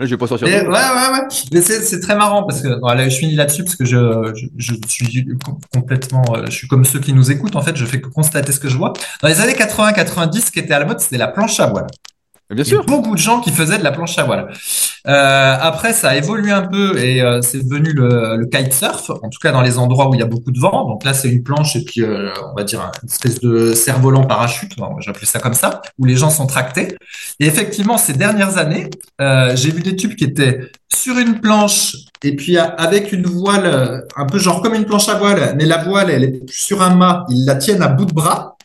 là, 0.01 0.07
je 0.07 0.11
vais 0.11 0.17
pas 0.19 0.27
sortir. 0.27 0.49
Et 0.49 0.63
ouais, 0.63 0.67
ouais, 0.69 0.73
ouais. 1.13 1.27
Mais 1.53 1.61
c'est, 1.63 1.83
c'est 1.83 2.01
très 2.01 2.17
marrant 2.17 2.45
parce 2.45 2.63
que, 2.63 2.79
voilà, 2.81 3.09
je 3.09 3.17
finis 3.17 3.37
là-dessus 3.37 3.65
parce 3.65 3.77
que 3.77 3.85
je, 3.85 4.33
je, 4.35 4.75
je 4.75 4.75
suis 4.89 5.27
com- 5.45 5.59
complètement, 5.73 6.25
euh, 6.37 6.47
je 6.47 6.51
suis 6.53 6.69
comme 6.69 6.85
ceux 6.85 7.01
qui 7.01 7.13
nous 7.13 7.31
écoutent, 7.31 7.57
en 7.57 7.63
fait, 7.63 7.77
je 7.77 7.85
fais 7.87 8.01
que 8.01 8.09
constater 8.09 8.53
ce 8.53 8.61
que 8.61 8.69
je 8.69 8.77
vois. 8.77 8.93
Dans 9.23 9.29
les 9.29 9.41
années 9.41 9.55
80-90, 9.55 10.41
ce 10.47 10.51
qui 10.51 10.59
était 10.61 10.75
à 10.75 10.81
la 10.81 10.87
mode, 10.87 11.01
c'était 11.01 11.19
la 11.19 11.29
planche 11.29 11.61
à 11.61 11.67
voile. 11.67 11.87
Bien 12.51 12.65
sûr. 12.65 12.85
beaucoup 12.85 13.15
de 13.15 13.21
gens 13.21 13.41
qui 13.41 13.51
faisaient 13.51 13.79
de 13.79 13.85
la 13.85 13.93
planche 13.93 14.19
à 14.19 14.25
voile. 14.25 14.49
Euh, 15.07 15.57
après, 15.61 15.93
ça 15.93 16.11
a 16.11 16.17
évolué 16.17 16.51
un 16.51 16.67
peu 16.67 16.99
et 16.99 17.23
euh, 17.23 17.41
c'est 17.43 17.63
devenu 17.67 17.93
le, 17.93 18.37
le 18.37 18.47
kitesurf, 18.47 19.11
en 19.11 19.29
tout 19.29 19.39
cas 19.41 19.53
dans 19.53 19.63
les 19.63 19.79
endroits 19.79 20.09
où 20.09 20.15
il 20.15 20.21
y 20.21 20.23
a 20.23 20.27
beaucoup 20.27 20.51
de 20.51 20.59
vent. 20.59 20.87
Donc 20.89 21.05
là, 21.05 21.15
c'est 21.15 21.29
une 21.29 21.43
planche 21.43 21.77
et 21.77 21.85
puis 21.85 22.03
euh, 22.03 22.31
on 22.53 22.55
va 22.57 22.65
dire 22.65 22.81
une 23.03 23.09
espèce 23.09 23.41
de 23.41 23.73
cerf-volant 23.73 24.25
parachute, 24.25 24.73
j'appelle 25.01 25.27
ça 25.27 25.39
comme 25.39 25.55
ça, 25.55 25.81
où 25.99 26.05
les 26.05 26.17
gens 26.17 26.31
sont 26.31 26.47
tractés. 26.47 26.97
Et 27.39 27.47
effectivement, 27.47 27.97
ces 27.99 28.13
dernières 28.15 28.59
années, 28.59 28.91
euh, 29.21 29.55
j'ai 29.57 29.71
vu 29.71 29.81
des 29.83 29.97
tubes 29.97 30.15
qui 30.17 30.25
étaient 30.25 30.71
sur 30.93 31.17
une 31.19 31.41
planche 31.41 31.97
et 32.23 32.35
puis 32.37 32.59
a- 32.59 32.65
avec 32.65 33.13
une 33.13 33.27
voile, 33.27 33.65
euh, 33.67 34.01
un 34.17 34.27
peu 34.27 34.39
genre 34.39 34.61
comme 34.61 34.75
une 34.75 34.85
planche 34.85 35.09
à 35.09 35.15
voile, 35.15 35.55
mais 35.57 35.65
la 35.65 35.83
voile, 35.83 36.11
elle 36.11 36.25
est 36.25 36.41
sur 36.51 36.83
un 36.83 36.95
mât, 36.95 37.25
ils 37.31 37.47
la 37.47 37.55
tiennent 37.55 37.83
à 37.83 37.89
bout 37.89 38.05
de 38.07 38.13
bras. 38.13 38.57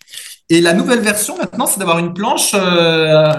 Et 0.50 0.62
la 0.62 0.74
nouvelle 0.74 1.00
version 1.00 1.38
maintenant, 1.38 1.66
c'est 1.66 1.80
d'avoir 1.80 1.98
une 1.98 2.14
planche, 2.14 2.52
euh, 2.54 3.34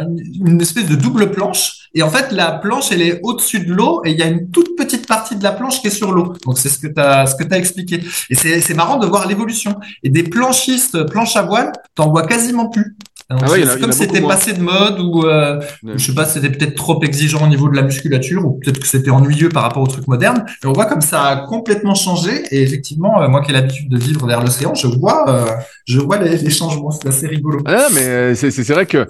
une 0.45 0.61
espèce 0.61 0.87
de 0.87 0.97
double 0.97 1.31
planche. 1.31 1.89
Et 1.95 2.03
en 2.03 2.11
fait, 2.11 2.33
la 2.33 2.51
planche, 2.51 2.91
elle 2.91 3.01
est 3.01 3.21
au-dessus 3.23 3.61
de 3.61 3.73
l'eau 3.73 4.03
et 4.05 4.11
il 4.11 4.19
y 4.19 4.23
a 4.23 4.27
une 4.27 4.51
toute 4.51 4.77
petite 4.77 5.07
partie 5.07 5.37
de 5.37 5.43
la 5.45 5.53
planche 5.53 5.81
qui 5.81 5.87
est 5.87 5.91
sur 5.91 6.11
l'eau. 6.13 6.35
Donc 6.45 6.59
c'est 6.59 6.69
ce 6.69 6.79
que 6.79 6.89
tu 6.89 7.01
as, 7.01 7.57
expliqué. 7.57 8.01
Et 8.29 8.35
c'est 8.35 8.75
marrant 8.75 8.99
de 8.99 9.07
voir 9.07 9.29
l'évolution. 9.29 9.77
Et 10.03 10.11
des 10.11 10.25
planchistes 10.25 11.05
planche 11.05 11.37
à 11.37 11.43
voile, 11.43 11.73
t'en 11.95 12.11
vois 12.11 12.27
quasiment 12.27 12.69
plus. 12.69 12.97
Ah 13.29 13.51
ouais, 13.51 13.61
il 13.61 13.65
y 13.65 13.67
en 13.67 13.71
a- 13.71 13.73
c'est 13.75 13.81
comme 13.81 13.93
c'était 13.93 14.21
moins. 14.21 14.31
passé 14.35 14.53
de 14.53 14.61
mode 14.61 15.01
ou 15.01 15.25
euh, 15.25 15.59
Ouais. 15.83 15.95
je 15.97 16.07
sais 16.07 16.15
pas, 16.15 16.25
c'était 16.25 16.51
peut-être 16.51 16.77
trop 16.77 17.03
exigeant 17.03 17.45
au 17.45 17.49
niveau 17.49 17.69
de 17.69 17.75
la 17.75 17.83
musculature 17.83 18.45
ou 18.47 18.61
peut-être 18.63 18.79
que 18.79 18.87
c'était 18.87 19.11
ennuyeux 19.11 19.49
par 19.49 19.65
rapport 19.65 19.83
aux 19.83 19.87
trucs 19.89 20.07
modernes. 20.07 20.45
Et 20.63 20.67
on 20.67 20.73
voit 20.73 20.87
comme 20.87 21.01
ça 21.01 21.23
a 21.25 21.37
complètement 21.47 21.95
changé. 21.97 22.45
Et 22.53 22.63
effectivement, 22.63 23.21
euh, 23.21 23.29
moi 23.29 23.43
qui 23.43 23.51
ai 23.51 23.55
l'habitude 23.55 23.89
de 23.89 23.99
vivre 23.99 24.27
vers 24.27 24.41
l'océan, 24.43 24.75
je 24.75 24.87
vois, 24.87 25.29
euh, 25.29 25.45
je 25.87 25.99
vois 25.99 26.19
les, 26.19 26.37
les 26.37 26.51
changements. 26.51 26.91
C'est 26.93 27.09
assez 27.09 27.27
rigolo. 27.27 27.59
Ah, 27.67 27.87
mais 27.95 28.03
euh, 28.07 28.35
c'est 28.37 28.51
c'est 28.53 28.63
c'est 28.63 28.75
vrai 28.75 28.87
que 28.87 29.09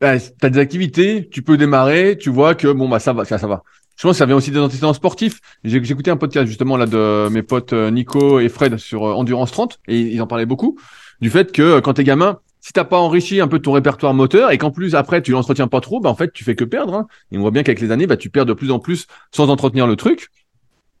bah, 0.00 0.12
t'as 0.40 0.48
des 0.50 0.58
activités, 0.60 1.28
tu 1.30 1.42
peux 1.42 1.56
démarrer, 1.56 2.16
tu 2.20 2.30
vois 2.30 2.54
que 2.54 2.68
bon 2.68 2.88
bah 2.88 3.00
ça 3.00 3.12
va, 3.12 3.24
ça, 3.24 3.38
ça 3.38 3.46
va. 3.48 3.62
Je 3.96 4.02
pense 4.02 4.12
que 4.12 4.18
ça 4.18 4.26
vient 4.26 4.36
aussi 4.36 4.50
des 4.50 4.58
antécédents 4.60 4.92
sportifs. 4.92 5.40
J'ai 5.64 5.78
écouté 5.78 6.10
un 6.10 6.16
podcast 6.18 6.46
justement 6.46 6.76
là 6.76 6.84
de 6.86 7.28
mes 7.30 7.42
potes 7.42 7.72
euh, 7.72 7.90
Nico 7.90 8.38
et 8.40 8.48
Fred 8.50 8.76
sur 8.76 9.02
Endurance 9.02 9.50
30 9.52 9.80
et 9.88 9.98
ils 9.98 10.20
en 10.22 10.26
parlaient 10.26 10.44
beaucoup 10.46 10.76
du 11.22 11.30
fait 11.30 11.50
que 11.50 11.80
quand 11.80 11.94
t'es 11.94 12.04
gamin, 12.04 12.38
si 12.66 12.72
t'as 12.72 12.82
pas 12.82 12.98
enrichi 12.98 13.40
un 13.40 13.46
peu 13.46 13.60
ton 13.60 13.70
répertoire 13.70 14.12
moteur 14.12 14.50
et 14.50 14.58
qu'en 14.58 14.72
plus 14.72 14.96
après 14.96 15.22
tu 15.22 15.30
l'entretiens 15.30 15.68
pas 15.68 15.80
trop, 15.80 16.00
bah 16.00 16.10
en 16.10 16.16
fait 16.16 16.32
tu 16.32 16.42
fais 16.42 16.56
que 16.56 16.64
perdre. 16.64 16.94
Hein. 16.94 17.06
Et 17.30 17.38
on 17.38 17.42
voit 17.42 17.52
bien 17.52 17.62
qu'avec 17.62 17.80
les 17.80 17.92
années, 17.92 18.08
bah 18.08 18.16
tu 18.16 18.28
perds 18.28 18.44
de 18.44 18.54
plus 18.54 18.72
en 18.72 18.80
plus 18.80 19.06
sans 19.30 19.50
entretenir 19.50 19.86
le 19.86 19.94
truc. 19.94 20.30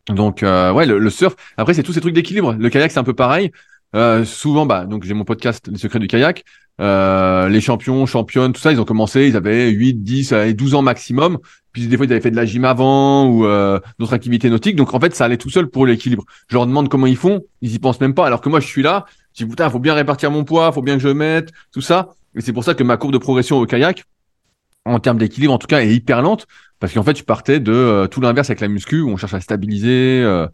Donc 0.08 0.44
euh, 0.44 0.70
ouais, 0.72 0.86
le, 0.86 1.10
surf. 1.10 1.34
Après 1.56 1.74
c'est 1.74 1.82
tous 1.82 1.92
ces 1.92 2.00
trucs 2.00 2.14
d'équilibre. 2.14 2.54
Le 2.56 2.70
kayak 2.70 2.92
c'est 2.92 3.00
un 3.00 3.04
peu 3.04 3.14
pareil. 3.14 3.50
euh, 3.96 4.24
souvent, 4.24 4.64
bah, 4.64 4.84
donc 4.84 5.02
j'ai 5.02 5.14
mon 5.14 5.24
podcast 5.24 5.66
Les 5.66 5.76
Secrets 5.76 5.98
du 5.98 6.06
kayak. 6.06 6.44
Euh, 6.80 7.48
les 7.48 7.60
champions, 7.60 8.06
championnes, 8.06 8.52
tout 8.52 8.60
ça, 8.60 8.70
ils 8.70 8.80
ont 8.80 8.84
commencé, 8.84 9.26
ils 9.26 9.34
avaient 9.34 9.68
8, 9.70 10.04
10, 10.04 10.34
12 10.54 10.74
ans 10.74 10.82
maximum. 10.82 11.38
Puis 11.72 11.88
des 11.88 11.96
fois, 11.96 12.06
ils 12.06 12.12
avaient 12.12 12.20
fait 12.20 12.30
de 12.30 12.36
la 12.36 12.46
gym 12.46 12.64
avant 12.64 13.26
ou 13.26 13.44
euh, 13.44 13.80
d'autres 13.98 14.14
activités 14.14 14.50
nautiques. 14.50 14.76
Donc 14.76 14.94
en 14.94 15.00
fait, 15.00 15.16
ça 15.16 15.24
allait 15.24 15.36
tout 15.36 15.50
seul 15.50 15.66
pour 15.68 15.84
l'équilibre. 15.84 16.24
Je 16.48 16.54
leur 16.54 16.66
demande 16.66 16.88
comment 16.88 17.06
ils 17.06 17.16
font, 17.16 17.44
ils 17.60 17.74
y 17.74 17.78
pensent 17.78 18.00
même 18.00 18.14
pas. 18.14 18.26
Alors 18.26 18.40
que 18.40 18.48
moi, 18.48 18.60
je 18.60 18.66
suis 18.66 18.82
là, 18.82 19.04
je 19.36 19.44
dis 19.44 19.50
putain, 19.50 19.68
faut 19.68 19.78
bien 19.78 19.94
répartir 19.94 20.30
mon 20.30 20.44
poids, 20.44 20.72
faut 20.72 20.82
bien 20.82 20.94
que 20.94 21.02
je 21.02 21.08
mette 21.08 21.52
tout 21.72 21.80
ça. 21.80 22.14
Et 22.34 22.40
c'est 22.40 22.52
pour 22.52 22.64
ça 22.64 22.74
que 22.74 22.82
ma 22.82 22.96
courbe 22.96 23.12
de 23.12 23.18
progression 23.18 23.58
au 23.58 23.66
kayak, 23.66 24.04
en 24.84 24.98
termes 24.98 25.18
d'équilibre 25.18 25.52
en 25.52 25.58
tout 25.58 25.66
cas, 25.66 25.80
est 25.80 25.94
hyper 25.94 26.22
lente 26.22 26.46
parce 26.80 26.92
qu'en 26.92 27.02
fait, 27.02 27.16
je 27.16 27.24
partais 27.24 27.60
de 27.60 27.72
euh, 27.72 28.06
tout 28.06 28.20
l'inverse 28.20 28.50
avec 28.50 28.60
la 28.60 28.68
muscu 28.68 29.00
où 29.00 29.10
on 29.10 29.16
cherche 29.16 29.34
à 29.34 29.40
stabiliser. 29.40 30.22
Euh. 30.24 30.46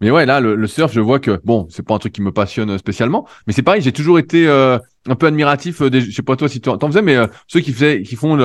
Mais 0.00 0.10
ouais, 0.10 0.26
là, 0.26 0.40
le, 0.40 0.66
surf, 0.66 0.92
je 0.92 1.00
vois 1.00 1.20
que 1.20 1.40
bon, 1.44 1.68
c'est 1.70 1.84
pas 1.84 1.94
un 1.94 1.98
truc 1.98 2.12
qui 2.12 2.22
me 2.22 2.32
passionne 2.32 2.76
spécialement, 2.78 3.26
mais 3.46 3.52
c'est 3.52 3.62
pareil. 3.62 3.82
J'ai 3.82 3.92
toujours 3.92 4.18
été 4.18 4.48
euh, 4.48 4.78
un 5.08 5.14
peu 5.14 5.26
admiratif. 5.26 5.80
Des, 5.82 6.00
je 6.00 6.10
sais 6.10 6.22
pas 6.22 6.34
toi 6.34 6.48
si 6.48 6.60
tu 6.60 6.68
en 6.68 6.78
faisais, 6.78 7.02
mais 7.02 7.16
ceux 7.46 7.60
qui 7.60 7.72
faisaient, 7.72 8.02
qui 8.02 8.16
font 8.16 8.36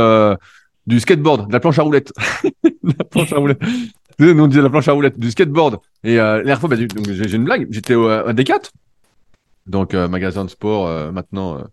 du 0.88 1.00
skateboard, 1.00 1.48
de 1.48 1.54
la 1.54 1.60
planche 1.60 1.80
à 1.80 1.84
roulettes, 1.84 2.13
la 2.84 3.04
planche 3.04 3.34
à 3.34 3.38
roulettes. 3.38 3.62
Nous 4.20 4.40
on 4.40 4.48
disait 4.48 4.62
la 4.62 4.70
planche 4.70 4.88
à 4.88 4.94
roulettes, 4.94 5.20
du 5.20 5.30
skateboard. 5.30 5.80
Et 6.04 6.20
euh, 6.20 6.56
fois, 6.56 6.70
bah, 6.70 6.76
j'ai 6.78 7.36
une 7.36 7.44
blague. 7.44 7.68
J'étais 7.70 7.94
à 7.94 8.34
D4, 8.34 8.70
donc 9.68 9.94
magasin 9.94 10.46
de 10.46 10.50
sport 10.50 11.12
maintenant 11.12 11.64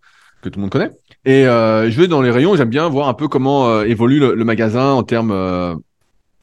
que 0.45 0.49
tout 0.49 0.59
le 0.59 0.63
monde 0.63 0.71
connaît. 0.71 0.93
Et 1.25 1.47
euh, 1.47 1.91
je 1.91 2.01
vais 2.01 2.07
dans 2.07 2.23
les 2.23 2.31
rayons, 2.31 2.55
j'aime 2.55 2.69
bien 2.69 2.89
voir 2.89 3.09
un 3.09 3.15
peu 3.15 3.29
comment 3.29 3.69
euh, 3.69 3.85
évolue 3.85 4.21
le, 4.21 4.45
magasin 4.45 4.91
en 4.91 5.03
termes 5.03 5.33
euh, 5.33 5.75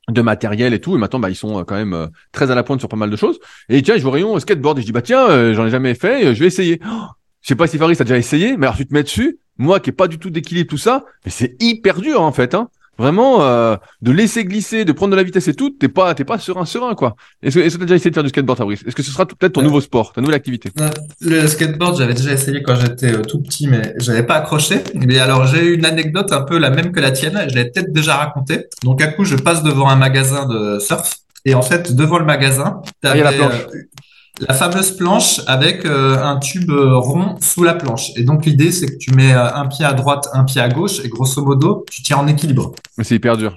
de 0.09 0.21
matériel 0.21 0.73
et 0.73 0.81
tout. 0.81 0.95
Et 0.95 0.97
maintenant, 0.97 1.19
bah, 1.19 1.29
ils 1.29 1.35
sont 1.35 1.63
quand 1.63 1.75
même 1.75 2.09
très 2.31 2.51
à 2.51 2.55
la 2.55 2.63
pointe 2.63 2.79
sur 2.79 2.89
pas 2.89 2.97
mal 2.97 3.09
de 3.09 3.15
choses. 3.15 3.39
Et 3.69 3.81
tiens, 3.81 3.95
je 3.97 4.01
vois 4.01 4.13
rayon 4.13 4.37
skateboard 4.39 4.79
et 4.79 4.81
je 4.81 4.87
dis 4.87 4.91
bah 4.91 5.03
tiens, 5.03 5.53
j'en 5.53 5.65
ai 5.65 5.69
jamais 5.69 5.93
fait, 5.93 6.33
je 6.33 6.39
vais 6.39 6.47
essayer. 6.47 6.81
Oh, 6.85 7.05
je 7.41 7.47
sais 7.47 7.55
pas 7.55 7.67
si 7.67 7.77
Faris 7.77 7.95
a 7.99 8.03
déjà 8.03 8.17
essayé, 8.17 8.57
mais 8.57 8.65
alors 8.65 8.75
tu 8.75 8.85
te 8.85 8.93
mets 8.93 9.03
dessus. 9.03 9.39
Moi 9.57 9.79
qui 9.79 9.91
ai 9.91 9.93
pas 9.93 10.07
du 10.07 10.17
tout 10.17 10.31
d'équilibre 10.31 10.69
tout 10.69 10.77
ça, 10.77 11.05
mais 11.25 11.31
c'est 11.31 11.55
hyper 11.61 12.01
dur 12.01 12.21
en 12.21 12.31
fait. 12.31 12.55
Hein. 12.55 12.69
Vraiment, 12.97 13.41
euh, 13.43 13.77
de 14.01 14.11
laisser 14.11 14.45
glisser, 14.45 14.85
de 14.85 14.91
prendre 14.91 15.11
de 15.11 15.15
la 15.15 15.23
vitesse 15.23 15.47
et 15.47 15.53
tout, 15.53 15.71
t'es 15.71 15.87
pas, 15.87 16.13
t'es 16.13 16.25
pas 16.25 16.37
serein, 16.37 16.65
serein, 16.65 16.93
quoi. 16.93 17.15
Est-ce 17.41 17.57
que, 17.57 17.67
tu 17.67 17.75
as 17.75 17.85
déjà 17.85 17.95
essayé 17.95 18.11
de 18.11 18.15
faire 18.15 18.23
du 18.23 18.29
skateboard, 18.29 18.59
Fabrice? 18.59 18.83
Est-ce 18.85 18.95
que 18.95 19.01
ce 19.01 19.11
sera 19.11 19.25
peut-être 19.25 19.53
ton 19.53 19.63
nouveau 19.63 19.81
sport, 19.81 20.13
ta 20.13 20.21
nouvelle 20.21 20.35
activité? 20.35 20.69
Le 21.21 21.47
skateboard, 21.47 21.97
j'avais 21.97 22.13
déjà 22.13 22.33
essayé 22.33 22.61
quand 22.61 22.75
j'étais 22.75 23.13
euh, 23.13 23.21
tout 23.21 23.41
petit, 23.41 23.67
mais 23.67 23.95
j'avais 23.97 24.23
pas 24.23 24.35
accroché. 24.35 24.83
Mais 24.93 25.17
alors, 25.17 25.47
j'ai 25.47 25.65
eu 25.65 25.75
une 25.75 25.85
anecdote 25.85 26.31
un 26.31 26.41
peu 26.41 26.57
la 26.57 26.69
même 26.69 26.91
que 26.91 26.99
la 26.99 27.11
tienne. 27.11 27.39
Je 27.49 27.55
l'ai 27.55 27.65
peut-être 27.65 27.91
déjà 27.91 28.17
racontée. 28.17 28.67
Donc, 28.83 29.01
à 29.01 29.07
coup, 29.07 29.25
je 29.25 29.35
passe 29.35 29.63
devant 29.63 29.89
un 29.89 29.95
magasin 29.95 30.45
de 30.45 30.77
surf. 30.79 31.15
Et 31.45 31.55
en 31.55 31.61
fait, 31.63 31.95
devant 31.95 32.19
le 32.19 32.25
magasin, 32.25 32.81
ah, 33.03 33.13
la. 34.39 34.53
Euh, 34.53 34.57
fameuse 34.57 34.91
planche 34.91 35.41
avec 35.47 35.85
euh, 35.85 36.23
un 36.23 36.37
tube 36.37 36.71
rond 36.71 37.37
sous 37.41 37.63
la 37.63 37.73
planche. 37.73 38.11
Et 38.15 38.23
donc 38.23 38.45
l'idée, 38.45 38.71
c'est 38.71 38.87
que 38.87 38.97
tu 38.97 39.13
mets 39.13 39.33
euh, 39.33 39.53
un 39.53 39.67
pied 39.67 39.85
à 39.85 39.93
droite, 39.93 40.29
un 40.33 40.43
pied 40.43 40.61
à 40.61 40.69
gauche, 40.69 41.03
et 41.03 41.09
grosso 41.09 41.43
modo, 41.43 41.85
tu 41.89 42.01
tiens 42.01 42.17
en 42.17 42.27
équilibre. 42.27 42.73
Mais 42.97 43.03
c'est 43.03 43.15
hyper 43.15 43.37
dur. 43.37 43.55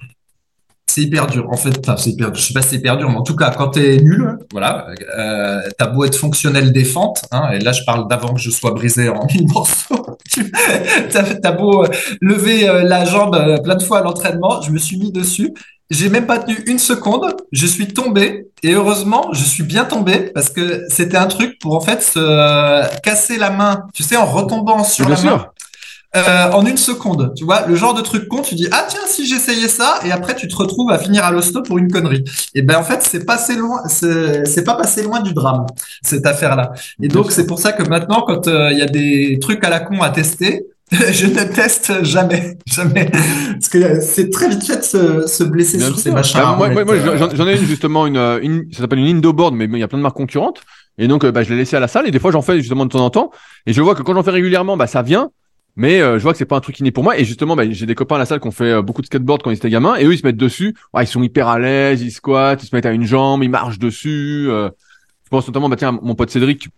C'est 0.86 1.00
hyper 1.00 1.26
dur. 1.26 1.48
En 1.50 1.56
fait, 1.56 1.78
enfin, 1.80 1.96
c'est 1.96 2.10
hyper 2.10 2.30
dur. 2.30 2.40
Je 2.40 2.46
sais 2.46 2.52
pas 2.52 2.62
si 2.62 2.70
c'est 2.70 2.76
hyper 2.76 2.96
dur, 2.96 3.08
mais 3.10 3.16
en 3.16 3.22
tout 3.22 3.34
cas, 3.34 3.50
quand 3.50 3.70
tu 3.70 3.80
es 3.80 3.96
nul, 3.98 4.38
voilà, 4.52 4.86
euh, 5.18 5.60
t'as 5.78 5.86
beau 5.86 6.04
être 6.04 6.16
fonctionnel 6.16 6.72
des 6.72 6.84
fentes, 6.84 7.24
hein, 7.32 7.50
et 7.52 7.58
là, 7.58 7.72
je 7.72 7.82
parle 7.84 8.06
d'avant 8.06 8.34
que 8.34 8.40
je 8.40 8.50
sois 8.50 8.70
brisé 8.72 9.08
en 9.08 9.26
mille 9.34 9.48
morceaux. 9.48 10.18
t'as 11.10 11.24
as 11.42 11.52
beau 11.52 11.84
lever 12.20 12.66
la 12.84 13.04
jambe 13.04 13.62
plein 13.62 13.76
de 13.76 13.82
fois 13.82 13.98
à 13.98 14.02
l'entraînement, 14.02 14.60
je 14.62 14.70
me 14.70 14.78
suis 14.78 14.98
mis 14.98 15.10
dessus. 15.10 15.52
J'ai 15.90 16.08
même 16.08 16.26
pas 16.26 16.38
tenu 16.38 16.56
une 16.66 16.78
seconde. 16.78 17.36
Je 17.52 17.66
suis 17.66 17.88
tombé 17.88 18.48
et 18.62 18.72
heureusement, 18.72 19.28
je 19.32 19.44
suis 19.44 19.62
bien 19.62 19.84
tombé 19.84 20.30
parce 20.34 20.48
que 20.48 20.84
c'était 20.88 21.16
un 21.18 21.26
truc 21.26 21.58
pour 21.60 21.76
en 21.76 21.80
fait 21.80 22.02
se 22.02 23.00
casser 23.00 23.36
la 23.36 23.50
main. 23.50 23.86
Tu 23.92 24.02
sais, 24.02 24.16
en 24.16 24.26
retombant 24.26 24.82
sur 24.84 25.08
la 25.08 25.20
main. 25.20 25.46
Euh, 26.16 26.48
en 26.52 26.64
une 26.64 26.76
seconde, 26.76 27.32
tu 27.36 27.44
vois, 27.44 27.66
le 27.66 27.74
genre 27.74 27.92
de 27.92 28.00
truc 28.00 28.28
con, 28.28 28.40
tu 28.40 28.54
dis 28.54 28.68
ah 28.70 28.86
tiens 28.88 29.00
si 29.08 29.26
j'essayais 29.26 29.66
ça 29.66 29.98
et 30.04 30.12
après 30.12 30.36
tu 30.36 30.46
te 30.46 30.54
retrouves 30.54 30.92
à 30.92 30.98
finir 30.98 31.24
à 31.24 31.32
l'hosto 31.32 31.60
pour 31.60 31.76
une 31.76 31.90
connerie. 31.90 32.22
Et 32.54 32.62
ben 32.62 32.78
en 32.78 32.84
fait 32.84 33.02
c'est 33.02 33.24
passé 33.26 33.56
loin, 33.56 33.82
c'est 33.88 34.64
pas 34.64 34.76
passé 34.76 35.02
loin 35.02 35.20
du 35.20 35.34
drame 35.34 35.66
cette 36.02 36.24
affaire 36.24 36.54
là. 36.54 36.72
Et 37.02 37.08
donc 37.08 37.32
c'est 37.32 37.46
pour 37.46 37.58
ça 37.58 37.72
que 37.72 37.82
maintenant 37.82 38.22
quand 38.24 38.46
euh, 38.46 38.70
il 38.70 38.78
y 38.78 38.82
a 38.82 38.86
des 38.86 39.40
trucs 39.40 39.64
à 39.64 39.70
la 39.70 39.80
con 39.80 40.02
à 40.02 40.10
tester, 40.10 40.64
je 40.92 41.26
ne 41.26 41.44
teste 41.44 42.04
jamais, 42.04 42.58
jamais, 42.66 43.10
parce 43.10 43.68
que 43.68 44.00
c'est 44.00 44.30
très 44.30 44.48
vite 44.48 44.64
fait 44.64 44.76
de 44.76 44.82
se, 44.82 45.26
se 45.26 45.44
blesser 45.44 45.80
sur 45.80 45.98
ces 45.98 46.10
machins. 46.10 46.40
Bah, 46.40 46.56
moi, 46.56 46.84
moi, 46.84 47.16
j'en 47.16 47.48
ai 47.48 47.58
une 47.58 47.66
justement 47.66 48.06
une, 48.06 48.18
une 48.42 48.72
ça 48.72 48.80
s'appelle 48.80 48.98
une 48.98 49.16
Indoboard, 49.16 49.54
mais 49.54 49.64
il 49.64 49.78
y 49.78 49.82
a 49.82 49.88
plein 49.88 49.98
de 49.98 50.02
marques 50.02 50.16
concurrentes. 50.16 50.60
Et 50.98 51.08
donc, 51.08 51.26
bah, 51.26 51.42
je 51.42 51.50
l'ai 51.50 51.56
laissé 51.56 51.74
à 51.74 51.80
la 51.80 51.88
salle 51.88 52.06
et 52.06 52.10
des 52.10 52.18
fois 52.18 52.30
j'en 52.30 52.42
fais 52.42 52.58
justement 52.58 52.84
de 52.84 52.90
temps 52.90 53.04
en 53.04 53.10
temps. 53.10 53.30
Et 53.66 53.72
je 53.72 53.80
vois 53.80 53.94
que 53.94 54.02
quand 54.02 54.14
j'en 54.14 54.22
fais 54.22 54.30
régulièrement, 54.30 54.76
bah 54.76 54.86
ça 54.86 55.02
vient. 55.02 55.30
Mais 55.76 56.00
euh, 56.00 56.18
je 56.18 56.22
vois 56.22 56.32
que 56.32 56.38
c'est 56.38 56.44
pas 56.44 56.56
un 56.56 56.60
truc 56.60 56.76
qui 56.76 56.82
n'est 56.82 56.92
pour 56.92 57.02
moi. 57.02 57.18
Et 57.18 57.24
justement, 57.24 57.56
bah, 57.56 57.64
j'ai 57.68 57.86
des 57.86 57.94
copains 57.94 58.16
à 58.16 58.18
la 58.18 58.26
salle 58.26 58.40
qui 58.40 58.46
ont 58.46 58.52
fait 58.52 58.70
euh, 58.70 58.82
beaucoup 58.82 59.00
de 59.00 59.06
skateboard 59.06 59.42
quand 59.42 59.50
ils 59.50 59.56
étaient 59.56 59.70
gamins. 59.70 59.96
Et 59.96 60.04
eux, 60.04 60.12
ils 60.12 60.18
se 60.18 60.26
mettent 60.26 60.36
dessus. 60.36 60.76
ils 61.00 61.06
sont 61.06 61.22
hyper 61.22 61.48
à 61.48 61.58
l'aise, 61.58 62.02
ils 62.02 62.12
squattent, 62.12 62.62
ils 62.62 62.66
se 62.66 62.74
mettent 62.74 62.86
à 62.86 62.92
une 62.92 63.04
jambe, 63.04 63.42
ils 63.42 63.50
marchent 63.50 63.78
dessus. 63.78 64.46
Euh. 64.48 64.70
je 65.24 65.30
pense 65.30 65.46
notamment, 65.46 65.68
bah 65.68 65.76
tiens, 65.76 65.98
mon 66.00 66.14
pote 66.14 66.30
Cédric, 66.30 66.68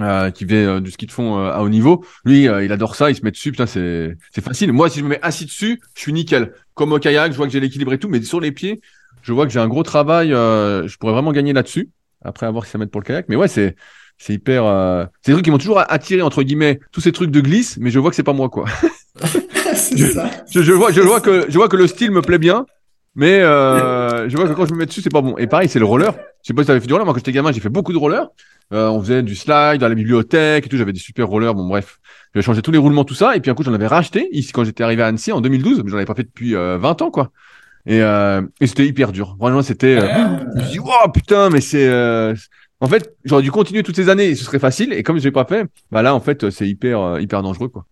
euh, 0.00 0.32
qui 0.32 0.44
fait 0.44 0.64
euh, 0.64 0.80
du 0.80 0.90
ski 0.90 1.06
de 1.06 1.12
fond 1.12 1.38
euh, 1.38 1.52
à 1.52 1.62
haut 1.62 1.68
niveau. 1.68 2.04
Lui, 2.24 2.44
il 2.46 2.72
adore 2.72 2.96
ça, 2.96 3.10
il 3.10 3.16
se 3.16 3.22
met 3.22 3.30
dessus, 3.30 3.52
putain, 3.52 3.66
c'est 3.66 4.16
c'est 4.32 4.42
facile. 4.42 4.72
Moi, 4.72 4.90
si 4.90 4.98
je 4.98 5.04
me 5.04 5.10
mets 5.10 5.20
assis 5.22 5.44
dessus, 5.44 5.80
je 5.94 6.00
suis 6.00 6.12
nickel. 6.12 6.52
Comme 6.74 6.92
au 6.92 6.98
kayak, 6.98 7.30
je 7.30 7.36
vois 7.36 7.46
que 7.46 7.52
j'ai 7.52 7.60
l'équilibre 7.60 7.92
et 7.92 7.98
tout, 7.98 8.08
mais 8.08 8.20
sur 8.22 8.40
les 8.40 8.50
pieds, 8.50 8.80
je 9.22 9.32
vois 9.32 9.46
que 9.46 9.52
j'ai 9.52 9.60
un 9.60 9.68
gros 9.68 9.84
travail. 9.84 10.30
je 10.30 10.96
pourrais 10.96 11.12
vraiment 11.12 11.30
gagner 11.30 11.52
là-dessus. 11.52 11.90
Après 12.24 12.46
avoir 12.46 12.64
si 12.64 12.72
ça 12.72 12.78
m'aide 12.78 12.90
pour 12.90 13.00
le 13.00 13.06
kayak, 13.06 13.26
mais 13.28 13.36
ouais, 13.36 13.48
c'est 13.48 13.76
c'est 14.18 14.34
hyper. 14.34 14.64
c'est 15.22 15.30
des 15.30 15.34
trucs 15.34 15.44
qui 15.44 15.50
m'ont 15.52 15.58
toujours 15.58 15.78
attiré 15.88 16.22
entre 16.22 16.42
guillemets 16.42 16.80
tous 16.90 17.00
ces 17.00 17.12
trucs 17.12 17.30
de 17.30 17.40
glisse, 17.40 17.76
mais 17.78 17.90
je 17.90 18.00
vois 18.00 18.10
que 18.10 18.16
c'est 18.16 18.24
pas 18.24 18.32
moi 18.32 18.48
quoi. 18.48 18.64
je, 19.22 20.06
ça. 20.06 20.28
Je, 20.50 20.62
je, 20.62 20.72
vois, 20.72 20.90
je 20.90 21.02
vois 21.02 21.20
que 21.20 21.46
je 21.48 21.56
vois 21.56 21.68
que 21.68 21.76
le 21.76 21.86
style 21.86 22.10
me 22.10 22.20
plaît 22.20 22.38
bien, 22.38 22.66
mais 23.14 23.40
euh, 23.40 24.28
je 24.28 24.36
vois 24.36 24.48
que 24.48 24.54
quand 24.54 24.66
je 24.66 24.72
me 24.72 24.78
mets 24.78 24.86
dessus, 24.86 25.00
c'est 25.00 25.12
pas 25.12 25.20
bon. 25.20 25.36
Et 25.38 25.46
pareil, 25.46 25.68
c'est 25.68 25.78
le 25.78 25.84
roller. 25.84 26.12
Je 26.42 26.48
sais 26.48 26.54
pas 26.54 26.62
si 26.62 26.66
t'avais 26.66 26.80
fait 26.80 26.86
du 26.86 26.92
roller. 26.92 27.04
Moi, 27.04 27.14
quand 27.14 27.20
j'étais 27.20 27.32
gamin, 27.32 27.52
j'ai 27.52 27.60
fait 27.60 27.68
beaucoup 27.68 27.92
de 27.92 27.98
roller. 27.98 28.28
Euh, 28.72 28.88
on 28.88 29.00
faisait 29.00 29.22
du 29.22 29.36
slide 29.36 29.78
dans 29.78 29.88
la 29.88 29.94
bibliothèque 29.94 30.66
et 30.66 30.68
tout. 30.68 30.76
J'avais 30.76 30.92
des 30.92 31.00
super 31.00 31.28
rollers. 31.28 31.54
Bon, 31.54 31.66
bref. 31.66 31.98
J'avais 32.34 32.44
changé 32.44 32.62
tous 32.62 32.72
les 32.72 32.78
roulements, 32.78 33.04
tout 33.04 33.14
ça. 33.14 33.36
Et 33.36 33.40
puis, 33.40 33.50
un 33.50 33.54
coup, 33.54 33.62
j'en 33.62 33.74
avais 33.74 33.86
racheté 33.86 34.28
ici 34.32 34.52
quand 34.52 34.64
j'étais 34.64 34.82
arrivé 34.82 35.02
à 35.02 35.06
Annecy 35.06 35.30
en 35.30 35.40
2012. 35.40 35.82
Mais 35.84 35.90
j'en 35.90 35.96
avais 35.96 36.06
pas 36.06 36.14
fait 36.14 36.24
depuis 36.24 36.56
euh, 36.56 36.78
20 36.78 37.02
ans, 37.02 37.10
quoi. 37.10 37.30
Et, 37.86 38.00
euh, 38.02 38.42
et 38.60 38.66
c'était 38.66 38.86
hyper 38.86 39.12
dur. 39.12 39.36
Vraiment, 39.38 39.62
c'était. 39.62 39.98
Euh, 39.98 40.38
je 40.54 40.60
me 40.60 40.64
suis 40.64 40.72
dit, 40.72 40.84
oh 40.84 41.08
putain, 41.10 41.50
mais 41.50 41.60
c'est. 41.60 41.86
Euh, 41.86 42.34
en 42.80 42.88
fait, 42.88 43.14
j'aurais 43.24 43.42
dû 43.42 43.50
continuer 43.50 43.82
toutes 43.82 43.96
ces 43.96 44.08
années 44.08 44.26
et 44.26 44.34
ce 44.34 44.44
serait 44.44 44.58
facile. 44.58 44.92
Et 44.92 45.02
comme 45.02 45.18
je 45.18 45.24
l'ai 45.24 45.30
pas 45.30 45.44
fait, 45.44 45.66
bah 45.90 46.02
là, 46.02 46.14
en 46.14 46.20
fait, 46.20 46.50
c'est 46.50 46.66
hyper, 46.66 47.20
hyper 47.20 47.42
dangereux, 47.42 47.68
quoi. 47.68 47.86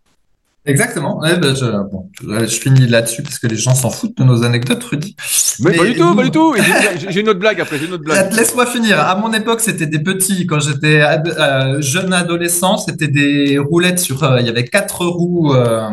Exactement. 0.64 1.18
Ouais, 1.18 1.36
ben 1.38 1.56
je, 1.56 1.64
bon, 1.90 2.08
je, 2.22 2.44
finis 2.46 2.86
là-dessus 2.86 3.22
parce 3.22 3.40
que 3.40 3.48
les 3.48 3.56
gens 3.56 3.74
s'en 3.74 3.90
foutent 3.90 4.16
de 4.16 4.22
nos 4.22 4.44
anecdotes, 4.44 4.84
Rudy. 4.84 5.16
Mais, 5.60 5.76
pas 5.76 5.84
du 5.84 5.94
tout, 5.94 6.14
pas 6.14 6.22
du 6.22 6.30
tout. 6.30 6.54
J'ai 7.08 7.20
une 7.20 7.28
autre 7.28 7.40
blague 7.40 7.60
après, 7.60 7.78
j'ai 7.78 7.86
une 7.86 7.94
autre 7.94 8.04
blague. 8.04 8.32
Laisse-moi 8.32 8.66
finir. 8.66 9.00
À 9.00 9.16
mon 9.16 9.32
époque, 9.32 9.60
c'était 9.60 9.86
des 9.86 9.98
petits. 9.98 10.46
Quand 10.46 10.60
j'étais 10.60 11.02
euh, 11.02 11.80
jeune 11.80 12.12
adolescent, 12.12 12.76
c'était 12.78 13.08
des 13.08 13.58
roulettes 13.58 13.98
sur. 13.98 14.22
Euh, 14.22 14.40
il 14.40 14.46
y 14.46 14.50
avait 14.50 14.64
quatre 14.64 15.04
roues. 15.04 15.52
Euh, 15.52 15.90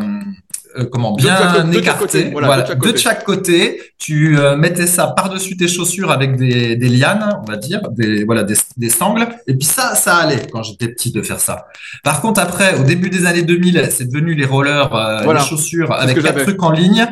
euh, 0.78 0.84
comment 0.84 1.14
bien 1.14 1.70
écarté, 1.72 2.30
voilà, 2.30 2.62
de, 2.62 2.96
chaque 2.96 3.24
côté. 3.24 3.80
Tu 4.00 4.38
euh, 4.38 4.56
mettais 4.56 4.86
ça 4.86 5.08
par-dessus 5.08 5.58
tes 5.58 5.68
chaussures 5.68 6.10
avec 6.10 6.36
des, 6.36 6.74
des, 6.74 6.88
lianes, 6.88 7.38
on 7.42 7.44
va 7.44 7.58
dire, 7.58 7.82
des 7.90 8.24
voilà 8.24 8.44
des, 8.44 8.54
des 8.78 8.88
sangles. 8.88 9.28
Et 9.46 9.54
puis 9.54 9.66
ça, 9.66 9.94
ça 9.94 10.16
allait 10.16 10.46
quand 10.50 10.62
j'étais 10.62 10.88
petit 10.88 11.12
de 11.12 11.20
faire 11.20 11.38
ça. 11.38 11.66
Par 12.02 12.22
contre, 12.22 12.40
après, 12.40 12.78
au 12.80 12.84
début 12.84 13.10
des 13.10 13.26
années 13.26 13.42
2000, 13.42 13.88
c'est 13.90 14.06
devenu 14.06 14.34
les 14.34 14.46
rollers, 14.46 14.94
euh, 14.94 15.32
les 15.32 15.40
chaussures 15.40 15.92
avec 15.92 16.20
quatre 16.20 16.44
trucs 16.44 16.62
en 16.62 16.70
ligne. 16.70 17.06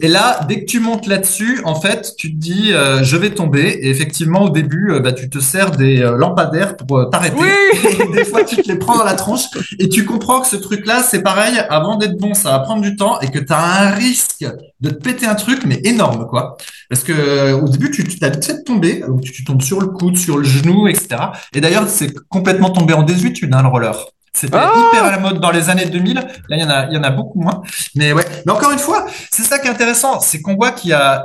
Et 0.00 0.08
là, 0.08 0.40
dès 0.48 0.60
que 0.60 0.66
tu 0.66 0.80
montes 0.80 1.06
là-dessus, 1.06 1.60
en 1.64 1.80
fait, 1.80 2.14
tu 2.18 2.34
te 2.34 2.36
dis, 2.36 2.72
je 2.72 3.16
vais 3.16 3.30
tomber. 3.30 3.68
Et 3.82 3.88
effectivement, 3.88 4.42
au 4.42 4.50
début, 4.50 5.00
bah, 5.02 5.12
tu 5.12 5.30
te 5.30 5.38
sers 5.38 5.70
des 5.70 5.98
lampadaires 6.18 6.76
pour 6.76 7.08
t'arrêter. 7.10 7.36
des 8.12 8.24
fois, 8.24 8.42
tu 8.42 8.56
te 8.56 8.68
les 8.68 8.76
prends 8.76 8.98
dans 8.98 9.04
la 9.04 9.14
tronche 9.14 9.44
et 9.78 9.88
tu 9.88 10.04
comprends 10.04 10.40
que 10.40 10.48
ce 10.48 10.56
truc-là, 10.56 11.02
c'est 11.02 11.22
pareil. 11.22 11.58
Avant 11.70 11.96
d'être 11.96 12.18
bon, 12.18 12.34
ça 12.34 12.50
va 12.50 12.58
prendre 12.58 12.82
du 12.82 12.96
temps 12.96 13.20
et 13.20 13.30
que 13.30 13.38
tu 13.38 13.52
as 13.52 13.82
un 13.82 13.90
risque 13.90 14.44
de 14.80 14.90
te 14.90 14.94
péter 14.94 15.26
un 15.26 15.34
truc, 15.34 15.62
mais 15.64 15.80
énorme, 15.84 16.23
quoi. 16.24 16.56
Parce 16.88 17.02
que 17.02 17.12
euh, 17.12 17.58
au 17.58 17.68
début, 17.68 17.90
tu, 17.90 18.04
tu 18.04 18.24
as 18.24 18.30
de 18.30 18.62
tomber, 18.64 19.00
donc 19.00 19.22
tu, 19.22 19.44
tombes 19.44 19.62
sur 19.62 19.80
le 19.80 19.88
coude, 19.88 20.16
sur 20.16 20.38
le 20.38 20.44
genou, 20.44 20.88
etc. 20.88 21.16
Et 21.54 21.60
d'ailleurs, 21.60 21.88
c'est 21.88 22.12
complètement 22.28 22.70
tombé 22.70 22.94
en 22.94 23.02
désuétude, 23.02 23.54
hein, 23.54 23.62
le 23.62 23.68
roller. 23.68 23.96
C'était 24.32 24.56
ah 24.56 24.72
hyper 24.76 25.04
à 25.04 25.12
la 25.12 25.18
mode 25.18 25.40
dans 25.40 25.52
les 25.52 25.70
années 25.70 25.86
2000. 25.86 26.14
Là, 26.16 26.24
il 26.50 26.60
y 26.60 26.64
en 26.64 26.70
a, 26.70 26.86
il 26.86 26.94
y 26.94 26.98
en 26.98 27.04
a 27.04 27.10
beaucoup 27.10 27.40
moins. 27.40 27.62
Mais 27.94 28.12
ouais. 28.12 28.24
Mais 28.44 28.52
encore 28.52 28.72
une 28.72 28.80
fois, 28.80 29.06
c'est 29.30 29.44
ça 29.44 29.60
qui 29.60 29.68
est 29.68 29.70
intéressant, 29.70 30.18
c'est 30.18 30.40
qu'on 30.42 30.56
voit 30.56 30.72
qu'il 30.72 30.90
y 30.90 30.92
a 30.92 31.24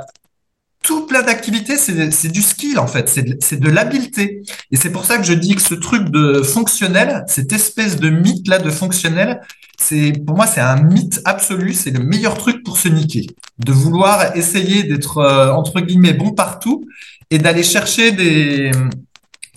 tout 0.82 1.06
plein 1.06 1.22
d'activités, 1.22 1.76
c'est 1.76 2.28
du 2.28 2.42
skill 2.42 2.78
en 2.78 2.86
fait, 2.86 3.08
c'est 3.08 3.60
de, 3.60 3.70
l'habileté. 3.70 4.42
Et 4.70 4.76
c'est 4.76 4.90
pour 4.90 5.04
ça 5.04 5.18
que 5.18 5.24
je 5.24 5.34
dis 5.34 5.54
que 5.54 5.62
ce 5.62 5.74
truc 5.74 6.08
de 6.08 6.42
fonctionnel, 6.42 7.24
cette 7.28 7.52
espèce 7.52 7.96
de 7.96 8.08
mythe 8.08 8.48
là 8.48 8.58
de 8.58 8.70
fonctionnel, 8.70 9.40
c'est 9.78 10.12
pour 10.26 10.36
moi 10.36 10.46
c'est 10.46 10.60
un 10.60 10.82
mythe 10.82 11.20
absolu, 11.24 11.74
c'est 11.74 11.90
le 11.90 12.00
meilleur 12.00 12.36
truc 12.36 12.62
pour 12.64 12.78
se 12.78 12.88
niquer, 12.88 13.26
de 13.58 13.72
vouloir 13.72 14.36
essayer 14.36 14.82
d'être 14.84 15.18
euh, 15.18 15.52
entre 15.52 15.80
guillemets 15.80 16.14
bon 16.14 16.32
partout 16.32 16.86
et 17.30 17.38
d'aller 17.38 17.62
chercher 17.62 18.12
des 18.12 18.70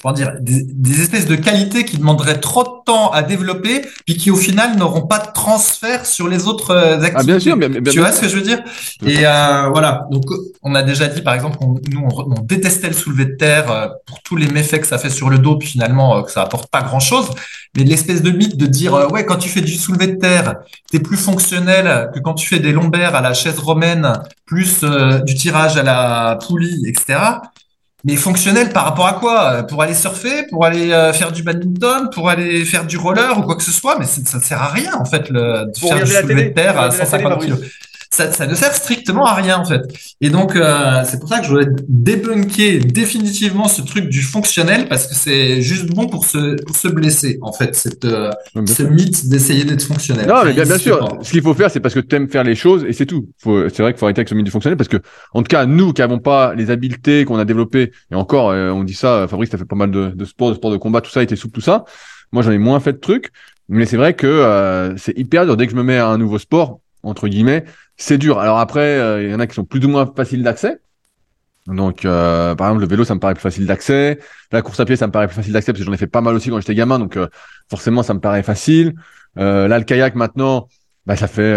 comment 0.03 0.13
dire, 0.13 0.33
des, 0.41 1.01
espèces 1.01 1.27
de 1.27 1.35
qualités 1.35 1.85
qui 1.85 1.97
demanderaient 1.97 2.41
trop 2.41 2.63
de 2.63 2.83
temps 2.85 3.11
à 3.11 3.23
développer, 3.23 3.83
puis 4.05 4.17
qui 4.17 4.31
au 4.31 4.35
final 4.35 4.77
n'auront 4.77 5.07
pas 5.07 5.19
de 5.19 5.31
transfert 5.33 6.05
sur 6.05 6.27
les 6.27 6.45
autres 6.45 6.75
activités. 6.75 7.13
Ah, 7.15 7.23
bien 7.23 7.39
sûr, 7.39 7.55
bien, 7.55 7.69
tu 7.69 7.99
vois 7.99 8.11
ce 8.11 8.19
que 8.19 8.27
je 8.27 8.35
veux 8.35 8.41
dire 8.41 8.61
Et 9.05 9.21
voilà, 9.21 10.05
donc 10.11 10.25
on 10.61 10.75
a 10.75 10.83
déjà 10.83 11.07
dit 11.07 11.21
par 11.21 11.33
exemple, 11.33 11.57
on, 11.61 11.75
nous 11.89 12.05
on, 12.05 12.41
détestait 12.41 12.89
le 12.89 12.93
soulevé 12.93 13.25
de 13.25 13.35
terre 13.35 13.93
pour 14.05 14.21
tous 14.21 14.35
les 14.35 14.47
méfaits 14.47 14.81
que 14.81 14.87
ça 14.87 14.97
fait 14.97 15.09
sur 15.09 15.29
le 15.29 15.37
dos, 15.37 15.55
puis 15.55 15.69
finalement 15.69 16.21
que 16.21 16.31
ça 16.31 16.41
apporte 16.41 16.69
pas 16.69 16.81
grand 16.81 16.99
chose. 16.99 17.29
Mais 17.77 17.85
l'espèce 17.85 18.21
de 18.21 18.29
mythe 18.29 18.57
de 18.57 18.65
dire 18.65 19.09
ouais 19.11 19.25
quand 19.25 19.37
tu 19.37 19.47
fais 19.47 19.61
du 19.61 19.73
soulevé 19.73 20.07
de 20.07 20.17
terre, 20.17 20.55
t'es 20.91 20.99
plus 20.99 21.17
fonctionnel 21.17 22.11
que 22.13 22.19
quand 22.19 22.33
tu 22.33 22.45
fais 22.45 22.59
des 22.59 22.73
lombaires 22.73 23.15
à 23.15 23.21
la 23.21 23.33
chaise 23.33 23.57
romaine, 23.57 24.11
plus 24.45 24.83
du 25.25 25.33
tirage 25.33 25.77
à 25.77 25.83
la 25.83 26.37
poulie, 26.45 26.83
etc 26.87 27.19
mais 28.03 28.15
fonctionnel 28.15 28.69
par 28.69 28.85
rapport 28.85 29.07
à 29.07 29.13
quoi? 29.13 29.63
Pour 29.63 29.81
aller 29.81 29.93
surfer, 29.93 30.43
pour 30.49 30.65
aller 30.65 30.91
euh, 30.91 31.13
faire 31.13 31.31
du 31.31 31.41
badminton, 31.41 32.09
pour 32.13 32.29
aller 32.29 32.65
faire 32.65 32.85
du 32.85 32.97
roller 32.97 33.37
ou 33.37 33.43
quoi 33.43 33.55
que 33.55 33.63
ce 33.63 33.71
soit, 33.71 33.97
mais 33.97 34.05
ça 34.05 34.37
ne 34.37 34.43
sert 34.43 34.61
à 34.61 34.67
rien 34.67 34.93
en 34.95 35.05
fait 35.05 35.29
le, 35.29 35.65
de 35.65 35.77
faire 35.77 36.03
du 36.03 36.11
soulevé 36.11 36.49
de 36.49 36.53
terre 36.53 36.79
à 36.79 36.91
150 36.91 37.45
kg 37.45 37.53
ça, 38.13 38.31
ça, 38.31 38.45
ne 38.45 38.53
sert 38.53 38.73
strictement 38.75 39.25
à 39.25 39.33
rien 39.33 39.57
en 39.57 39.65
fait. 39.65 39.81
Et 40.21 40.29
donc 40.29 40.55
euh, 40.55 41.01
c'est 41.03 41.19
pour 41.19 41.27
ça 41.27 41.39
que 41.39 41.45
je 41.45 41.49
voulais 41.49 41.65
débunker 41.87 42.79
définitivement 42.79 43.67
ce 43.67 43.81
truc 43.81 44.07
du 44.07 44.21
fonctionnel 44.21 44.87
parce 44.87 45.07
que 45.07 45.15
c'est 45.15 45.63
juste 45.63 45.87
bon 45.87 46.07
pour 46.07 46.25
se 46.25 46.61
pour 46.63 46.75
se 46.75 46.87
blesser 46.87 47.39
en 47.41 47.51
fait 47.51 47.75
cette 47.75 48.05
euh, 48.05 48.29
ce 48.67 48.83
mythe 48.83 49.29
d'essayer 49.29 49.63
d'être 49.63 49.83
fonctionnel. 49.83 50.27
Non 50.27 50.43
mais 50.45 50.53
bien, 50.53 50.63
bien 50.63 50.77
sûr, 50.77 51.17
ce 51.23 51.31
qu'il 51.31 51.41
faut 51.41 51.55
faire 51.55 51.71
c'est 51.71 51.79
parce 51.79 51.95
que 51.95 51.99
tu 51.99 52.15
aimes 52.15 52.29
faire 52.29 52.43
les 52.43 52.53
choses 52.53 52.85
et 52.87 52.93
c'est 52.93 53.07
tout. 53.07 53.29
C'est 53.43 53.79
vrai 53.79 53.93
qu'il 53.93 53.99
faut 53.99 54.05
arrêter 54.05 54.19
avec 54.19 54.29
ce 54.29 54.35
mythe 54.35 54.45
du 54.45 54.51
fonctionnel 54.51 54.77
parce 54.77 54.89
que 54.89 54.97
en 55.33 55.41
tout 55.41 55.49
cas 55.49 55.65
nous 55.65 55.91
qui 55.91 56.03
avons 56.03 56.19
pas 56.19 56.53
les 56.53 56.69
habiletés 56.69 57.25
qu'on 57.25 57.39
a 57.39 57.45
développées 57.45 57.91
et 58.11 58.15
encore 58.15 58.51
euh, 58.51 58.69
on 58.69 58.83
dit 58.83 58.93
ça 58.93 59.27
Fabrice 59.27 59.49
t'as 59.49 59.57
fait 59.57 59.65
pas 59.65 59.75
mal 59.75 59.89
de, 59.89 60.09
de 60.09 60.25
sport, 60.25 60.51
de 60.51 60.55
sport 60.55 60.71
de 60.71 60.77
combat 60.77 61.01
tout 61.01 61.09
ça, 61.11 61.23
était 61.23 61.35
souple 61.35 61.55
tout 61.55 61.61
ça. 61.61 61.85
Moi 62.31 62.43
j'en 62.43 62.51
ai 62.51 62.59
moins 62.59 62.79
fait 62.79 62.93
de 62.93 62.99
trucs 62.99 63.31
mais 63.69 63.87
c'est 63.87 63.97
vrai 63.97 64.13
que 64.13 64.27
euh, 64.27 64.95
c'est 64.97 65.17
hyper 65.17 65.45
dur 65.45 65.57
dès 65.57 65.65
que 65.65 65.71
je 65.71 65.77
me 65.77 65.83
mets 65.83 65.97
à 65.97 66.09
un 66.09 66.19
nouveau 66.19 66.37
sport 66.37 66.79
entre 67.03 67.27
guillemets 67.27 67.65
c'est 67.97 68.17
dur. 68.17 68.39
Alors 68.39 68.59
après, 68.59 68.99
euh, 68.99 69.23
il 69.23 69.31
y 69.31 69.35
en 69.35 69.39
a 69.39 69.47
qui 69.47 69.55
sont 69.55 69.65
plus 69.65 69.83
ou 69.85 69.89
moins 69.89 70.11
faciles 70.15 70.43
d'accès. 70.43 70.79
Donc, 71.67 72.03
euh, 72.03 72.55
par 72.55 72.67
exemple, 72.67 72.81
le 72.81 72.89
vélo, 72.89 73.05
ça 73.05 73.15
me 73.15 73.19
paraît 73.19 73.35
plus 73.35 73.41
facile 73.41 73.65
d'accès. 73.65 74.19
La 74.51 74.61
course 74.61 74.79
à 74.79 74.85
pied, 74.85 74.97
ça 74.97 75.07
me 75.07 75.13
paraît 75.13 75.27
plus 75.27 75.35
facile 75.35 75.53
d'accès 75.53 75.71
parce 75.71 75.79
que 75.79 75.85
j'en 75.85 75.93
ai 75.93 75.97
fait 75.97 76.07
pas 76.07 76.19
mal 76.21 76.35
aussi 76.35 76.49
quand 76.49 76.59
j'étais 76.59 76.75
gamin. 76.75 76.99
Donc, 76.99 77.15
euh, 77.15 77.27
forcément, 77.69 78.03
ça 78.03 78.13
me 78.13 78.19
paraît 78.19 78.43
facile. 78.43 78.95
là, 79.35 79.79
le 79.79 79.83
kayak, 79.85 80.15
maintenant, 80.15 80.67
bah, 81.05 81.15
ça 81.15 81.27
fait 81.27 81.53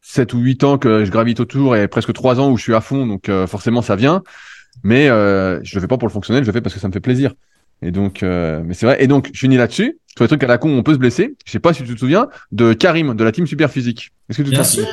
7 0.00 0.32
ou 0.32 0.38
8 0.38 0.64
ans 0.64 0.78
que 0.78 1.04
je 1.04 1.10
gravite 1.10 1.40
autour 1.40 1.76
et 1.76 1.86
presque 1.88 2.12
3 2.12 2.40
ans 2.40 2.50
où 2.50 2.56
je 2.56 2.62
suis 2.62 2.74
à 2.74 2.80
fond. 2.80 3.06
Donc, 3.06 3.30
forcément, 3.46 3.82
ça 3.82 3.96
vient. 3.96 4.22
Mais 4.82 5.08
je 5.08 5.74
le 5.74 5.80
fais 5.80 5.86
pas 5.86 5.98
pour 5.98 6.08
le 6.08 6.12
fonctionnel, 6.12 6.42
je 6.42 6.48
le 6.48 6.52
fais 6.52 6.62
parce 6.62 6.74
que 6.74 6.80
ça 6.80 6.88
me 6.88 6.92
fait 6.92 7.00
plaisir. 7.00 7.34
Et 7.82 7.90
donc, 7.90 8.22
mais 8.22 8.74
c'est 8.74 8.86
vrai. 8.86 9.02
Et 9.02 9.06
donc, 9.06 9.30
je 9.32 9.38
finis 9.38 9.56
là-dessus 9.56 9.98
sur 10.16 10.22
les 10.22 10.28
trucs 10.28 10.44
à 10.44 10.46
la 10.46 10.58
con 10.58 10.70
on 10.70 10.82
peut 10.82 10.92
se 10.92 10.98
blesser. 10.98 11.34
Je 11.44 11.50
sais 11.50 11.58
pas 11.58 11.72
si 11.72 11.82
tu 11.82 11.94
te 11.94 11.98
souviens 11.98 12.28
de 12.52 12.72
Karim 12.72 13.14
de 13.14 13.24
la 13.24 13.32
team 13.32 13.46
Super 13.46 13.70
Physique. 13.70 14.12
Est-ce 14.30 14.38
que 14.38 14.42
tu 14.44 14.50
Bien 14.50 14.62
sûr, 14.62 14.86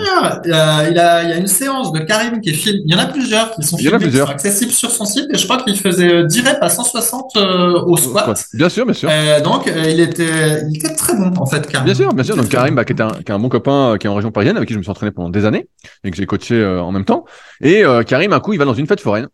il 0.43 0.49
y, 0.49 0.53
a, 0.53 0.89
il, 0.89 0.95
y 0.95 0.99
a, 0.99 1.37
une 1.37 1.47
séance 1.47 1.91
de 1.91 1.99
Karim 1.99 2.41
qui 2.41 2.49
est 2.49 2.53
filmée. 2.53 2.81
Il 2.85 2.93
y 2.93 2.95
en 2.95 2.99
a 2.99 3.05
plusieurs 3.05 3.51
qui 3.51 3.63
sont 3.63 3.77
filmés, 3.77 3.99
qui 3.99 4.17
sont 4.17 4.25
accessibles 4.25 4.71
sur 4.71 4.89
son 4.89 5.05
site 5.05 5.27
et 5.31 5.37
je 5.37 5.45
crois 5.45 5.61
qu'il 5.61 5.77
faisait 5.77 6.25
10 6.25 6.41
reps 6.41 6.57
à 6.59 6.69
160 6.69 7.37
euh, 7.37 7.81
au 7.83 7.97
squat. 7.97 8.45
Bien 8.53 8.67
sûr, 8.67 8.85
bien 8.85 8.95
sûr. 8.95 9.09
Euh, 9.11 9.39
donc 9.41 9.67
euh, 9.67 9.83
il 9.87 9.99
était, 9.99 10.63
il 10.69 10.77
était 10.77 10.95
très 10.95 11.15
bon 11.15 11.31
en 11.37 11.45
fait. 11.45 11.67
Karim. 11.67 11.85
Bien 11.85 11.95
sûr, 11.95 12.13
bien 12.13 12.23
sûr. 12.23 12.35
Donc 12.35 12.49
Karim, 12.49 12.73
bah, 12.73 12.83
qui 12.83 12.93
est 12.93 13.01
un, 13.01 13.09
qui 13.09 13.31
est 13.31 13.31
un 13.31 13.39
bon 13.39 13.49
copain, 13.49 13.97
qui 13.99 14.07
est 14.07 14.09
en 14.09 14.15
région 14.15 14.31
parisienne, 14.31 14.57
avec 14.57 14.67
qui 14.67 14.73
je 14.73 14.79
me 14.79 14.83
suis 14.83 14.91
entraîné 14.91 15.11
pendant 15.11 15.29
des 15.29 15.45
années 15.45 15.67
et 16.03 16.09
que 16.09 16.17
j'ai 16.17 16.25
coaché 16.25 16.65
en 16.65 16.91
même 16.91 17.05
temps. 17.05 17.25
Et 17.61 17.83
Karim, 18.07 18.33
un 18.33 18.39
coup, 18.39 18.53
il 18.53 18.59
va 18.59 18.65
dans 18.65 18.73
une 18.73 18.87
fête 18.87 19.01
foraine. 19.01 19.27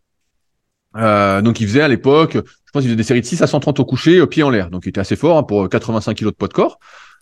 Donc 0.98 1.60
il 1.62 1.68
faisait 1.68 1.82
à 1.82 1.88
l'époque, 1.88 2.34
je 2.34 2.72
pense 2.72 2.82
qu'il 2.82 2.90
faisait 2.90 2.96
des 2.96 3.04
séries 3.04 3.22
de 3.22 3.26
6 3.26 3.42
à 3.42 3.48
130 3.48 3.80
au 3.80 3.86
coucher, 3.86 4.22
au 4.22 4.28
pied 4.28 4.44
en 4.44 4.50
l'air. 4.50 4.70
Donc 4.70 4.86
il 4.86 4.90
était 4.90 5.02
assez 5.02 5.16
fort 5.16 5.38
hein, 5.38 5.44
pour 5.44 5.70
85 5.70 6.14
kilos 6.14 6.34
de 6.34 6.38
poids 6.38 6.48
de 6.48 6.54
corps 6.54 6.80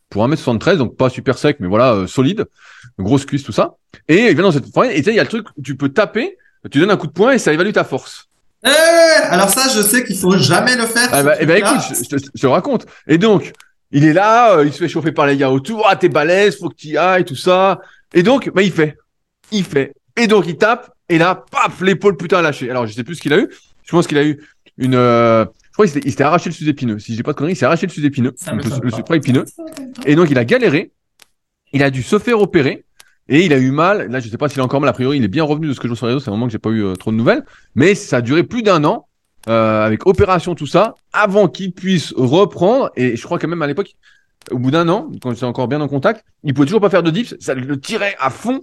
pour 0.10 0.28
1m73, 0.28 0.78
donc 0.78 0.96
pas 0.96 1.10
super 1.10 1.38
sec, 1.38 1.58
mais 1.60 1.68
voilà, 1.68 1.94
euh, 1.94 2.08
solide, 2.08 2.46
grosse 3.00 3.26
cuisse, 3.26 3.44
tout 3.44 3.52
ça. 3.52 3.76
Et 4.08 4.28
il 4.28 4.34
vient 4.34 4.44
dans 4.44 4.52
cette 4.52 4.72
forêt, 4.72 4.96
et 4.96 5.00
tu 5.00 5.06
sais, 5.06 5.12
il 5.12 5.16
y 5.16 5.20
a 5.20 5.24
le 5.24 5.30
truc 5.30 5.48
tu 5.64 5.76
peux 5.76 5.90
taper, 5.90 6.38
tu 6.72 6.80
donnes 6.80 6.92
un 6.92 6.98
coup 6.98 7.08
de 7.08 7.12
poing 7.12 7.32
et 7.32 7.38
ça 7.38 7.54
évalue 7.54 7.72
ta 7.72 7.84
force. 7.84 8.28
Eh, 8.66 8.70
alors 9.30 9.50
ça, 9.50 9.70
je 9.76 9.82
sais 9.82 10.04
qu'il 10.04 10.18
faut 10.18 10.38
jamais 10.38 10.76
le 10.76 10.86
faire. 10.86 11.10
Ah 11.12 11.24
bah, 11.24 11.36
eh 11.40 11.46
ben, 11.46 11.58
écoute, 11.58 11.82
je, 12.10 12.42
te 12.42 12.48
raconte. 12.48 12.88
Et 13.08 13.18
donc, 13.18 13.54
il 13.92 14.04
est 14.04 14.14
là, 14.14 14.58
euh, 14.58 14.66
il 14.66 14.74
se 14.74 14.80
fait 14.80 14.88
chauffer 14.88 15.12
par 15.12 15.28
les 15.28 15.38
gars 15.38 15.52
autour, 15.52 15.86
ah 15.88 15.96
t'es 15.96 16.10
balèze, 16.10 16.58
faut 16.58 16.70
que 16.70 16.76
tu 16.76 16.98
ailles, 16.98 17.26
tout 17.26 17.36
ça. 17.36 17.80
Et 18.14 18.24
donc, 18.24 18.52
bah 18.54 18.64
il 18.64 18.72
fait, 18.72 18.98
il 19.52 19.64
fait. 19.64 19.94
Et 20.18 20.28
donc 20.28 20.46
il 20.48 20.58
tape, 20.58 20.90
et 21.10 21.18
là, 21.18 21.44
paf, 21.52 21.82
l'épaule 21.82 22.18
putain 22.18 22.42
lâchée. 22.42 22.70
Alors 22.70 22.88
je 22.88 22.94
sais 22.94 23.04
plus 23.04 23.16
ce 23.16 23.22
qu'il 23.22 23.34
a 23.34 23.40
eu. 23.40 23.50
Je 23.84 23.92
pense 23.92 24.08
qu'il 24.08 24.18
a 24.18 24.26
eu 24.26 24.42
une, 24.78 24.96
euh, 24.96 25.46
je 25.76 25.78
crois 25.78 25.88
qu'il 25.88 26.10
s'était 26.10 26.24
arraché 26.24 26.50
le 26.50 26.56
sous-épineux. 26.56 27.00
Si 27.00 27.16
j'ai 27.16 27.22
pas 27.22 27.34
de 27.34 27.38
conneries, 27.38 27.52
il 27.52 27.58
s'est 27.58 27.66
arraché 27.66 27.86
le 27.86 27.92
sous-épineux, 27.92 28.34
le, 28.48 29.10
le 29.10 29.16
épineux. 29.18 29.44
Et 30.06 30.16
donc, 30.16 30.32
il 30.32 30.38
a 30.38 30.46
galéré. 30.46 30.94
Il 31.74 31.84
a 31.84 31.90
dû 31.90 32.02
se 32.02 32.18
faire 32.18 32.40
opérer. 32.40 32.86
Et 33.28 33.46
il 33.46 33.52
a 33.52 33.58
eu 33.58 33.72
mal. 33.72 34.10
Là, 34.10 34.22
je 34.22 34.30
sais 34.30 34.38
pas 34.38 34.48
s'il 34.48 34.62
a 34.62 34.64
encore 34.64 34.80
mal. 34.80 34.90
A 34.90 34.94
priori, 34.94 35.18
il 35.18 35.24
est 35.26 35.28
bien 35.28 35.44
revenu 35.44 35.68
de 35.68 35.74
ce 35.74 35.82
que 35.82 35.88
je 35.88 35.90
vois 35.90 35.98
sur 35.98 36.06
les 36.06 36.14
réseaux. 36.14 36.24
C'est 36.24 36.30
un 36.30 36.34
moment 36.34 36.46
que 36.46 36.54
j'ai 36.54 36.60
pas 36.60 36.70
eu 36.70 36.82
euh, 36.82 36.94
trop 36.94 37.12
de 37.12 37.18
nouvelles. 37.18 37.44
Mais 37.76 37.94
ça 37.94 38.18
a 38.18 38.22
duré 38.22 38.44
plus 38.44 38.64
d'un 38.64 38.86
an, 38.86 39.10
euh, 39.50 39.86
avec 39.86 40.08
opération, 40.08 40.56
tout 40.56 40.66
ça, 40.66 40.96
avant 41.12 41.50
qu'il 41.50 41.74
puisse 41.74 42.14
reprendre. 42.16 42.90
Et 42.96 43.18
je 43.18 43.24
crois 43.24 43.38
que 43.38 43.46
même 43.46 43.62
à 43.62 43.68
l'époque, 43.68 43.96
au 44.52 44.60
bout 44.60 44.72
d'un 44.72 44.88
an, 44.88 45.10
quand 45.22 45.32
j'étais 45.32 45.44
encore 45.44 45.68
bien 45.68 45.82
en 45.82 45.90
contact, 45.90 46.24
il 46.44 46.54
pouvait 46.54 46.68
toujours 46.68 46.80
pas 46.80 46.90
faire 46.90 47.04
de 47.04 47.12
dips. 47.12 47.36
Ça 47.42 47.54
le 47.54 47.78
tirait 47.82 48.16
à 48.18 48.30
fond. 48.30 48.62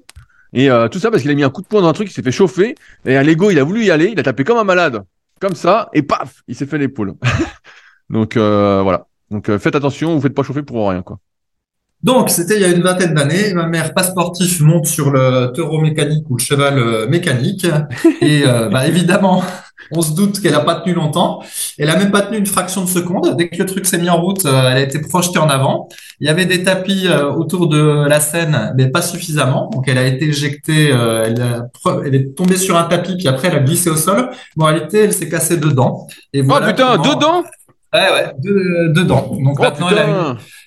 Et 0.53 0.71
euh, 0.71 0.89
tout 0.89 0.99
ça 0.99 1.11
parce 1.11 1.23
qu'il 1.23 1.31
a 1.31 1.35
mis 1.35 1.45
un 1.45 1.51
coup 1.51 1.63
de 1.63 1.67
poing 1.67 1.83
dans 1.83 1.89
un 1.89 1.93
truc, 1.93 2.11
il 2.11 2.13
s'est 2.13 2.23
fait 2.23 2.33
chauffer. 2.33 2.75
Et 3.05 3.17
à 3.17 3.23
l'ego, 3.23 3.51
il 3.51 3.59
a 3.59 3.65
voulu 3.65 3.85
y 3.85 3.91
aller. 3.91 4.11
Il 4.13 4.21
a 4.21 4.23
tapé 4.23 4.45
comme 4.45 4.59
un 4.59 4.65
malade 4.65 5.03
comme 5.43 5.55
ça, 5.57 5.89
et 5.93 6.03
paf, 6.03 6.43
il 6.47 6.55
s'est 6.55 6.67
fait 6.67 6.79
l'épaule. 6.79 7.15
Donc 8.11 8.37
euh, 8.37 8.81
voilà. 8.83 9.09
Donc 9.31 9.49
euh, 9.49 9.59
faites 9.59 9.75
attention, 9.75 10.15
vous 10.15 10.21
faites 10.21 10.35
pas 10.35 10.45
chauffer 10.45 10.63
pour 10.63 10.89
rien, 10.89 11.03
quoi. 11.03 11.19
Donc, 12.05 12.31
c'était 12.31 12.57
il 12.57 12.63
y 12.63 12.65
a 12.65 12.69
une 12.69 12.83
vingtaine 12.83 13.15
d'années. 13.15 13.55
Ma 13.55 13.69
mère, 13.69 13.95
pas 13.95 14.03
sportif, 14.03 14.61
monte 14.61 14.87
sur 14.87 15.13
le 15.13 15.53
taureau 15.53 15.81
mécanique 15.81 16.29
ou 16.29 16.37
le 16.37 16.43
cheval 16.43 16.77
euh, 16.77 17.07
mécanique. 17.09 17.65
Et 18.21 18.43
bah, 18.43 18.89
évidemment, 18.89 19.45
on 19.91 20.03
se 20.03 20.15
doute 20.15 20.41
qu'elle 20.41 20.55
a 20.55 20.61
pas 20.61 20.77
tenu 20.77 20.95
longtemps. 20.95 21.43
Elle 21.79 21.91
a 21.91 21.97
même 21.97 22.11
pas 22.11 22.23
tenu 22.23 22.39
une 22.39 22.47
fraction 22.47 22.85
de 22.85 22.89
seconde. 22.89 23.35
Dès 23.37 23.49
que 23.49 23.57
le 23.57 23.67
truc 23.67 23.87
s'est 23.87 23.99
mis 23.99 24.11
en 24.11 24.21
route, 24.21 24.45
elle 24.45 24.55
a 24.55 24.81
été 24.81 25.01
projetée 25.01 25.39
en 25.39 25.49
avant. 25.49 25.89
Il 26.21 26.27
y 26.27 26.31
avait 26.31 26.47
des 26.47 26.63
tapis 26.63 27.09
autour 27.37 27.69
de 27.69 28.07
la 28.07 28.21
scène, 28.21 28.73
mais 28.77 28.89
pas 28.89 29.03
suffisamment. 29.03 29.71
Donc, 29.73 29.89
elle 29.89 29.99
a 29.99 30.07
été 30.07 30.27
éjectée. 30.27 30.89
Elle, 30.91 31.69
elle, 32.05 32.15
est 32.15 32.37
tombée 32.37 32.57
sur 32.57 32.77
un 32.77 32.85
tapis, 32.85 33.17
puis 33.17 33.29
après, 33.29 33.49
elle 33.49 33.57
a 33.57 33.61
glissé 33.61 33.91
au 33.91 33.97
sol. 33.97 34.31
Bon, 34.57 34.67
en 34.67 34.69
réalité, 34.69 35.01
elle 35.01 35.13
s'est 35.13 35.29
cassée 35.29 35.57
dedans. 35.57 36.07
Et 36.33 36.43
oh 36.43 36.55
putain, 36.65 36.97
dedans 36.99 37.45
Ouais, 37.93 38.01
ouais, 38.01 38.33
dedans. 38.39 39.37
Donc 39.39 39.57
oh, 39.59 39.63
maintenant, 39.63 39.89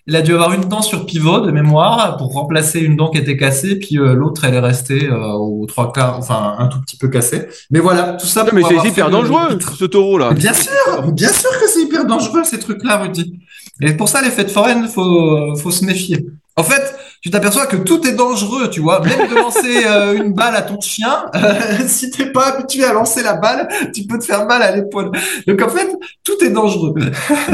il 0.05 0.15
a, 0.15 0.21
dû 0.21 0.33
avoir 0.33 0.53
une 0.53 0.65
dent 0.65 0.83
sur 0.83 1.07
pivot 1.07 1.39
de 1.39 1.49
mémoire 1.49 2.17
pour 2.17 2.33
remplacer 2.33 2.79
une 2.81 2.95
dent 2.95 3.09
qui 3.09 3.17
était 3.17 3.35
cassée, 3.35 3.79
puis 3.79 3.97
euh, 3.97 4.13
l'autre, 4.13 4.45
elle 4.45 4.53
est 4.53 4.59
restée 4.59 5.07
euh, 5.09 5.31
aux 5.33 5.65
trois 5.65 5.91
quarts, 5.91 6.19
enfin 6.19 6.55
un 6.59 6.67
tout 6.67 6.79
petit 6.81 6.97
peu 6.97 7.07
cassée. 7.07 7.47
Mais 7.71 7.79
voilà, 7.79 8.13
tout 8.13 8.27
ça. 8.27 8.45
mais 8.53 8.61
c'est 8.61 8.87
hyper 8.87 9.09
dangereux, 9.09 9.57
ce 9.59 9.85
taureau-là. 9.85 10.33
Bien 10.33 10.53
sûr, 10.53 11.11
bien 11.13 11.29
sûr 11.29 11.49
que 11.59 11.67
c'est 11.67 11.81
hyper 11.81 12.05
dangereux 12.05 12.43
ces 12.43 12.59
trucs-là, 12.59 12.97
Rudy. 12.97 13.39
Et 13.81 13.93
pour 13.93 14.07
ça, 14.07 14.21
les 14.21 14.29
fêtes 14.29 14.51
foraines, 14.51 14.87
faut, 14.87 15.55
faut 15.55 15.71
se 15.71 15.83
méfier. 15.83 16.27
En 16.55 16.63
fait, 16.63 16.95
tu 17.25 17.31
t'aperçois 17.31 17.65
que 17.65 17.77
tout 17.77 18.05
est 18.05 18.13
dangereux, 18.13 18.69
tu 18.69 18.81
vois. 18.81 19.01
Même 19.01 19.27
de 19.27 19.33
lancer 19.33 19.83
euh, 19.87 20.15
une 20.15 20.33
balle 20.33 20.55
à 20.55 20.61
ton 20.61 20.79
chien, 20.79 21.25
euh, 21.33 21.55
si 21.87 22.11
t'es 22.11 22.27
pas 22.27 22.53
habitué 22.53 22.83
à 22.83 22.93
lancer 22.93 23.23
la 23.23 23.33
balle, 23.33 23.67
tu 23.95 24.03
peux 24.03 24.19
te 24.19 24.25
faire 24.25 24.45
mal 24.45 24.61
à 24.61 24.75
l'épaule. 24.75 25.09
Donc 25.47 25.59
en 25.59 25.69
fait, 25.69 25.91
tout 26.23 26.35
est 26.43 26.51
dangereux. 26.51 26.93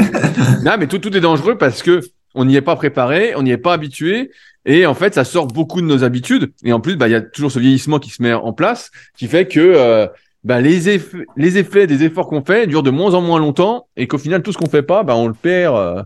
non, 0.62 0.72
mais 0.78 0.86
tout, 0.88 0.98
tout 0.98 1.16
est 1.16 1.22
dangereux 1.22 1.56
parce 1.56 1.82
que 1.82 2.02
on 2.34 2.44
n'y 2.44 2.54
est 2.54 2.60
pas 2.60 2.76
préparé, 2.76 3.34
on 3.34 3.44
n'y 3.44 3.50
est 3.50 3.56
pas 3.56 3.72
habitué. 3.72 4.30
Et 4.66 4.84
en 4.84 4.92
fait, 4.92 5.14
ça 5.14 5.24
sort 5.24 5.46
beaucoup 5.46 5.80
de 5.80 5.86
nos 5.86 6.04
habitudes. 6.04 6.52
Et 6.64 6.74
en 6.74 6.80
plus, 6.80 6.96
bah, 6.96 7.08
il 7.08 7.12
y 7.12 7.14
a 7.14 7.22
toujours 7.22 7.50
ce 7.50 7.58
vieillissement 7.58 7.98
qui 7.98 8.10
se 8.10 8.22
met 8.22 8.34
en 8.34 8.52
place, 8.52 8.90
qui 9.16 9.26
fait 9.26 9.48
que 9.48 9.58
euh, 9.58 10.06
bah, 10.44 10.60
les, 10.60 10.90
effets, 10.90 11.24
les 11.38 11.56
effets 11.56 11.86
des 11.86 12.04
efforts 12.04 12.26
qu'on 12.26 12.44
fait 12.44 12.66
durent 12.66 12.82
de 12.82 12.90
moins 12.90 13.14
en 13.14 13.22
moins 13.22 13.40
longtemps, 13.40 13.88
et 13.96 14.06
qu'au 14.06 14.18
final, 14.18 14.42
tout 14.42 14.52
ce 14.52 14.58
qu'on 14.58 14.68
fait 14.68 14.82
pas, 14.82 15.02
bah, 15.02 15.16
on 15.16 15.28
le 15.28 15.32
perd, 15.32 16.04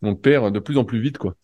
on 0.00 0.10
le 0.10 0.16
perd 0.16 0.54
de 0.54 0.60
plus 0.60 0.78
en 0.78 0.84
plus 0.84 1.00
vite, 1.00 1.18
quoi 1.18 1.34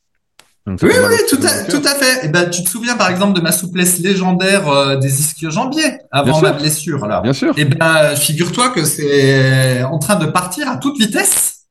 oui, 0.66 0.76
oui, 0.82 1.16
tout 1.28 1.38
à, 1.46 1.62
tout 1.70 1.82
à 1.84 1.94
fait. 1.94 2.24
Et 2.24 2.24
eh 2.24 2.28
ben, 2.28 2.50
tu 2.50 2.64
te 2.64 2.68
souviens 2.68 2.96
par 2.96 3.08
exemple 3.08 3.34
de 3.34 3.40
ma 3.40 3.52
souplesse 3.52 3.98
légendaire 4.00 4.68
euh, 4.68 4.96
des 4.96 5.20
ischio-jambiers 5.20 5.98
avant 6.10 6.40
ma 6.40 6.52
blessure 6.52 7.06
là. 7.06 7.20
Bien 7.20 7.32
sûr. 7.32 7.52
Et 7.56 7.62
eh 7.62 7.64
ben, 7.64 8.16
figure-toi 8.16 8.70
que 8.70 8.84
c'est 8.84 9.84
en 9.84 9.98
train 9.98 10.16
de 10.16 10.26
partir 10.26 10.68
à 10.68 10.76
toute 10.76 10.98
vitesse 10.98 11.66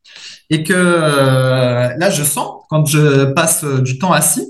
et 0.50 0.64
que 0.64 0.74
euh, 0.74 1.90
là, 1.98 2.10
je 2.10 2.24
sens 2.24 2.64
quand 2.70 2.86
je 2.86 3.26
passe 3.26 3.66
du 3.66 4.00
temps 4.00 4.14
assis 4.14 4.50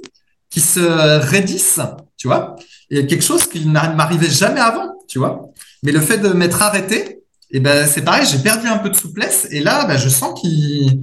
qui 0.49 0.61
se 0.61 0.79
raidissent, 0.79 1.81
tu 2.17 2.27
vois. 2.27 2.55
Et 2.91 3.07
quelque 3.07 3.23
chose 3.23 3.47
qui 3.47 3.65
ne 3.65 3.71
m'arrivait 3.71 4.29
jamais 4.29 4.59
avant, 4.59 4.93
tu 5.07 5.17
vois. 5.17 5.49
Mais 5.83 5.91
le 5.91 6.01
fait 6.01 6.19
de 6.19 6.29
m'être 6.29 6.61
arrêté, 6.61 7.23
et 7.51 7.57
eh 7.57 7.59
ben, 7.59 7.87
c'est 7.87 8.01
pareil, 8.01 8.25
j'ai 8.29 8.39
perdu 8.39 8.67
un 8.67 8.77
peu 8.77 8.89
de 8.89 8.95
souplesse 8.95 9.47
et 9.51 9.61
là, 9.61 9.85
ben, 9.85 9.97
je 9.97 10.09
sens 10.09 10.39
qu'il 10.39 11.01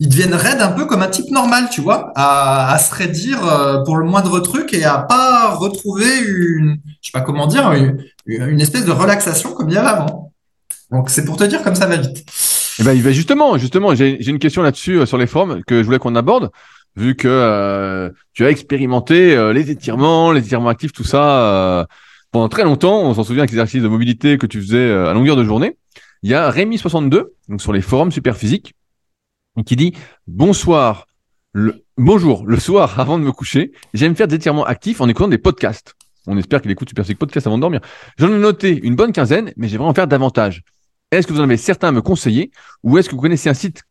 ils 0.00 0.08
deviennent 0.08 0.34
raides 0.34 0.60
un 0.60 0.72
peu 0.72 0.86
comme 0.86 1.02
un 1.02 1.08
type 1.08 1.30
normal, 1.30 1.68
tu 1.70 1.80
vois, 1.80 2.12
à, 2.14 2.78
se 2.78 2.94
raidir 2.94 3.44
euh, 3.44 3.82
pour 3.82 3.96
le 3.96 4.06
moindre 4.06 4.38
truc 4.40 4.72
et 4.72 4.84
à 4.84 4.98
pas 4.98 5.54
retrouver 5.54 6.20
une, 6.20 6.78
je 7.02 7.08
sais 7.08 7.12
pas 7.12 7.20
comment 7.20 7.48
dire, 7.48 7.72
une, 8.26 8.60
espèce 8.60 8.84
de 8.84 8.92
relaxation 8.92 9.52
comme 9.52 9.68
il 9.68 9.74
y 9.74 9.78
avait 9.78 9.88
avant. 9.88 10.32
Donc 10.92 11.10
c'est 11.10 11.24
pour 11.24 11.36
te 11.36 11.44
dire 11.44 11.62
comme 11.62 11.74
ça 11.74 11.86
va 11.86 11.96
vite. 11.96 12.24
Eh 12.78 12.84
ben, 12.84 12.96
justement, 13.10 13.58
justement, 13.58 13.94
j'ai 13.96 14.28
une 14.28 14.38
question 14.38 14.62
là-dessus 14.62 15.04
sur 15.04 15.18
les 15.18 15.26
formes 15.26 15.64
que 15.64 15.80
je 15.80 15.84
voulais 15.84 15.98
qu'on 15.98 16.14
aborde, 16.14 16.50
vu 16.94 17.16
que 17.16 18.12
tu 18.34 18.46
as 18.46 18.50
expérimenté 18.50 19.52
les 19.52 19.70
étirements, 19.72 20.30
les 20.30 20.42
étirements 20.42 20.68
actifs, 20.68 20.92
tout 20.92 21.02
ça 21.02 21.88
pendant 22.30 22.48
très 22.48 22.62
longtemps. 22.62 23.02
On 23.02 23.14
s'en 23.14 23.24
souvient 23.24 23.40
avec 23.40 23.50
les 23.50 23.56
exercices 23.56 23.82
de 23.82 23.88
mobilité 23.88 24.38
que 24.38 24.46
tu 24.46 24.60
faisais 24.60 24.92
à 24.92 25.12
longueur 25.12 25.34
de 25.34 25.42
journée. 25.42 25.76
Il 26.22 26.30
y 26.30 26.34
a 26.34 26.48
Rémi62, 26.52 27.24
donc 27.48 27.60
sur 27.60 27.72
les 27.72 27.82
forums 27.82 28.12
Superphysique, 28.12 28.74
qui 29.62 29.76
dit 29.76 29.92
bonsoir, 30.26 31.06
bonjour, 31.96 32.46
le 32.46 32.58
soir 32.58 32.98
avant 33.00 33.18
de 33.18 33.24
me 33.24 33.32
coucher, 33.32 33.72
j'aime 33.94 34.16
faire 34.16 34.28
des 34.28 34.36
étirements 34.36 34.64
actifs 34.64 35.00
en 35.00 35.08
écoutant 35.08 35.28
des 35.28 35.38
podcasts. 35.38 35.94
On 36.26 36.36
espère 36.36 36.60
qu'il 36.60 36.70
écoute 36.70 36.90
Superphysique 36.90 37.18
Podcast 37.18 37.46
avant 37.46 37.56
de 37.56 37.62
dormir. 37.62 37.80
J'en 38.18 38.28
ai 38.28 38.38
noté 38.38 38.78
une 38.82 38.96
bonne 38.96 39.12
quinzaine, 39.12 39.52
mais 39.56 39.68
j'aimerais 39.68 39.88
en 39.88 39.94
faire 39.94 40.06
davantage. 40.06 40.62
Est-ce 41.10 41.26
que 41.26 41.32
vous 41.32 41.40
en 41.40 41.44
avez 41.44 41.56
certains 41.56 41.88
à 41.88 41.92
me 41.92 42.02
conseiller? 42.02 42.50
Ou 42.82 42.98
est-ce 42.98 43.08
que 43.08 43.14
vous 43.14 43.22
connaissez 43.22 43.48
un 43.48 43.54
site 43.54 43.82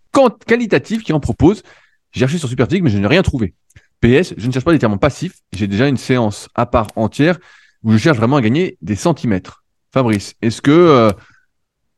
qualitatif 0.45 1.03
qui 1.03 1.13
en 1.13 1.19
propose? 1.19 1.63
J'ai 2.11 2.19
cherché 2.19 2.37
sur 2.37 2.47
Superphysique, 2.47 2.83
mais 2.83 2.91
je 2.91 2.99
n'ai 2.99 3.07
rien 3.07 3.23
trouvé. 3.23 3.55
PS, 4.01 4.35
je 4.37 4.47
ne 4.47 4.51
cherche 4.51 4.65
pas 4.65 4.71
d'étirements 4.71 4.99
passifs. 4.99 5.39
J'ai 5.51 5.67
déjà 5.67 5.87
une 5.87 5.97
séance 5.97 6.47
à 6.53 6.67
part 6.67 6.87
entière 6.95 7.39
où 7.83 7.91
je 7.91 7.97
cherche 7.97 8.17
vraiment 8.17 8.35
à 8.37 8.41
gagner 8.41 8.77
des 8.81 8.95
centimètres. 8.95 9.63
Fabrice, 9.91 10.35
est-ce 10.41 10.61
que 10.61 10.71
euh, 10.71 11.11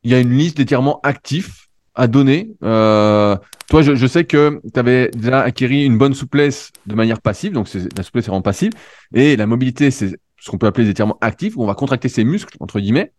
il 0.03 0.11
y 0.11 0.13
a 0.13 0.19
une 0.19 0.31
liste 0.31 0.57
d'étirements 0.57 1.01
actifs 1.03 1.68
à 1.99 2.07
donner. 2.07 2.51
Euh, 2.63 3.35
toi, 3.69 3.81
je, 3.81 3.93
je, 3.93 4.07
sais 4.07 4.23
que 4.23 4.61
tu 4.73 4.79
avais 4.79 5.09
déjà 5.09 5.41
acquis 5.41 5.65
une 5.65 5.97
bonne 5.97 6.13
souplesse 6.13 6.71
de 6.85 6.95
manière 6.95 7.21
passive, 7.21 7.51
donc 7.51 7.67
la 7.73 8.03
souplesse 8.03 8.25
est 8.25 8.29
vraiment 8.29 8.41
passive, 8.41 8.71
et 9.13 9.35
la 9.35 9.45
mobilité, 9.45 9.91
c'est 9.91 10.17
ce 10.39 10.49
qu'on 10.49 10.57
peut 10.57 10.65
appeler 10.65 10.85
des 10.85 10.91
étirements 10.91 11.17
actifs, 11.21 11.57
où 11.57 11.63
on 11.63 11.67
va 11.67 11.75
contracter 11.75 12.07
ses 12.07 12.23
muscles, 12.23 12.55
entre 12.61 12.79
guillemets. 12.79 13.11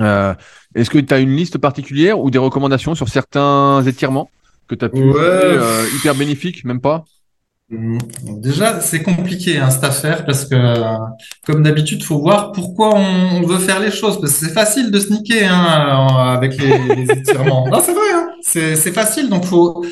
Euh, 0.00 0.34
Est-ce 0.74 0.90
que 0.90 0.98
tu 0.98 1.12
as 1.12 1.20
une 1.20 1.34
liste 1.34 1.58
particulière 1.58 2.20
ou 2.20 2.30
des 2.30 2.38
recommandations 2.38 2.94
sur 2.94 3.08
certains 3.08 3.82
étirements 3.86 4.30
que 4.68 4.74
tu 4.74 4.84
as 4.84 4.88
pu 4.90 5.02
ouais. 5.02 5.18
euh, 5.18 5.84
hyper 5.96 6.14
bénéfiques, 6.14 6.64
même 6.64 6.80
pas? 6.80 7.04
Déjà, 7.72 8.80
c'est 8.80 9.02
compliqué 9.02 9.58
hein, 9.58 9.70
cette 9.70 9.84
affaire 9.84 10.24
parce 10.24 10.44
que, 10.44 10.54
comme 11.46 11.62
d'habitude, 11.62 12.02
faut 12.02 12.18
voir 12.18 12.52
pourquoi 12.52 12.94
on, 12.94 13.42
veut 13.46 13.58
faire 13.58 13.80
les 13.80 13.90
choses. 13.90 14.20
Parce 14.20 14.32
que 14.34 14.46
c'est 14.46 14.52
facile 14.52 14.90
de 14.90 15.00
sneaker 15.00 15.50
hein, 15.50 16.34
avec 16.34 16.60
les, 16.60 16.78
les 16.96 17.10
étirements. 17.18 17.68
non, 17.68 17.80
c'est 17.84 17.92
vrai, 17.92 18.12
hein, 18.14 18.28
c'est 18.42 18.92
facile. 18.92 19.28
Donc, 19.28 19.44
faut 19.44 19.84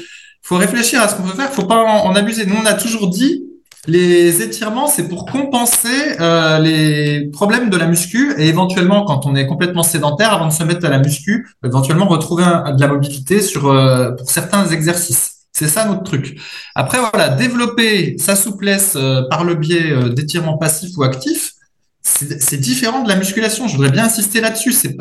faut 0.43 0.57
réfléchir 0.57 1.01
à 1.01 1.07
ce 1.07 1.15
qu'on 1.15 1.23
veut 1.23 1.35
faire. 1.35 1.53
Faut 1.53 1.67
pas 1.67 1.77
en, 1.77 2.13
abuser. 2.17 2.45
Nous, 2.45 2.57
on 2.61 2.67
a 2.67 2.75
toujours 2.75 3.09
dit 3.09 3.45
les 3.87 4.43
étirements, 4.43 4.89
c'est 4.89 5.09
pour 5.09 5.25
compenser 5.25 6.17
euh, 6.21 6.59
les 6.59 7.31
problèmes 7.31 7.71
de 7.71 7.77
la 7.77 7.87
muscu 7.87 8.35
et 8.37 8.49
éventuellement, 8.49 9.05
quand 9.05 9.27
on 9.27 9.35
est 9.37 9.47
complètement 9.47 9.83
sédentaire, 9.83 10.33
avant 10.33 10.49
de 10.49 10.53
se 10.53 10.65
mettre 10.65 10.85
à 10.85 10.91
la 10.91 10.99
muscu, 10.99 11.49
éventuellement 11.65 12.09
retrouver 12.09 12.43
de 12.45 12.81
la 12.81 12.89
mobilité 12.89 13.41
sur 13.41 13.69
euh, 13.69 14.11
pour 14.11 14.29
certains 14.29 14.67
exercices. 14.69 15.40
C'est 15.61 15.69
ça 15.69 15.85
notre 15.85 16.05
truc. 16.05 16.41
Après, 16.75 16.99
voilà, 16.99 17.29
développer 17.29 18.17
sa 18.17 18.35
souplesse 18.35 18.95
euh, 18.97 19.29
par 19.29 19.45
le 19.45 19.57
biais 19.57 19.93
euh, 19.93 20.09
d'étirements 20.09 20.57
passifs 20.57 20.97
ou 20.97 21.03
actifs, 21.03 21.53
c'est 22.01 22.57
différent 22.57 23.03
de 23.03 23.11
la 23.11 23.17
musculation. 23.17 23.69
Je 23.69 23.77
voudrais 23.77 23.91
bien 23.91 24.07
insister 24.07 24.41
là-dessus. 24.41 24.73
C'est 24.73 24.97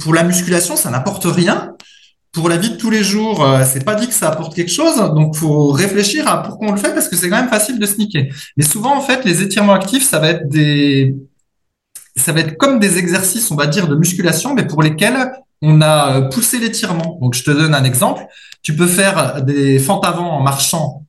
pour, 0.00 0.12
la 0.12 0.24
musculation, 0.24 0.74
ça 0.74 0.90
n'apporte 0.90 1.26
rien. 1.26 1.76
Pour 2.32 2.48
la 2.48 2.56
vie 2.56 2.70
de 2.70 2.76
tous 2.76 2.90
les 2.90 3.04
jours, 3.04 3.44
euh, 3.44 3.62
c'est 3.64 3.84
pas 3.84 3.94
dit 3.94 4.08
que 4.08 4.12
ça 4.12 4.28
apporte 4.28 4.56
quelque 4.56 4.72
chose. 4.72 4.96
Donc, 4.96 5.36
faut 5.36 5.68
réfléchir 5.68 6.26
à 6.26 6.42
pourquoi 6.42 6.66
on 6.66 6.72
le 6.72 6.78
fait 6.78 6.92
parce 6.92 7.06
que 7.06 7.14
c'est 7.14 7.30
quand 7.30 7.40
même 7.40 7.50
facile 7.50 7.78
de 7.78 7.86
sneaker. 7.86 8.24
Mais 8.56 8.64
souvent, 8.64 8.96
en 8.96 9.02
fait, 9.02 9.24
les 9.24 9.40
étirements 9.40 9.74
actifs, 9.74 10.02
ça 10.02 10.18
va 10.18 10.30
être 10.30 10.48
des 10.48 11.14
ça 12.16 12.32
va 12.32 12.40
être 12.40 12.56
comme 12.56 12.80
des 12.80 12.98
exercices, 12.98 13.52
on 13.52 13.54
va 13.54 13.68
dire, 13.68 13.86
de 13.86 13.94
musculation, 13.94 14.52
mais 14.52 14.66
pour 14.66 14.82
lesquels 14.82 15.30
on 15.62 15.80
a 15.80 16.16
euh, 16.16 16.20
poussé 16.28 16.58
l'étirement. 16.58 17.18
Donc, 17.20 17.34
je 17.34 17.44
te 17.44 17.50
donne 17.50 17.74
un 17.74 17.84
exemple. 17.84 18.26
Tu 18.62 18.74
peux 18.74 18.86
faire 18.86 19.42
des 19.42 19.78
fentes 19.78 20.04
avant 20.04 20.30
en 20.30 20.42
marchant, 20.42 21.04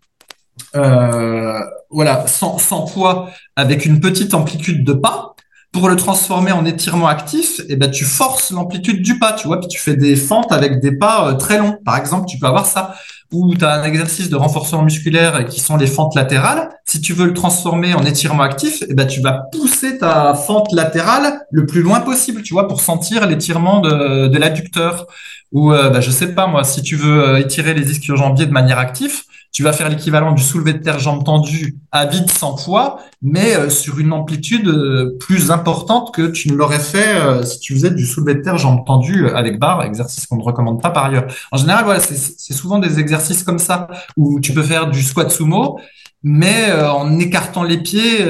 euh, 0.75 1.59
voilà, 1.89 2.27
sans, 2.27 2.57
sans 2.57 2.85
poids, 2.85 3.29
avec 3.55 3.85
une 3.85 3.99
petite 3.99 4.33
amplitude 4.33 4.83
de 4.83 4.93
pas. 4.93 5.35
Pour 5.71 5.87
le 5.87 5.95
transformer 5.95 6.51
en 6.51 6.65
étirement 6.65 7.07
actif, 7.07 7.61
eh 7.69 7.75
ben, 7.75 7.91
tu 7.91 8.03
forces 8.03 8.49
l'amplitude 8.49 9.03
du 9.03 9.19
pas, 9.19 9.33
tu 9.33 9.45
vois, 9.45 9.59
puis 9.59 9.67
tu 9.67 9.77
fais 9.77 9.95
des 9.95 10.15
fentes 10.15 10.51
avec 10.51 10.79
des 10.79 10.97
pas 10.97 11.29
euh, 11.29 11.33
très 11.33 11.59
longs. 11.59 11.77
Par 11.85 11.95
exemple, 11.97 12.25
tu 12.27 12.39
peux 12.39 12.47
avoir 12.47 12.65
ça 12.65 12.95
ou 13.31 13.55
tu 13.55 13.63
as 13.63 13.73
un 13.73 13.83
exercice 13.83 14.29
de 14.29 14.35
renforcement 14.35 14.83
musculaire 14.83 15.45
qui 15.45 15.59
sont 15.59 15.77
les 15.77 15.87
fentes 15.87 16.15
latérales. 16.15 16.69
Si 16.85 16.99
tu 16.99 17.13
veux 17.13 17.27
le 17.27 17.33
transformer 17.33 17.93
en 17.93 18.03
étirement 18.03 18.43
actif, 18.43 18.83
eh 18.89 18.93
ben, 18.93 19.05
tu 19.05 19.21
vas 19.21 19.43
pousser 19.51 19.99
ta 19.99 20.33
fente 20.33 20.71
latérale 20.73 21.41
le 21.51 21.65
plus 21.65 21.81
loin 21.81 21.99
possible, 21.99 22.41
tu 22.41 22.53
vois, 22.53 22.67
pour 22.67 22.81
sentir 22.81 23.27
l'étirement 23.27 23.81
de, 23.81 24.27
de 24.27 24.37
l'adducteur. 24.37 25.05
Ou, 25.51 25.73
euh, 25.73 25.89
bah, 25.89 26.01
je 26.01 26.11
sais 26.11 26.33
pas, 26.33 26.47
moi, 26.47 26.63
si 26.63 26.81
tu 26.81 26.95
veux 26.95 27.23
euh, 27.23 27.37
étirer 27.37 27.73
les 27.73 27.91
ischio-jambiers 27.91 28.45
de 28.45 28.51
manière 28.51 28.79
active, 28.79 29.23
tu 29.51 29.63
vas 29.63 29.73
faire 29.73 29.89
l'équivalent 29.89 30.31
du 30.33 30.43
soulevé 30.43 30.73
de 30.73 30.79
terre 30.79 30.99
jambes 30.99 31.23
tendues 31.23 31.77
à 31.91 32.05
vide 32.05 32.29
sans 32.29 32.55
poids, 32.55 32.99
mais 33.21 33.55
euh, 33.55 33.69
sur 33.69 33.99
une 33.99 34.13
amplitude 34.13 34.67
euh, 34.67 35.17
plus 35.19 35.49
importante 35.49 36.13
que 36.13 36.27
tu 36.27 36.51
ne 36.51 36.55
l'aurais 36.55 36.79
fait 36.79 37.15
euh, 37.15 37.43
si 37.43 37.59
tu 37.59 37.73
faisais 37.73 37.89
du 37.89 38.05
soulevé 38.05 38.35
de 38.35 38.41
terre 38.41 38.57
jambes 38.57 38.85
tendues 38.85 39.27
avec 39.29 39.59
barre, 39.59 39.83
exercice 39.83 40.27
qu'on 40.27 40.37
ne 40.37 40.43
recommande 40.43 40.81
pas 40.81 40.91
par 40.91 41.05
ailleurs. 41.05 41.25
En 41.51 41.57
général, 41.57 41.83
voilà, 41.85 41.99
c'est 41.99 42.53
souvent 42.53 42.77
des 42.77 42.99
exercices 42.99 43.43
comme 43.43 43.59
ça 43.59 43.87
où 44.15 44.39
tu 44.39 44.53
peux 44.53 44.63
faire 44.63 44.89
du 44.89 45.01
squat 45.01 45.31
sumo, 45.31 45.79
mais 46.21 46.71
en 46.71 47.17
écartant 47.19 47.63
les 47.63 47.77
pieds, 47.77 48.25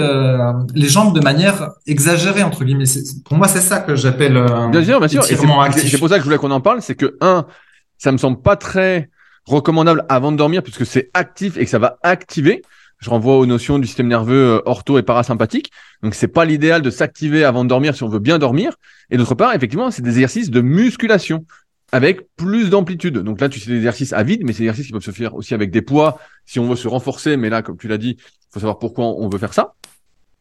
les 0.75 0.87
jambes 0.87 1.13
de 1.15 1.21
manière 1.21 1.71
exagérée 1.87 2.43
entre 2.43 2.63
guillemets. 2.63 2.85
Pour 3.25 3.37
moi, 3.37 3.47
c'est 3.47 3.61
ça 3.61 3.79
que 3.79 3.95
j'appelle 3.95 4.45
bien 4.71 4.83
sûr, 4.83 4.99
bien 4.99 5.07
sûr. 5.07 5.23
C'est 5.23 5.97
pour 5.97 6.09
ça 6.09 6.15
que 6.15 6.21
je 6.21 6.25
voulais 6.25 6.37
qu'on 6.37 6.51
en 6.51 6.61
parle, 6.61 6.81
c'est 6.81 6.95
que 6.95 7.17
un, 7.21 7.45
ça 7.97 8.11
me 8.11 8.17
semble 8.17 8.41
pas 8.41 8.55
très 8.55 9.09
recommandable 9.45 10.05
avant 10.09 10.31
de 10.31 10.37
dormir 10.37 10.63
puisque 10.63 10.85
c'est 10.85 11.09
actif 11.13 11.57
et 11.57 11.65
que 11.65 11.69
ça 11.71 11.79
va 11.79 11.97
activer. 12.03 12.61
Je 12.99 13.09
renvoie 13.09 13.37
aux 13.37 13.45
notions 13.45 13.79
du 13.79 13.87
système 13.87 14.07
nerveux 14.07 14.57
euh, 14.57 14.61
ortho 14.65 14.97
et 14.97 15.03
parasympathique. 15.03 15.71
Donc 16.03 16.15
c'est 16.15 16.27
pas 16.27 16.45
l'idéal 16.45 16.81
de 16.81 16.89
s'activer 16.89 17.45
avant 17.45 17.63
de 17.63 17.69
dormir 17.69 17.95
si 17.95 18.03
on 18.03 18.09
veut 18.09 18.19
bien 18.19 18.39
dormir. 18.39 18.75
Et 19.09 19.17
d'autre 19.17 19.35
part, 19.35 19.53
effectivement, 19.53 19.89
c'est 19.89 20.01
des 20.01 20.09
exercices 20.09 20.49
de 20.49 20.61
musculation 20.61 21.45
avec 21.91 22.27
plus 22.35 22.69
d'amplitude. 22.69 23.17
Donc 23.19 23.39
là, 23.39 23.49
tu 23.49 23.59
sais 23.59 23.69
des 23.71 23.77
exercices 23.77 24.13
à 24.13 24.23
vide, 24.23 24.41
mais 24.43 24.53
c'est 24.53 24.59
des 24.59 24.65
exercices 24.65 24.87
qui 24.87 24.91
peuvent 24.91 25.01
se 25.01 25.11
faire 25.11 25.33
aussi 25.35 25.53
avec 25.53 25.71
des 25.71 25.81
poids 25.81 26.19
si 26.45 26.59
on 26.59 26.67
veut 26.67 26.75
se 26.75 26.87
renforcer. 26.87 27.37
Mais 27.37 27.49
là, 27.49 27.61
comme 27.61 27.77
tu 27.77 27.87
l'as 27.87 27.97
dit, 27.97 28.17
faut 28.51 28.59
savoir 28.59 28.79
pourquoi 28.79 29.05
on 29.05 29.29
veut 29.29 29.39
faire 29.39 29.53
ça. 29.53 29.75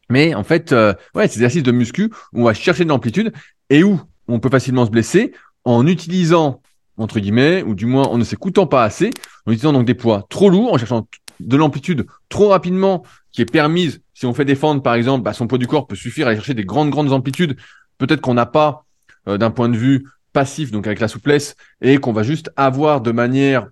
Mais 0.09 0.33
en 0.35 0.43
fait, 0.43 0.73
euh, 0.73 0.93
ouais, 1.15 1.27
c'est 1.27 1.39
des 1.39 1.45
exercices 1.45 1.63
de 1.63 1.71
muscu 1.71 2.11
où 2.33 2.41
on 2.41 2.43
va 2.43 2.53
chercher 2.53 2.83
de 2.83 2.89
l'amplitude 2.89 3.31
et 3.69 3.83
où 3.83 4.01
on 4.27 4.39
peut 4.39 4.49
facilement 4.49 4.85
se 4.85 4.91
blesser 4.91 5.33
en 5.65 5.85
utilisant 5.87 6.61
entre 6.99 7.19
guillemets, 7.19 7.63
ou 7.63 7.75
du 7.75 7.85
moins 7.85 8.03
en 8.03 8.17
ne 8.17 8.23
s'écoutant 8.23 8.67
pas 8.67 8.83
assez, 8.83 9.09
en 9.45 9.51
utilisant 9.51 9.73
donc 9.73 9.85
des 9.85 9.95
poids 9.95 10.25
trop 10.29 10.49
lourds, 10.49 10.73
en 10.73 10.77
cherchant 10.77 11.07
de 11.39 11.57
l'amplitude 11.57 12.05
trop 12.27 12.49
rapidement, 12.49 13.03
qui 13.31 13.41
est 13.41 13.51
permise, 13.51 14.01
si 14.13 14.25
on 14.25 14.33
fait 14.33 14.53
fentes 14.55 14.83
par 14.83 14.95
exemple, 14.95 15.23
bah, 15.23 15.33
son 15.33 15.47
poids 15.47 15.57
du 15.57 15.67
corps 15.67 15.87
peut 15.87 15.95
suffire 15.95 16.27
à 16.27 16.31
aller 16.31 16.37
chercher 16.37 16.53
des 16.53 16.65
grandes, 16.65 16.89
grandes 16.89 17.13
amplitudes, 17.13 17.57
peut-être 17.97 18.21
qu'on 18.21 18.33
n'a 18.33 18.45
pas 18.45 18.85
euh, 19.27 19.37
d'un 19.37 19.51
point 19.51 19.69
de 19.69 19.77
vue 19.77 20.05
passif, 20.33 20.71
donc 20.71 20.87
avec 20.87 20.99
la 20.99 21.07
souplesse, 21.07 21.55
et 21.81 21.97
qu'on 21.97 22.13
va 22.13 22.23
juste 22.23 22.51
avoir 22.55 23.01
de 23.01 23.11
manière 23.11 23.67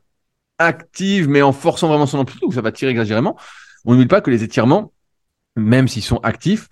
active, 0.58 1.28
mais 1.28 1.42
en 1.42 1.52
forçant 1.52 1.88
vraiment 1.88 2.06
son 2.08 2.20
amplitude, 2.20 2.42
donc 2.42 2.54
ça 2.54 2.62
va 2.62 2.72
tirer 2.72 2.92
exagérément. 2.92 3.38
On 3.86 3.94
n'oublie 3.94 4.08
pas 4.08 4.22
que 4.22 4.32
les 4.32 4.44
étirements, 4.44 4.94
même 5.56 5.88
s'ils 5.88 6.04
sont 6.04 6.18
actifs, 6.18 6.68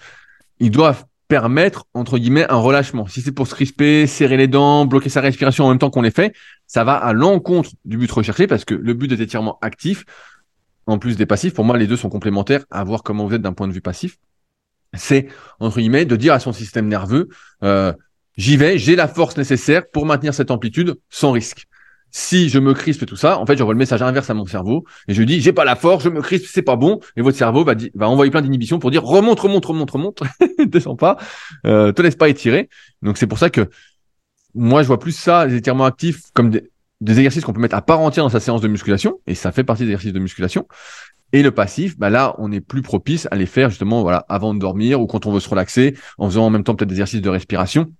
ils 0.59 0.71
doivent 0.71 1.05
permettre, 1.27 1.85
entre 1.93 2.17
guillemets, 2.17 2.49
un 2.49 2.57
relâchement. 2.57 3.07
Si 3.07 3.21
c'est 3.21 3.31
pour 3.31 3.47
se 3.47 3.55
crisper, 3.55 4.07
serrer 4.07 4.37
les 4.37 4.47
dents, 4.47 4.85
bloquer 4.85 5.09
sa 5.09 5.21
respiration 5.21 5.65
en 5.65 5.69
même 5.69 5.79
temps 5.79 5.89
qu'on 5.89 6.01
les 6.01 6.11
fait, 6.11 6.33
ça 6.67 6.83
va 6.83 6.95
à 6.95 7.13
l'encontre 7.13 7.71
du 7.83 7.97
but 7.97 8.11
recherché 8.11 8.47
parce 8.47 8.65
que 8.65 8.75
le 8.75 8.93
but 8.93 9.07
des 9.07 9.21
étirements 9.21 9.57
actifs, 9.61 10.05
en 10.87 10.99
plus 10.99 11.17
des 11.17 11.25
passifs, 11.25 11.53
pour 11.53 11.65
moi, 11.65 11.77
les 11.77 11.87
deux 11.87 11.97
sont 11.97 12.09
complémentaires 12.09 12.65
à 12.69 12.83
voir 12.83 13.03
comment 13.03 13.25
vous 13.25 13.33
êtes 13.33 13.41
d'un 13.41 13.53
point 13.53 13.67
de 13.67 13.73
vue 13.73 13.81
passif. 13.81 14.17
C'est, 14.93 15.27
entre 15.59 15.79
guillemets, 15.79 16.05
de 16.05 16.15
dire 16.15 16.33
à 16.33 16.39
son 16.39 16.53
système 16.53 16.87
nerveux, 16.87 17.27
euh, 17.63 17.91
j'y 18.37 18.55
vais, 18.55 18.77
j'ai 18.77 18.95
la 18.95 19.07
force 19.07 19.35
nécessaire 19.35 19.89
pour 19.91 20.05
maintenir 20.05 20.33
cette 20.33 20.51
amplitude 20.51 20.95
sans 21.09 21.31
risque 21.31 21.67
si 22.17 22.47
je 22.47 22.59
me 22.59 22.73
crispe 22.73 23.03
et 23.03 23.05
tout 23.05 23.17
ça, 23.17 23.37
en 23.39 23.45
fait, 23.45 23.57
j'envoie 23.57 23.73
le 23.73 23.77
message 23.77 24.01
inverse 24.01 24.29
à 24.29 24.33
mon 24.33 24.45
cerveau 24.45 24.85
et 25.09 25.13
je 25.13 25.21
dis 25.21 25.41
j'ai 25.41 25.51
pas 25.51 25.65
la 25.65 25.75
force, 25.75 26.01
je 26.01 26.07
me 26.07 26.21
crispe, 26.21 26.45
c'est 26.49 26.61
pas 26.61 26.77
bon. 26.77 27.01
Et 27.17 27.21
votre 27.21 27.37
cerveau 27.37 27.65
va, 27.65 27.75
envoyer 28.07 28.31
plein 28.31 28.41
d'inhibitions 28.41 28.79
pour 28.79 28.89
dire 28.89 29.03
remonte, 29.03 29.37
remonte, 29.41 29.65
remonte, 29.65 29.91
remonte, 29.91 30.23
descends 30.65 30.95
pas, 30.95 31.17
euh, 31.65 31.91
te 31.91 32.01
laisse 32.01 32.15
pas 32.15 32.29
étirer. 32.29 32.69
Donc 33.01 33.17
c'est 33.17 33.27
pour 33.27 33.37
ça 33.37 33.49
que 33.49 33.69
moi 34.53 34.81
je 34.81 34.87
vois 34.87 34.97
plus 34.97 35.11
ça, 35.11 35.45
les 35.45 35.55
étirements 35.55 35.83
actifs, 35.83 36.21
comme 36.33 36.51
des, 36.51 36.61
exercices 37.01 37.43
qu'on 37.43 37.51
peut 37.51 37.59
mettre 37.59 37.75
à 37.75 37.81
part 37.81 37.99
entière 37.99 38.23
dans 38.23 38.29
sa 38.29 38.39
séance 38.39 38.61
de 38.61 38.69
musculation 38.69 39.19
et 39.27 39.35
ça 39.35 39.51
fait 39.51 39.65
partie 39.65 39.83
des 39.83 39.89
exercices 39.89 40.13
de 40.13 40.19
musculation. 40.19 40.69
Et 41.33 41.43
le 41.43 41.51
passif, 41.51 41.99
bah 41.99 42.09
là, 42.09 42.33
on 42.37 42.49
est 42.53 42.61
plus 42.61 42.81
propice 42.81 43.27
à 43.29 43.35
les 43.35 43.45
faire 43.45 43.69
justement 43.69 44.03
voilà 44.03 44.25
avant 44.29 44.53
de 44.53 44.59
dormir 44.59 45.01
ou 45.01 45.05
quand 45.05 45.25
on 45.25 45.33
veut 45.33 45.41
se 45.41 45.49
relaxer, 45.49 45.97
en 46.17 46.29
faisant 46.29 46.45
en 46.45 46.49
même 46.49 46.63
temps 46.63 46.75
peut-être 46.75 46.87
des 46.87 46.95
exercices 46.95 47.21
de 47.21 47.29
respiration. 47.29 47.91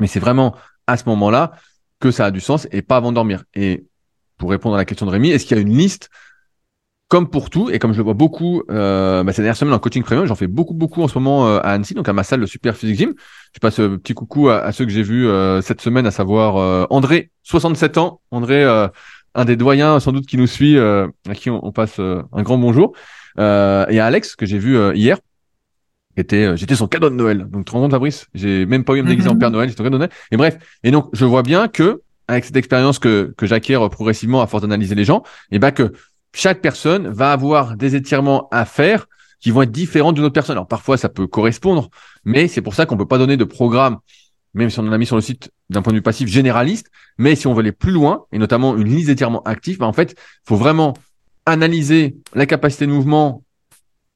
Mais 0.00 0.06
c'est 0.06 0.20
vraiment 0.20 0.54
à 0.86 0.98
ce 0.98 1.04
moment-là 1.06 1.52
que 2.00 2.10
ça 2.10 2.26
a 2.26 2.30
du 2.30 2.40
sens 2.40 2.66
et 2.70 2.82
pas 2.82 2.96
avant 2.96 3.10
de 3.10 3.14
dormir. 3.14 3.44
Et 3.54 3.86
pour 4.36 4.50
répondre 4.50 4.74
à 4.76 4.78
la 4.78 4.84
question 4.84 5.06
de 5.06 5.10
Rémi, 5.10 5.30
est-ce 5.30 5.46
qu'il 5.46 5.56
y 5.56 5.60
a 5.60 5.62
une 5.62 5.76
liste 5.76 6.10
comme 7.08 7.30
pour 7.30 7.48
tout, 7.48 7.70
et 7.70 7.78
comme 7.78 7.92
je 7.92 7.98
le 7.98 8.04
vois 8.04 8.12
beaucoup 8.12 8.62
euh, 8.70 9.24
bah, 9.24 9.32
ces 9.32 9.40
dernières 9.40 9.56
semaines 9.56 9.72
en 9.72 9.78
coaching 9.78 10.02
premium, 10.02 10.26
j'en 10.26 10.34
fais 10.34 10.46
beaucoup, 10.46 10.74
beaucoup 10.74 11.02
en 11.02 11.08
ce 11.08 11.18
moment 11.18 11.48
euh, 11.48 11.58
à 11.60 11.72
Annecy, 11.72 11.94
donc 11.94 12.06
à 12.06 12.12
ma 12.12 12.22
salle 12.22 12.40
de 12.40 12.46
Super 12.46 12.76
Physique 12.76 12.98
Gym. 12.98 13.14
Je 13.54 13.60
passe 13.60 13.78
un 13.78 13.96
petit 13.96 14.12
coucou 14.12 14.50
à, 14.50 14.70
ceux 14.72 14.84
que 14.84 14.90
j'ai 14.90 15.02
vus 15.02 15.26
euh, 15.26 15.62
cette 15.62 15.80
semaine, 15.80 16.06
à 16.06 16.10
savoir 16.10 16.86
André, 16.90 17.30
67 17.44 17.96
ans. 17.96 18.20
André, 18.30 18.62
un 19.34 19.44
des 19.46 19.56
doyens 19.56 20.00
sans 20.00 20.12
doute 20.12 20.26
qui 20.26 20.36
nous 20.36 20.46
suit, 20.46 20.78
à 20.78 21.08
qui 21.34 21.48
on, 21.48 21.72
passe 21.72 21.98
un 21.98 22.42
grand 22.42 22.58
bonjour. 22.58 22.92
et 23.38 23.40
à 23.40 24.04
Alex, 24.04 24.36
que 24.36 24.44
j'ai 24.44 24.58
vu 24.58 24.76
hier, 24.94 25.16
était, 26.20 26.56
j'étais 26.56 26.76
son 26.76 26.88
cadeau 26.88 27.10
de 27.10 27.14
Noël. 27.14 27.46
Donc, 27.48 27.64
tu 27.64 27.70
te 27.70 27.70
rends 27.72 27.82
compte, 27.82 27.92
Fabrice? 27.92 28.26
J'ai 28.34 28.66
même 28.66 28.84
pas 28.84 28.94
eu 28.94 29.00
à 29.00 29.02
me 29.02 29.08
déguiser 29.08 29.28
en. 29.28 29.36
Père 29.36 29.50
Noël, 29.50 29.68
j'étais 29.68 29.82
cadeau 29.82 29.96
de 29.96 29.98
Noël. 29.98 30.10
Et 30.30 30.36
bref, 30.36 30.58
et 30.82 30.90
donc, 30.90 31.08
je 31.12 31.24
vois 31.24 31.42
bien 31.42 31.68
que, 31.68 32.02
avec 32.26 32.44
cette 32.44 32.56
expérience 32.56 32.98
que, 32.98 33.34
que 33.36 33.46
j'acquiers 33.46 33.78
progressivement 33.90 34.42
à 34.42 34.46
force 34.46 34.62
d'analyser 34.62 34.94
les 34.94 35.04
gens, 35.04 35.22
et 35.50 35.58
ben 35.58 35.70
que 35.70 35.92
chaque 36.34 36.60
personne 36.60 37.08
va 37.08 37.32
avoir 37.32 37.76
des 37.76 37.96
étirements 37.96 38.48
à 38.50 38.64
faire 38.64 39.06
qui 39.40 39.50
vont 39.50 39.62
être 39.62 39.70
différents 39.70 40.12
d'une 40.12 40.24
autre 40.24 40.34
personne. 40.34 40.54
Alors 40.54 40.68
parfois 40.68 40.96
ça 40.96 41.08
peut 41.08 41.26
correspondre, 41.26 41.88
mais 42.24 42.48
c'est 42.48 42.60
pour 42.60 42.74
ça 42.74 42.86
qu'on 42.86 42.96
peut 42.96 43.06
pas 43.06 43.18
donner 43.18 43.36
de 43.36 43.44
programme, 43.44 43.98
même 44.54 44.70
si 44.70 44.78
on 44.78 44.86
en 44.86 44.92
a 44.92 44.98
mis 44.98 45.06
sur 45.06 45.16
le 45.16 45.22
site 45.22 45.50
d'un 45.70 45.82
point 45.82 45.92
de 45.92 45.98
vue 45.98 46.02
passif 46.02 46.28
généraliste. 46.28 46.90
Mais 47.16 47.34
si 47.34 47.46
on 47.46 47.54
veut 47.54 47.60
aller 47.60 47.72
plus 47.72 47.92
loin, 47.92 48.24
et 48.32 48.38
notamment 48.38 48.76
une 48.76 48.88
liste 48.88 49.08
d'étirements 49.08 49.42
actifs, 49.44 49.78
bah, 49.78 49.86
en 49.86 49.92
fait, 49.92 50.16
faut 50.46 50.56
vraiment 50.56 50.94
analyser 51.46 52.16
la 52.34 52.46
capacité 52.46 52.86
de 52.86 52.92
mouvement, 52.92 53.42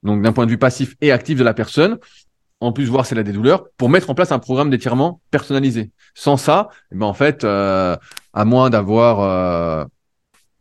donc 0.02 0.22
d'un 0.22 0.32
point 0.32 0.46
de 0.46 0.50
vue 0.50 0.58
passif 0.58 0.94
et 1.00 1.12
actif 1.12 1.38
de 1.38 1.44
la 1.44 1.54
personne, 1.54 1.98
en 2.60 2.72
plus 2.72 2.86
voir 2.86 3.06
si 3.06 3.14
elle 3.14 3.20
a 3.20 3.24
des 3.24 3.32
douleurs, 3.32 3.66
pour 3.76 3.88
mettre 3.88 4.10
en 4.10 4.14
place 4.14 4.32
un 4.32 4.38
programme 4.38 4.70
d'étirement 4.70 5.20
personnalisé. 5.30 5.90
Sans 6.14 6.36
ça, 6.36 6.68
eh 6.92 6.96
ben 6.96 7.06
en 7.06 7.14
fait, 7.14 7.44
euh, 7.44 7.96
à 8.32 8.44
moins 8.44 8.70
d'avoir 8.70 9.20
euh, 9.20 9.84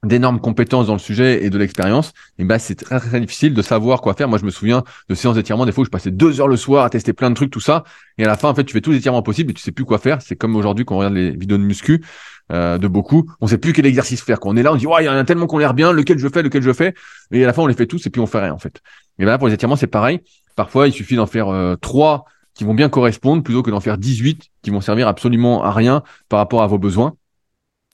d'énormes 0.04 0.40
compétences 0.40 0.88
dans 0.88 0.94
le 0.94 1.00
sujet 1.00 1.46
et 1.46 1.50
de 1.50 1.58
l'expérience, 1.58 2.14
et 2.40 2.44
ben 2.44 2.58
c'est 2.58 2.76
très, 2.76 3.00
très 3.00 3.20
difficile 3.20 3.54
de 3.54 3.62
savoir 3.62 4.02
quoi 4.02 4.16
faire. 4.16 4.28
Moi, 4.28 4.40
je 4.40 4.46
me 4.46 4.50
souviens 4.50 4.84
de 5.10 5.16
séances 5.16 5.36
d'étirement, 5.36 5.66
des 5.66 5.72
fois 5.72 5.84
où 5.84 5.86
je 5.86 5.92
passais 5.92 6.10
deux 6.10 6.42
heures 6.42 6.48
le 6.48 6.58
soir 6.58 6.86
à 6.86 6.90
tester 6.90 7.14
plein 7.14 7.30
de 7.30 7.36
trucs, 7.36 7.52
tout 7.52 7.60
ça, 7.60 7.84
et 8.18 8.26
à 8.26 8.28
la 8.28 8.36
fin, 8.36 8.50
en 8.50 8.56
fait, 8.56 8.64
tu 8.64 8.74
fais 8.74 8.82
tous 8.82 8.92
les 8.92 8.98
étirements 8.98 9.22
possibles 9.22 9.52
et 9.52 9.54
tu 9.54 9.62
sais 9.62 9.72
plus 9.72 9.86
quoi 9.86 10.00
faire. 10.00 10.22
C'est 10.22 10.36
comme 10.36 10.56
aujourd'hui 10.56 10.86
quand 10.86 10.96
on 10.96 11.00
regarde 11.00 11.14
les 11.14 11.32
vidéos 11.32 11.58
de 11.58 11.64
muscu 11.64 12.04
euh, 12.52 12.78
de 12.78 12.88
beaucoup, 12.88 13.32
on 13.42 13.48
sait 13.48 13.60
plus 13.60 13.74
quel 13.74 13.86
exercice 13.86 14.22
faire. 14.22 14.40
Quand 14.40 14.50
on 14.50 14.58
est 14.58 14.64
là, 14.64 14.74
on 14.74 14.76
dit 14.76 14.88
ouais, 14.88 15.04
il 15.04 15.06
y 15.06 15.10
en 15.10 15.14
a 15.14 15.24
tellement 15.24 15.46
qu'on 15.46 15.60
l'air 15.60 15.76
bien, 15.76 15.94
lequel 15.94 16.18
je 16.18 16.28
fais, 16.28 16.42
lequel 16.42 16.64
je 16.64 16.74
fais, 16.74 16.96
et 17.32 17.44
à 17.44 17.48
la 17.48 17.54
fin, 17.54 17.62
on 17.62 17.68
les 17.68 17.76
fait 17.76 17.86
tous 17.86 18.06
et 18.08 18.10
puis 18.10 18.22
on 18.22 18.28
fait 18.28 18.40
rien 18.40 18.54
en 18.54 18.60
fait. 18.60 18.82
Et 19.20 19.26
ben 19.26 19.32
là, 19.32 19.38
pour 19.38 19.48
les 19.48 19.54
étirements, 19.54 19.76
c'est 19.76 19.88
pareil. 19.88 20.22
Parfois, 20.56 20.88
il 20.88 20.94
suffit 20.94 21.16
d'en 21.16 21.28
faire 21.28 21.50
euh, 21.50 21.76
trois 21.76 22.26
qui 22.54 22.64
vont 22.64 22.74
bien 22.74 22.90
correspondre 22.90 23.44
plutôt 23.44 23.64
que 23.64 23.72
d'en 23.72 23.80
faire 23.80 23.98
18 23.98 24.50
qui 24.62 24.70
vont 24.70 24.82
servir 24.82 25.08
absolument 25.08 25.64
à 25.64 25.72
rien 25.72 26.04
par 26.28 26.40
rapport 26.40 26.62
à 26.64 26.68
vos 26.68 26.78
besoins. 26.78 27.14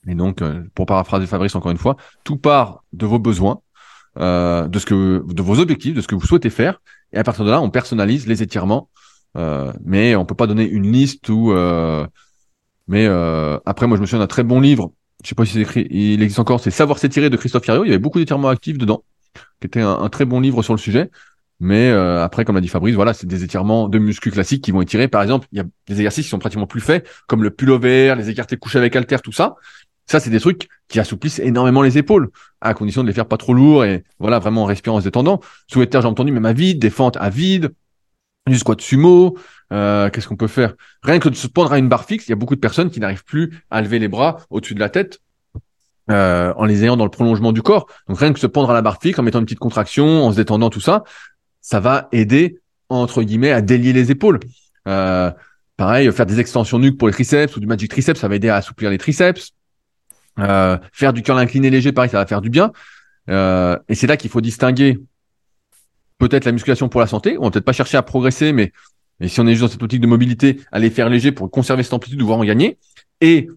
Et 0.06 0.14
donc, 0.14 0.42
euh, 0.42 0.62
pour 0.74 0.86
paraphraser 0.86 1.26
Fabrice 1.26 1.54
encore 1.54 1.70
une 1.70 1.78
fois, 1.78 1.96
tout 2.24 2.36
part 2.36 2.84
de 2.92 3.06
vos 3.06 3.18
besoins, 3.18 3.60
euh, 4.18 4.68
de 4.68 4.78
ce 4.78 4.86
que, 4.86 5.24
de 5.26 5.42
vos 5.42 5.58
objectifs, 5.58 5.94
de 5.94 6.00
ce 6.00 6.06
que 6.06 6.14
vous 6.14 6.26
souhaitez 6.26 6.50
faire, 6.50 6.80
et 7.12 7.18
à 7.18 7.24
partir 7.24 7.44
de 7.44 7.50
là, 7.50 7.60
on 7.60 7.70
personnalise 7.70 8.26
les 8.26 8.42
étirements. 8.42 8.88
Euh, 9.36 9.72
mais 9.84 10.16
on 10.16 10.24
peut 10.24 10.34
pas 10.34 10.46
donner 10.46 10.66
une 10.66 10.90
liste 10.90 11.28
ou. 11.28 11.52
mais 12.86 13.06
après, 13.66 13.86
moi, 13.86 13.96
je 13.96 14.02
me 14.02 14.06
souviens 14.06 14.20
d'un 14.20 14.26
très 14.26 14.44
bon 14.44 14.60
livre. 14.60 14.92
Je 15.22 15.28
sais 15.28 15.34
pas 15.34 15.44
si 15.44 15.54
c'est 15.54 15.60
écrit, 15.60 15.86
il 15.90 16.22
existe 16.22 16.38
encore. 16.38 16.60
C'est 16.60 16.70
Savoir 16.70 16.98
s'étirer 16.98 17.28
de 17.28 17.36
Christophe 17.36 17.64
Cario. 17.64 17.84
Il 17.84 17.88
y 17.88 17.90
avait 17.90 17.98
beaucoup 17.98 18.18
d'étirements 18.18 18.48
actifs 18.48 18.78
dedans, 18.78 19.02
qui 19.60 19.66
était 19.66 19.80
un, 19.80 20.08
très 20.08 20.24
bon 20.24 20.40
livre 20.40 20.62
sur 20.62 20.74
le 20.74 20.78
sujet. 20.78 21.10
Mais 21.60 21.90
après, 21.90 22.44
comme 22.44 22.54
l'a 22.54 22.60
dit 22.60 22.68
Fabrice, 22.68 22.94
voilà, 22.94 23.14
c'est 23.14 23.26
des 23.26 23.42
étirements 23.44 23.88
de 23.88 23.98
muscles 23.98 24.30
classiques 24.30 24.62
qui 24.62 24.70
vont 24.70 24.80
étirer. 24.80 25.08
Par 25.08 25.22
exemple, 25.22 25.48
il 25.52 25.58
y 25.58 25.60
a 25.60 25.64
des 25.88 25.94
exercices 25.94 26.26
qui 26.26 26.30
sont 26.30 26.38
pratiquement 26.38 26.66
plus 26.66 26.80
faits, 26.80 27.08
comme 27.26 27.42
le 27.42 27.50
pullover, 27.50 28.14
les 28.16 28.30
écartés 28.30 28.56
couchés 28.56 28.78
avec 28.78 28.94
halter, 28.94 29.18
tout 29.22 29.32
ça. 29.32 29.56
Ça, 30.10 30.20
c'est 30.20 30.30
des 30.30 30.40
trucs 30.40 30.68
qui 30.88 30.98
assouplissent 30.98 31.38
énormément 31.38 31.82
les 31.82 31.98
épaules, 31.98 32.30
à 32.60 32.72
condition 32.74 33.02
de 33.02 33.08
les 33.08 33.12
faire 33.12 33.26
pas 33.26 33.36
trop 33.36 33.52
lourds 33.52 33.84
et 33.84 34.04
voilà, 34.18 34.38
vraiment 34.38 34.62
en 34.62 34.66
respirant, 34.66 34.96
en 34.96 35.00
se 35.00 35.04
détendant. 35.04 35.40
Souhaiter, 35.66 36.00
j'ai 36.00 36.08
entendu, 36.08 36.32
même 36.32 36.46
à 36.46 36.54
vide, 36.54 36.78
des 36.78 36.90
fentes 36.90 37.18
à 37.18 37.28
vide, 37.28 37.72
du 38.46 38.58
squat 38.58 38.80
sumo, 38.80 39.36
euh, 39.72 40.08
qu'est-ce 40.10 40.26
qu'on 40.26 40.36
peut 40.36 40.48
faire? 40.48 40.74
Rien 41.02 41.18
que 41.18 41.28
de 41.28 41.34
se 41.34 41.46
pendre 41.46 41.72
à 41.72 41.78
une 41.78 41.88
barre 41.88 42.06
fixe, 42.06 42.26
il 42.26 42.30
y 42.30 42.32
a 42.32 42.36
beaucoup 42.36 42.54
de 42.54 42.60
personnes 42.60 42.90
qui 42.90 43.00
n'arrivent 43.00 43.24
plus 43.24 43.62
à 43.70 43.82
lever 43.82 43.98
les 43.98 44.08
bras 44.08 44.38
au-dessus 44.48 44.74
de 44.74 44.80
la 44.80 44.88
tête 44.88 45.20
euh, 46.10 46.54
en 46.56 46.64
les 46.64 46.84
ayant 46.84 46.96
dans 46.96 47.04
le 47.04 47.10
prolongement 47.10 47.52
du 47.52 47.60
corps. 47.60 47.86
Donc 48.08 48.18
rien 48.18 48.32
que 48.32 48.40
se 48.40 48.46
pendre 48.46 48.70
à 48.70 48.74
la 48.74 48.80
barre 48.80 49.00
fixe, 49.00 49.18
en 49.18 49.22
mettant 49.22 49.40
une 49.40 49.44
petite 49.44 49.58
contraction, 49.58 50.24
en 50.24 50.32
se 50.32 50.36
détendant, 50.36 50.70
tout 50.70 50.80
ça, 50.80 51.04
ça 51.60 51.80
va 51.80 52.08
aider, 52.12 52.60
entre 52.88 53.22
guillemets, 53.22 53.52
à 53.52 53.60
délier 53.60 53.92
les 53.92 54.10
épaules. 54.10 54.40
Euh, 54.86 55.30
pareil, 55.76 56.10
faire 56.12 56.24
des 56.24 56.40
extensions 56.40 56.78
nuques 56.78 56.96
pour 56.96 57.08
les 57.08 57.14
triceps 57.14 57.54
ou 57.56 57.60
du 57.60 57.66
magic 57.66 57.90
triceps, 57.90 58.18
ça 58.18 58.28
va 58.28 58.36
aider 58.36 58.48
à 58.48 58.56
assouplir 58.56 58.88
les 58.88 58.96
triceps. 58.96 59.52
Euh, 60.38 60.78
faire 60.92 61.12
du 61.12 61.22
curl 61.22 61.38
incliné 61.38 61.70
léger, 61.70 61.92
pareil, 61.92 62.10
ça 62.10 62.18
va 62.18 62.26
faire 62.26 62.40
du 62.40 62.50
bien. 62.50 62.72
Euh, 63.28 63.76
et 63.88 63.94
c'est 63.94 64.06
là 64.06 64.16
qu'il 64.16 64.30
faut 64.30 64.40
distinguer 64.40 64.98
peut-être 66.18 66.44
la 66.44 66.52
musculation 66.52 66.88
pour 66.88 67.00
la 67.00 67.06
santé. 67.06 67.36
On 67.38 67.44
va 67.44 67.50
peut-être 67.50 67.64
pas 67.64 67.72
chercher 67.72 67.96
à 67.96 68.02
progresser, 68.02 68.52
mais, 68.52 68.72
mais 69.20 69.28
si 69.28 69.40
on 69.40 69.46
est 69.46 69.52
juste 69.52 69.62
dans 69.62 69.68
cette 69.68 69.82
optique 69.82 70.00
de 70.00 70.06
mobilité, 70.06 70.60
aller 70.72 70.90
faire 70.90 71.08
léger 71.08 71.32
pour 71.32 71.50
conserver 71.50 71.82
cette 71.82 71.92
amplitude, 71.92 72.20
voir 72.22 72.38
en 72.38 72.44
gagner. 72.44 72.78
Et 73.20 73.48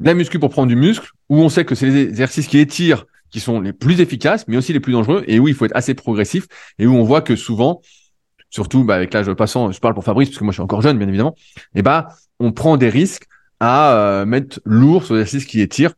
la 0.00 0.14
muscu 0.14 0.38
pour 0.38 0.50
prendre 0.50 0.68
du 0.68 0.76
muscle, 0.76 1.10
où 1.28 1.40
on 1.40 1.48
sait 1.48 1.64
que 1.64 1.74
c'est 1.74 1.86
les 1.86 2.02
exercices 2.02 2.46
qui 2.46 2.58
étirent 2.58 3.04
qui 3.30 3.40
sont 3.40 3.60
les 3.60 3.72
plus 3.72 4.00
efficaces, 4.00 4.46
mais 4.48 4.56
aussi 4.56 4.72
les 4.72 4.80
plus 4.80 4.92
dangereux, 4.92 5.24
et 5.26 5.38
où 5.38 5.48
il 5.48 5.54
faut 5.54 5.64
être 5.64 5.76
assez 5.76 5.94
progressif, 5.94 6.46
et 6.78 6.86
où 6.86 6.94
on 6.94 7.02
voit 7.02 7.22
que 7.22 7.36
souvent, 7.36 7.80
surtout 8.50 8.84
bah, 8.84 8.94
avec 8.94 9.12
l'âge 9.12 9.32
passant, 9.34 9.72
je 9.72 9.80
parle 9.80 9.94
pour 9.94 10.04
Fabrice, 10.04 10.28
parce 10.28 10.38
que 10.38 10.44
moi 10.44 10.52
je 10.52 10.56
suis 10.56 10.62
encore 10.62 10.82
jeune, 10.82 10.98
bien 10.98 11.08
évidemment, 11.08 11.34
et 11.74 11.82
bah 11.82 12.08
on 12.38 12.52
prend 12.52 12.76
des 12.76 12.88
risques 12.88 13.26
à 13.60 13.92
euh, 13.92 14.26
mettre 14.26 14.60
lourd 14.64 15.04
sur 15.04 15.14
l'exercice 15.14 15.44
qui 15.44 15.60
étire 15.60 15.92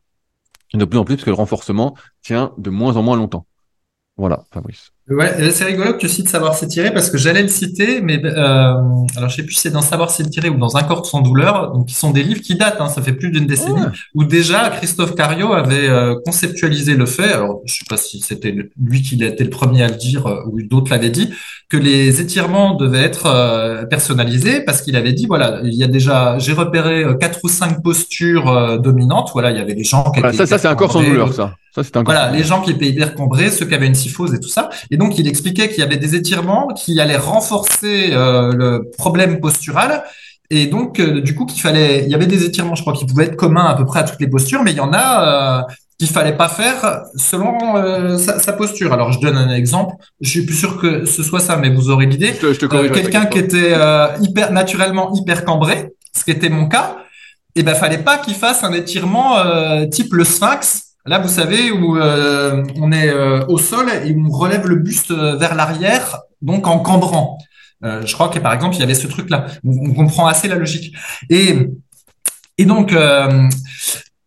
de 0.73 0.85
plus 0.85 0.99
en 0.99 1.05
plus 1.05 1.15
parce 1.15 1.25
que 1.25 1.29
le 1.29 1.35
renforcement 1.35 1.95
tient 2.21 2.53
de 2.57 2.69
moins 2.69 2.95
en 2.95 3.03
moins 3.03 3.17
longtemps. 3.17 3.45
Voilà, 4.19 4.43
Fabrice. 4.53 4.91
Ouais, 5.09 5.49
c'est 5.51 5.63
rigolo 5.63 5.93
que 5.93 5.97
tu 5.97 6.09
cites 6.09 6.27
Savoir 6.27 6.53
s'étirer 6.53 6.93
parce 6.93 7.09
que 7.09 7.17
j'allais 7.17 7.41
le 7.41 7.47
citer, 7.47 8.01
mais 8.01 8.21
euh, 8.23 8.73
alors 9.15 9.29
je 9.29 9.35
sais 9.37 9.43
plus 9.43 9.53
si 9.53 9.61
c'est 9.61 9.71
dans 9.71 9.81
Savoir 9.81 10.11
s'étirer 10.11 10.49
ou 10.49 10.57
dans 10.57 10.75
Un 10.75 10.83
corps 10.83 11.05
sans 11.05 11.21
douleur, 11.21 11.71
donc 11.71 11.87
qui 11.87 11.95
sont 11.95 12.11
des 12.11 12.21
livres 12.21 12.41
qui 12.41 12.55
datent, 12.55 12.81
hein, 12.81 12.89
ça 12.89 13.01
fait 13.01 13.13
plus 13.13 13.31
d'une 13.31 13.47
décennie, 13.47 13.81
où 14.13 14.25
déjà 14.25 14.69
Christophe 14.69 15.15
Cario 15.15 15.53
avait 15.53 15.89
euh, 15.89 16.15
conceptualisé 16.25 16.95
le 16.95 17.05
fait, 17.05 17.31
alors 17.31 17.61
je 17.65 17.73
sais 17.73 17.85
pas 17.89 17.95
si 17.95 18.19
c'était 18.19 18.53
lui 18.77 19.01
qui 19.01 19.23
était 19.23 19.45
le 19.45 19.49
premier 19.49 19.83
à 19.83 19.87
le 19.87 19.95
dire 19.95 20.27
euh, 20.27 20.43
ou 20.51 20.61
d'autres 20.61 20.91
l'avaient 20.91 21.09
dit, 21.09 21.33
que 21.69 21.77
les 21.77 22.19
étirements 22.19 22.75
devaient 22.75 23.03
être 23.03 23.85
personnalisés 23.89 24.61
parce 24.61 24.81
qu'il 24.81 24.95
avait 24.95 25.13
dit 25.13 25.27
voilà, 25.27 25.61
il 25.63 25.75
y 25.75 25.83
a 25.83 25.87
déjà, 25.87 26.37
j'ai 26.39 26.53
repéré 26.53 27.05
quatre 27.19 27.39
ou 27.43 27.47
cinq 27.47 27.81
postures 27.83 28.79
dominantes, 28.79 29.29
voilà, 29.33 29.51
il 29.51 29.57
y 29.57 29.61
avait 29.61 29.75
des 29.75 29.83
gens 29.83 30.11
qui 30.11 30.19
ça, 30.35 30.45
ça 30.45 30.57
c'est 30.57 30.67
un 30.67 30.75
corps 30.75 30.91
sans 30.91 31.03
douleur, 31.03 31.31
ça. 31.31 31.53
Ça, 31.79 31.89
c'est 31.89 31.97
un 31.97 32.03
voilà, 32.03 32.31
les 32.31 32.43
gens 32.43 32.61
qui 32.61 32.71
étaient 32.71 32.87
hyper 32.87 33.15
cambrés, 33.15 33.49
ceux 33.49 33.65
qui 33.65 33.73
avaient 33.73 33.87
une 33.87 33.95
syphose 33.95 34.33
et 34.33 34.39
tout 34.39 34.49
ça. 34.49 34.69
Et 34.91 34.97
donc, 34.97 35.17
il 35.17 35.27
expliquait 35.27 35.69
qu'il 35.69 35.79
y 35.79 35.83
avait 35.83 35.97
des 35.97 36.15
étirements 36.15 36.67
qui 36.75 36.99
allaient 36.99 37.17
renforcer 37.17 38.09
euh, 38.11 38.51
le 38.53 38.91
problème 38.97 39.39
postural. 39.39 40.03
Et 40.51 40.65
donc, 40.65 40.99
euh, 40.99 41.21
du 41.21 41.35
coup, 41.35 41.45
qu'il 41.45 41.61
fallait, 41.61 42.03
il 42.05 42.09
y 42.09 42.15
avait 42.15 42.25
des 42.25 42.43
étirements, 42.43 42.75
je 42.75 42.81
crois, 42.81 42.93
qui 42.93 43.05
pouvaient 43.05 43.25
être 43.25 43.35
communs 43.35 43.65
à 43.65 43.75
peu 43.75 43.85
près 43.85 43.99
à 43.99 44.03
toutes 44.03 44.19
les 44.19 44.27
postures, 44.27 44.63
mais 44.63 44.71
il 44.71 44.77
y 44.77 44.81
en 44.81 44.93
a 44.93 45.59
euh, 45.59 45.73
qu'il 45.99 46.07
fallait 46.07 46.35
pas 46.35 46.49
faire 46.49 47.03
selon 47.15 47.75
euh, 47.75 48.17
sa, 48.17 48.53
posture. 48.53 48.91
Alors, 48.91 49.11
je 49.11 49.19
donne 49.19 49.37
un 49.37 49.53
exemple. 49.53 49.95
Je 50.21 50.29
suis 50.29 50.45
plus 50.45 50.55
sûr 50.55 50.77
que 50.77 51.05
ce 51.05 51.21
soit 51.21 51.39
ça, 51.39 51.55
mais 51.55 51.69
vous 51.69 51.89
aurez 51.89 52.07
l'idée. 52.07 52.33
Quelqu'un 52.33 53.27
qui 53.27 53.37
était 53.37 53.75
hyper 54.21 54.51
naturellement 54.51 55.13
hyper 55.13 55.45
cambré, 55.45 55.93
ce 56.17 56.23
qui 56.23 56.31
était 56.31 56.49
mon 56.49 56.67
cas, 56.67 56.95
et 57.55 57.61
eh 57.61 57.63
ben, 57.63 57.73
fallait 57.73 57.97
pas 57.97 58.17
qu'il 58.17 58.35
fasse 58.35 58.63
un 58.63 58.71
étirement 58.73 59.35
type 59.89 60.13
le 60.13 60.23
sphinx 60.23 60.88
Là, 61.05 61.19
vous 61.19 61.29
savez, 61.29 61.71
où 61.71 61.97
euh, 61.97 62.63
on 62.75 62.91
est 62.91 63.09
euh, 63.09 63.45
au 63.47 63.57
sol 63.57 63.87
et 64.05 64.15
on 64.15 64.29
relève 64.29 64.67
le 64.67 64.75
buste 64.75 65.11
euh, 65.11 65.37
vers 65.37 65.55
l'arrière, 65.55 66.19
donc 66.41 66.67
en 66.67 66.79
cambrant. 66.79 67.37
je 67.81 68.13
crois 68.13 68.29
que 68.29 68.39
par 68.39 68.53
exemple, 68.53 68.75
il 68.75 68.79
y 68.79 68.83
avait 68.83 68.93
ce 68.93 69.07
truc-là. 69.07 69.47
On, 69.65 69.93
comprend 69.93 70.27
assez 70.27 70.47
la 70.47 70.55
logique. 70.55 70.93
Et, 71.29 71.55
et 72.57 72.65
donc, 72.65 72.93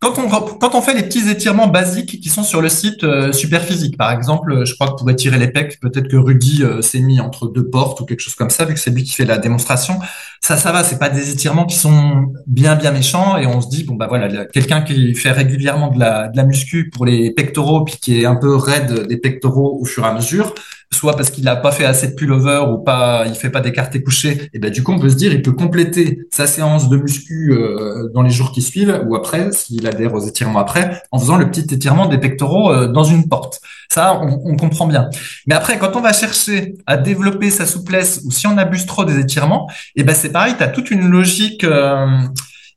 quand 0.03 0.75
on, 0.75 0.81
fait 0.81 0.93
les 0.93 1.03
petits 1.03 1.29
étirements 1.29 1.67
basiques 1.67 2.19
qui 2.21 2.29
sont 2.29 2.43
sur 2.43 2.61
le 2.61 2.69
site 2.69 3.03
euh, 3.03 3.31
Superphysique, 3.31 3.97
par 3.97 4.11
exemple, 4.11 4.65
je 4.65 4.73
crois 4.75 4.87
que 4.91 4.95
pour 4.95 5.09
étirer 5.09 5.39
les 5.39 5.47
pecs, 5.47 5.79
peut-être 5.79 6.07
que 6.07 6.17
Rudy 6.17 6.63
euh, 6.63 6.81
s'est 6.81 6.99
mis 6.99 7.19
entre 7.19 7.47
deux 7.47 7.67
portes 7.69 8.01
ou 8.01 8.05
quelque 8.05 8.19
chose 8.19 8.35
comme 8.35 8.49
ça, 8.49 8.65
vu 8.65 8.73
que 8.73 8.79
c'est 8.79 8.91
lui 8.91 9.03
qui 9.03 9.13
fait 9.13 9.25
la 9.25 9.37
démonstration. 9.37 9.99
Ça, 10.41 10.57
ça 10.57 10.71
va, 10.71 10.83
c'est 10.83 10.99
pas 10.99 11.09
des 11.09 11.31
étirements 11.31 11.65
qui 11.65 11.75
sont 11.75 12.33
bien, 12.47 12.75
bien 12.75 12.91
méchants 12.91 13.37
et 13.37 13.47
on 13.47 13.61
se 13.61 13.69
dit, 13.69 13.83
bon, 13.85 13.95
bah 13.95 14.07
voilà, 14.07 14.45
quelqu'un 14.45 14.81
qui 14.81 15.15
fait 15.15 15.31
régulièrement 15.31 15.89
la, 15.97 16.27
de 16.27 16.35
la 16.35 16.43
muscu 16.43 16.89
pour 16.89 17.05
les 17.05 17.31
pectoraux 17.31 17.85
puis 17.85 17.97
qui 18.01 18.21
est 18.21 18.25
un 18.25 18.35
peu 18.35 18.55
raide 18.55 19.07
des 19.07 19.17
pectoraux 19.17 19.79
au 19.79 19.85
fur 19.85 20.03
et 20.03 20.07
à 20.07 20.13
mesure, 20.13 20.53
soit 20.93 21.15
parce 21.15 21.29
qu'il 21.29 21.43
n'a 21.43 21.55
pas 21.55 21.71
fait 21.71 21.85
assez 21.85 22.07
de 22.07 22.13
pullover 22.13 22.63
ou 22.71 22.77
pas, 22.77 23.25
il 23.27 23.35
fait 23.35 23.49
pas 23.49 23.61
d'écarté 23.61 24.01
couché, 24.01 24.49
et 24.53 24.59
ben 24.59 24.71
du 24.71 24.83
coup 24.83 24.91
on 24.93 24.99
peut 24.99 25.09
se 25.09 25.15
dire 25.15 25.33
il 25.33 25.41
peut 25.41 25.51
compléter 25.51 26.19
sa 26.31 26.47
séance 26.47 26.89
de 26.89 26.97
muscu 26.97 27.51
euh, 27.51 28.09
dans 28.13 28.21
les 28.21 28.29
jours 28.29 28.51
qui 28.51 28.61
suivent 28.61 29.01
ou 29.07 29.15
après 29.15 29.51
s'il 29.51 29.85
adhère 29.87 30.13
aux 30.13 30.25
étirements 30.25 30.59
après 30.59 31.01
en 31.11 31.19
faisant 31.19 31.37
le 31.37 31.49
petit 31.49 31.73
étirement 31.73 32.07
des 32.07 32.17
pectoraux 32.17 32.71
euh, 32.71 32.87
dans 32.87 33.03
une 33.03 33.27
porte. 33.27 33.59
Ça 33.89 34.19
on, 34.21 34.55
comprend 34.55 34.87
bien. 34.87 35.09
Mais 35.47 35.55
après 35.55 35.77
quand 35.77 35.95
on 35.95 36.01
va 36.01 36.13
chercher 36.13 36.75
à 36.85 36.97
développer 36.97 37.49
sa 37.49 37.65
souplesse 37.65 38.21
ou 38.25 38.31
si 38.31 38.47
on 38.47 38.57
abuse 38.57 38.85
trop 38.85 39.05
des 39.05 39.19
étirements, 39.19 39.69
et 39.95 40.03
ben 40.03 40.15
c'est 40.15 40.31
pareil, 40.31 40.55
tu 40.57 40.63
as 40.63 40.67
toute 40.67 40.91
une 40.91 41.09
logique 41.09 41.63
euh, 41.63 42.07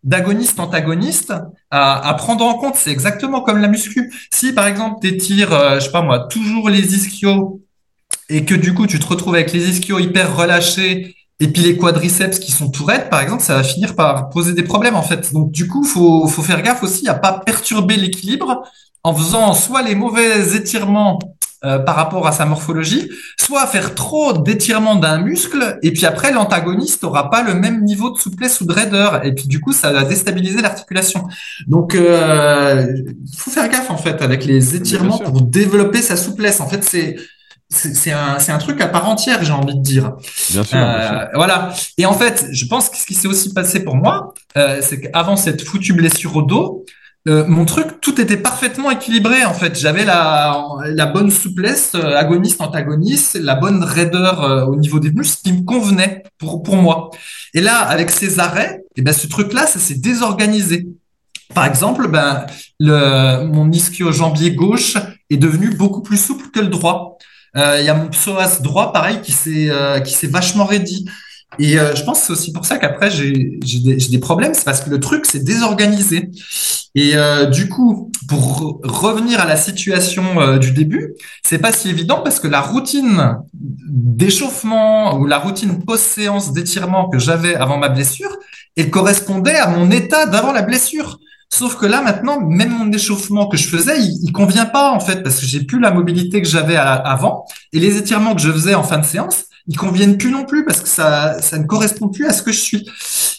d'agoniste 0.06 0.60
antagoniste 0.60 1.34
à, 1.70 2.08
à, 2.08 2.14
prendre 2.14 2.44
en 2.44 2.54
compte. 2.54 2.76
C'est 2.76 2.92
exactement 2.92 3.40
comme 3.40 3.60
la 3.60 3.68
muscu. 3.68 4.12
Si 4.32 4.52
par 4.52 4.66
exemple 4.66 4.98
tu 5.02 5.08
étires, 5.08 5.52
euh, 5.52 5.74
je 5.74 5.86
sais 5.86 5.90
pas 5.90 6.02
moi, 6.02 6.28
toujours 6.30 6.70
les 6.70 6.94
ischios 6.94 7.60
et 8.28 8.44
que 8.44 8.54
du 8.54 8.74
coup 8.74 8.86
tu 8.86 8.98
te 8.98 9.06
retrouves 9.06 9.34
avec 9.34 9.52
les 9.52 9.68
ischios 9.68 9.98
hyper 9.98 10.36
relâchés 10.36 11.16
et 11.38 11.48
puis 11.48 11.62
les 11.62 11.76
quadriceps 11.76 12.38
qui 12.38 12.50
sont 12.50 12.70
tout 12.70 12.84
raides, 12.86 13.10
par 13.10 13.20
exemple, 13.20 13.42
ça 13.42 13.56
va 13.56 13.62
finir 13.62 13.94
par 13.94 14.30
poser 14.30 14.54
des 14.54 14.62
problèmes 14.62 14.96
en 14.96 15.02
fait. 15.02 15.32
Donc 15.34 15.50
du 15.52 15.68
coup, 15.68 15.84
faut 15.84 16.26
faut 16.28 16.42
faire 16.42 16.62
gaffe 16.62 16.82
aussi 16.82 17.08
à 17.08 17.14
pas 17.14 17.40
perturber 17.44 17.96
l'équilibre 17.96 18.62
en 19.04 19.14
faisant 19.14 19.52
soit 19.52 19.82
les 19.82 19.94
mauvais 19.94 20.56
étirements 20.56 21.18
euh, 21.64 21.78
par 21.78 21.94
rapport 21.96 22.26
à 22.26 22.32
sa 22.32 22.46
morphologie, 22.46 23.10
soit 23.38 23.66
faire 23.66 23.94
trop 23.94 24.32
d'étirements 24.32 24.96
d'un 24.96 25.18
muscle, 25.18 25.78
et 25.82 25.90
puis 25.92 26.06
après 26.06 26.32
l'antagoniste 26.32 27.04
aura 27.04 27.30
pas 27.30 27.42
le 27.42 27.54
même 27.54 27.82
niveau 27.82 28.10
de 28.10 28.18
souplesse 28.18 28.60
ou 28.60 28.66
de 28.66 28.72
raideur, 28.72 29.24
et 29.24 29.34
puis 29.34 29.46
du 29.46 29.60
coup 29.60 29.72
ça 29.72 29.92
va 29.92 30.04
déstabiliser 30.04 30.60
l'articulation. 30.62 31.26
Donc 31.66 31.94
euh, 31.94 32.86
faut 33.36 33.50
faire 33.50 33.68
gaffe 33.68 33.90
en 33.90 33.96
fait 33.96 34.22
avec 34.22 34.44
les 34.44 34.74
étirements 34.74 35.18
pour 35.18 35.42
développer 35.42 36.02
sa 36.02 36.16
souplesse. 36.16 36.60
En 36.60 36.68
fait 36.68 36.82
c'est 36.82 37.16
c'est 37.68 38.12
un, 38.12 38.38
un 38.46 38.58
truc 38.58 38.80
à 38.80 38.86
part 38.86 39.08
entière, 39.08 39.42
j'ai 39.42 39.52
envie 39.52 39.74
de 39.74 39.82
dire. 39.82 40.12
Bien 40.50 40.62
sûr, 40.62 40.78
euh, 40.78 41.26
Voilà. 41.34 41.74
Et 41.98 42.06
en 42.06 42.14
fait, 42.14 42.46
je 42.52 42.66
pense 42.66 42.88
que 42.88 42.96
ce 42.96 43.04
qui 43.04 43.14
s'est 43.14 43.28
aussi 43.28 43.52
passé 43.52 43.82
pour 43.82 43.96
moi, 43.96 44.34
euh, 44.56 44.80
c'est 44.82 45.00
qu'avant 45.00 45.36
cette 45.36 45.62
foutue 45.62 45.92
blessure 45.92 46.36
au 46.36 46.42
dos, 46.42 46.84
euh, 47.28 47.44
mon 47.48 47.64
truc, 47.64 48.00
tout 48.00 48.20
était 48.20 48.36
parfaitement 48.36 48.90
équilibré 48.90 49.44
en 49.44 49.52
fait. 49.52 49.76
J'avais 49.76 50.04
la, 50.04 50.64
la 50.84 51.06
bonne 51.06 51.30
souplesse, 51.30 51.92
euh, 51.96 52.14
agoniste, 52.16 52.60
antagoniste, 52.60 53.36
la 53.40 53.56
bonne 53.56 53.82
raideur 53.82 54.44
euh, 54.44 54.64
au 54.66 54.76
niveau 54.76 55.00
des 55.00 55.10
muscles, 55.10 55.42
qui 55.42 55.52
me 55.52 55.64
convenait 55.64 56.22
pour 56.38 56.62
pour 56.62 56.76
moi. 56.76 57.10
Et 57.52 57.60
là, 57.60 57.78
avec 57.78 58.10
ces 58.10 58.38
arrêts, 58.38 58.82
et 58.94 59.00
eh 59.00 59.02
ben 59.02 59.12
ce 59.12 59.26
truc-là, 59.26 59.66
ça 59.66 59.80
s'est 59.80 59.96
désorganisé. 59.96 60.86
Par 61.52 61.66
exemple, 61.66 62.06
ben 62.06 62.46
le 62.78 63.44
mon 63.44 63.72
ischio-jambier 63.72 64.52
gauche 64.52 64.94
est 65.28 65.36
devenu 65.36 65.70
beaucoup 65.70 66.02
plus 66.02 66.18
souple 66.18 66.50
que 66.52 66.60
le 66.60 66.68
droit. 66.68 67.18
Il 67.56 67.84
y 67.84 67.88
a 67.88 67.94
mon 67.94 68.08
psoas 68.08 68.60
droit, 68.60 68.92
pareil, 68.92 69.20
qui 69.22 69.32
s'est 69.32 69.70
qui 70.04 70.12
s'est 70.12 70.26
vachement 70.26 70.64
raidi. 70.64 71.06
Et 71.58 71.76
je 71.76 72.02
pense 72.04 72.20
que 72.20 72.26
c'est 72.26 72.32
aussi 72.32 72.52
pour 72.52 72.66
ça 72.66 72.76
qu'après 72.76 73.10
j'ai 73.10 73.58
des, 73.62 73.96
des 73.96 74.18
problèmes, 74.18 74.52
c'est 74.52 74.64
parce 74.64 74.82
que 74.82 74.90
le 74.90 75.00
truc 75.00 75.24
c'est 75.26 75.42
désorganisé. 75.42 76.30
Et 76.96 77.14
euh, 77.14 77.44
du 77.44 77.68
coup, 77.68 78.10
pour 78.26 78.80
revenir 78.82 79.38
à 79.38 79.44
la 79.44 79.58
situation 79.58 80.40
euh, 80.40 80.56
du 80.56 80.72
début, 80.72 81.12
c'est 81.44 81.58
pas 81.58 81.70
si 81.70 81.90
évident 81.90 82.22
parce 82.22 82.40
que 82.40 82.48
la 82.48 82.62
routine 82.62 83.36
d'échauffement 83.52 85.18
ou 85.18 85.26
la 85.26 85.38
routine 85.38 85.84
post-séance 85.84 86.54
d'étirement 86.54 87.10
que 87.10 87.18
j'avais 87.18 87.54
avant 87.54 87.76
ma 87.76 87.90
blessure, 87.90 88.34
elle 88.78 88.88
correspondait 88.88 89.56
à 89.56 89.68
mon 89.68 89.90
état 89.90 90.24
d'avant 90.24 90.52
la 90.52 90.62
blessure. 90.62 91.18
Sauf 91.52 91.76
que 91.76 91.86
là, 91.86 92.02
maintenant, 92.02 92.40
même 92.40 92.70
mon 92.70 92.92
échauffement 92.92 93.46
que 93.46 93.56
je 93.56 93.68
faisais, 93.68 94.00
il, 94.00 94.32
convient 94.32 94.66
pas, 94.66 94.92
en 94.92 95.00
fait, 95.00 95.22
parce 95.22 95.40
que 95.40 95.46
j'ai 95.46 95.64
plus 95.64 95.80
la 95.80 95.90
mobilité 95.90 96.42
que 96.42 96.48
j'avais 96.48 96.76
avant. 96.76 97.44
Et 97.72 97.78
les 97.78 97.96
étirements 97.96 98.34
que 98.34 98.40
je 98.40 98.50
faisais 98.50 98.74
en 98.74 98.82
fin 98.82 98.98
de 98.98 99.04
séance, 99.04 99.44
ils 99.68 99.76
conviennent 99.76 100.18
plus 100.18 100.30
non 100.30 100.44
plus 100.44 100.64
parce 100.64 100.80
que 100.80 100.88
ça, 100.88 101.40
ça 101.40 101.58
ne 101.58 101.64
correspond 101.64 102.08
plus 102.08 102.26
à 102.26 102.32
ce 102.32 102.42
que 102.42 102.52
je 102.52 102.60
suis. 102.60 102.88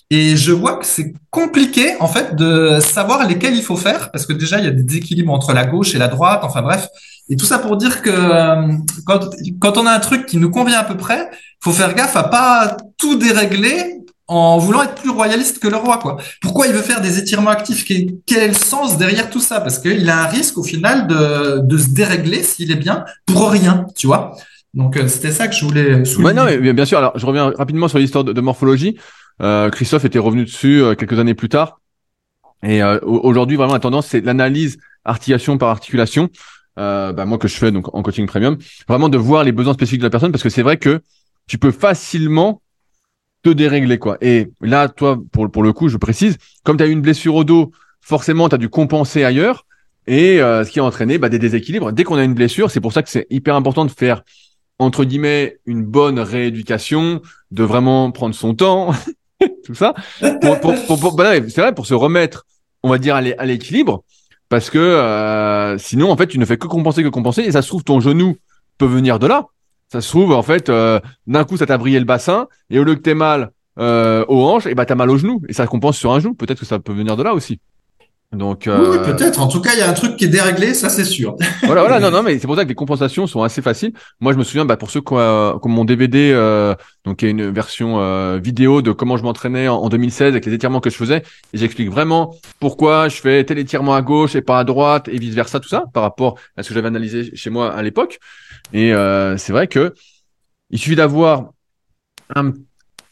Et 0.09 0.37
je 0.37 0.51
vois 0.51 0.77
que 0.77 0.85
c'est 0.85 1.13
compliqué, 1.31 1.95
en 1.99 2.07
fait, 2.07 2.35
de 2.35 2.79
savoir 2.79 3.27
lesquels 3.27 3.55
il 3.55 3.63
faut 3.63 3.75
faire 3.75 4.09
parce 4.11 4.25
que 4.25 4.33
déjà, 4.33 4.59
il 4.59 4.65
y 4.65 4.67
a 4.67 4.71
des 4.71 4.83
déséquilibres 4.83 5.33
entre 5.33 5.53
la 5.53 5.65
gauche 5.65 5.93
et 5.95 5.97
la 5.97 6.07
droite. 6.07 6.41
Enfin 6.43 6.61
bref. 6.61 6.87
Et 7.29 7.35
tout 7.35 7.45
ça 7.45 7.59
pour 7.59 7.75
dire 7.75 8.01
que 8.01 8.09
euh, 8.09 8.73
quand, 9.05 9.19
quand 9.59 9.77
on 9.77 9.85
a 9.85 9.91
un 9.91 9.99
truc 9.99 10.25
qui 10.25 10.37
nous 10.37 10.49
convient 10.49 10.79
à 10.79 10.85
peu 10.85 10.95
près, 10.95 11.29
faut 11.61 11.73
faire 11.73 11.93
gaffe 11.93 12.15
à 12.15 12.23
pas 12.23 12.77
tout 12.97 13.17
dérégler 13.17 13.97
en 14.27 14.57
voulant 14.57 14.83
être 14.83 14.95
plus 14.95 15.09
royaliste 15.09 15.59
que 15.59 15.67
le 15.67 15.77
roi, 15.77 15.99
quoi. 15.99 16.17
Pourquoi 16.41 16.67
il 16.67 16.73
veut 16.73 16.81
faire 16.81 17.01
des 17.01 17.17
étirements 17.17 17.49
actifs? 17.49 17.85
Quel, 18.25 18.57
sens 18.57 18.97
derrière 18.97 19.29
tout 19.29 19.39
ça? 19.39 19.61
Parce 19.61 19.79
qu'il 19.79 20.09
a 20.09 20.23
un 20.23 20.27
risque 20.27 20.57
au 20.57 20.63
final 20.63 21.07
de, 21.07 21.59
de 21.59 21.77
se 21.77 21.89
dérégler 21.89 22.43
s'il 22.43 22.71
est 22.71 22.75
bien 22.75 23.05
pour 23.25 23.49
rien, 23.51 23.85
tu 23.95 24.07
vois. 24.07 24.35
Donc 24.73 24.97
euh, 24.97 25.07
c'était 25.07 25.31
ça 25.31 25.47
que 25.47 25.55
je 25.55 25.65
voulais 25.65 26.05
souligner. 26.05 26.27
Ouais, 26.27 26.33
non, 26.33 26.45
mais 26.45 26.73
bien 26.73 26.85
sûr. 26.85 26.97
Alors 26.97 27.17
je 27.17 27.25
reviens 27.25 27.51
rapidement 27.57 27.87
sur 27.87 27.99
l'histoire 27.99 28.23
de, 28.23 28.41
morphologie. 28.41 28.97
Euh, 29.41 29.69
Christophe 29.69 30.05
était 30.05 30.19
revenu 30.19 30.45
dessus 30.45 30.81
euh, 30.81 30.95
quelques 30.95 31.19
années 31.19 31.33
plus 31.33 31.49
tard. 31.49 31.79
Et 32.63 32.81
euh, 32.81 32.99
aujourd'hui, 33.03 33.55
vraiment, 33.55 33.73
la 33.73 33.79
tendance, 33.79 34.07
c'est 34.07 34.21
l'analyse 34.21 34.77
articulation 35.05 35.57
par 35.57 35.69
articulation. 35.69 36.29
Bah, 36.75 37.25
moi 37.25 37.39
que 37.39 37.47
je 37.47 37.55
fais 37.55 37.71
donc 37.71 37.91
en 37.95 38.03
coaching 38.03 38.27
premium, 38.27 38.55
vraiment 38.87 39.09
de 39.09 39.17
voir 39.17 39.43
les 39.43 39.51
besoins 39.51 39.73
spécifiques 39.73 40.01
de 40.01 40.05
la 40.05 40.11
personne 40.11 40.31
parce 40.31 40.43
que 40.43 40.49
c'est 40.49 40.61
vrai 40.61 40.77
que 40.77 41.01
tu 41.47 41.57
peux 41.57 41.71
facilement 41.71 42.61
te 43.49 43.53
dérégler 43.53 43.97
quoi. 43.97 44.17
Et 44.21 44.49
là, 44.61 44.89
toi, 44.89 45.17
pour 45.31 45.49
pour 45.51 45.63
le 45.63 45.73
coup, 45.73 45.89
je 45.89 45.97
précise, 45.97 46.37
comme 46.63 46.77
tu 46.77 46.83
as 46.83 46.87
eu 46.87 46.91
une 46.91 47.01
blessure 47.01 47.35
au 47.35 47.43
dos, 47.43 47.71
forcément, 48.01 48.49
tu 48.49 48.55
as 48.55 48.57
dû 48.57 48.69
compenser 48.69 49.23
ailleurs. 49.23 49.65
Et 50.09 50.37
ce 50.37 50.69
qui 50.71 50.79
a 50.79 50.85
entraîné 50.85 51.17
bah, 51.17 51.27
des 51.27 51.37
déséquilibres. 51.37 51.91
Dès 51.91 52.05
qu'on 52.05 52.15
a 52.15 52.23
une 52.23 52.33
blessure, 52.33 52.71
c'est 52.71 52.79
pour 52.79 52.93
ça 52.93 53.03
que 53.03 53.09
c'est 53.09 53.27
hyper 53.29 53.55
important 53.55 53.83
de 53.83 53.91
faire 53.91 54.23
entre 54.79 55.03
guillemets 55.03 55.57
une 55.65 55.83
bonne 55.83 56.19
rééducation, 56.19 57.21
de 57.51 57.63
vraiment 57.63 58.11
prendre 58.11 58.35
son 58.35 58.53
temps, 58.53 58.91
tout 59.65 59.73
ça. 59.73 59.93
Pour, 60.41 60.73
c'est 60.75 61.57
vrai 61.57 61.73
pour 61.73 61.85
se 61.85 61.93
remettre, 61.93 62.45
on 62.83 62.89
va 62.89 62.97
dire 62.97 63.15
à 63.15 63.45
l'équilibre, 63.45 64.03
parce 64.49 64.69
que 64.69 64.77
euh, 64.77 65.77
sinon 65.77 66.11
en 66.11 66.17
fait 66.17 66.27
tu 66.27 66.39
ne 66.39 66.45
fais 66.45 66.57
que 66.57 66.67
compenser 66.67 67.03
que 67.03 67.09
compenser 67.09 67.41
et 67.41 67.51
ça 67.51 67.61
se 67.61 67.67
trouve 67.67 67.83
ton 67.83 67.99
genou 67.99 68.37
peut 68.77 68.85
venir 68.85 69.19
de 69.19 69.27
là. 69.27 69.47
Ça 69.89 70.01
se 70.01 70.09
trouve 70.09 70.33
en 70.33 70.43
fait 70.43 70.69
euh, 70.69 70.99
d'un 71.27 71.43
coup 71.43 71.57
ça 71.57 71.65
t'a 71.65 71.77
brillé 71.77 71.99
le 71.99 72.05
bassin 72.05 72.47
et 72.69 72.79
au 72.79 72.83
lieu 72.83 72.95
que 72.95 73.01
t'aies 73.01 73.13
mal 73.13 73.51
euh, 73.79 74.25
aux 74.27 74.43
hanches, 74.43 74.65
et 74.65 74.75
bah 74.75 74.85
t'as 74.85 74.95
mal 74.95 75.09
au 75.09 75.17
genou 75.17 75.41
et 75.47 75.53
ça 75.53 75.67
compense 75.67 75.97
sur 75.97 76.11
un 76.11 76.19
genou. 76.19 76.33
Peut-être 76.33 76.59
que 76.59 76.65
ça 76.65 76.79
peut 76.79 76.93
venir 76.93 77.15
de 77.15 77.23
là 77.23 77.33
aussi. 77.33 77.59
Donc, 78.33 78.67
euh... 78.67 78.91
oui, 78.91 78.97
peut-être. 79.05 79.39
En 79.39 79.47
tout 79.47 79.61
cas, 79.61 79.69
il 79.73 79.79
y 79.79 79.81
a 79.81 79.89
un 79.89 79.93
truc 79.93 80.17
qui 80.17 80.25
est 80.25 80.29
déréglé, 80.29 80.73
ça 80.73 80.89
c'est 80.89 81.05
sûr. 81.05 81.37
voilà, 81.63 81.81
voilà. 81.81 81.99
Non, 82.01 82.11
non, 82.11 82.23
mais 82.23 82.37
c'est 82.39 82.47
pour 82.47 82.57
ça 82.57 82.63
que 82.63 82.69
les 82.69 82.75
compensations 82.75 83.25
sont 83.25 83.41
assez 83.41 83.61
faciles. 83.61 83.93
Moi, 84.19 84.33
je 84.33 84.37
me 84.37 84.43
souviens, 84.43 84.65
bah, 84.65 84.75
pour 84.75 84.91
ceux 84.91 84.99
qui 84.99 85.13
ont, 85.13 85.59
mon 85.63 85.85
DVD, 85.85 86.31
euh, 86.33 86.75
donc 87.05 87.21
il 87.21 87.25
y 87.25 87.27
a 87.29 87.31
une 87.31 87.49
version 87.49 88.01
euh, 88.01 88.37
vidéo 88.37 88.81
de 88.81 88.91
comment 88.91 89.15
je 89.15 89.23
m'entraînais 89.23 89.69
en, 89.69 89.87
2016 89.87 90.33
avec 90.33 90.45
les 90.45 90.53
étirements 90.53 90.81
que 90.81 90.89
je 90.89 90.97
faisais, 90.97 91.23
et 91.53 91.57
j'explique 91.57 91.89
vraiment 91.89 92.35
pourquoi 92.59 93.07
je 93.07 93.15
fais 93.15 93.45
tel 93.45 93.59
étirement 93.59 93.95
à 93.95 94.01
gauche 94.01 94.35
et 94.35 94.41
pas 94.41 94.59
à 94.59 94.65
droite 94.65 95.07
et 95.07 95.17
vice 95.17 95.33
versa, 95.33 95.61
tout 95.61 95.69
ça, 95.69 95.85
par 95.93 96.03
rapport 96.03 96.37
à 96.57 96.63
ce 96.63 96.67
que 96.67 96.73
j'avais 96.73 96.87
analysé 96.87 97.33
chez 97.33 97.49
moi 97.49 97.73
à 97.73 97.81
l'époque. 97.81 98.19
Et 98.73 98.93
euh, 98.93 99.37
c'est 99.37 99.53
vrai 99.53 99.67
que 99.67 99.93
il 100.69 100.79
suffit 100.79 100.95
d'avoir 100.95 101.51
un 102.35 102.51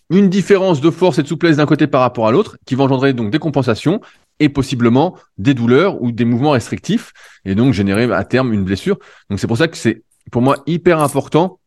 une 0.10 0.30
différence 0.30 0.82
de 0.82 0.90
force 0.92 1.18
et 1.20 1.24
de 1.24 1.28
souplesse 1.28 1.58
d'un 1.58 1.66
côté 1.66 1.88
par 1.88 2.02
rapport 2.02 2.28
à 2.28 2.32
l'autre, 2.32 2.58
qui 2.66 2.76
va 2.76 2.84
engendrer 2.84 3.14
donc 3.14 3.32
des 3.32 3.40
compensations 3.40 4.02
et 4.40 4.50
possiblement 4.50 5.18
des 5.38 5.54
douleurs 5.54 6.02
ou 6.02 6.12
des 6.12 6.26
mouvements 6.26 6.52
restrictifs, 6.52 7.14
et 7.46 7.56
donc 7.56 7.74
générer 7.74 8.12
à 8.14 8.24
terme 8.24 8.54
une 8.54 8.64
blessure. 8.64 8.98
Donc 9.30 9.40
c'est 9.40 9.48
pour 9.48 9.58
ça 9.58 9.68
que 9.68 9.78
c'est 9.78 10.04
pour 10.32 10.42
moi 10.42 10.58
hyper 10.68 11.00
important 11.00 11.60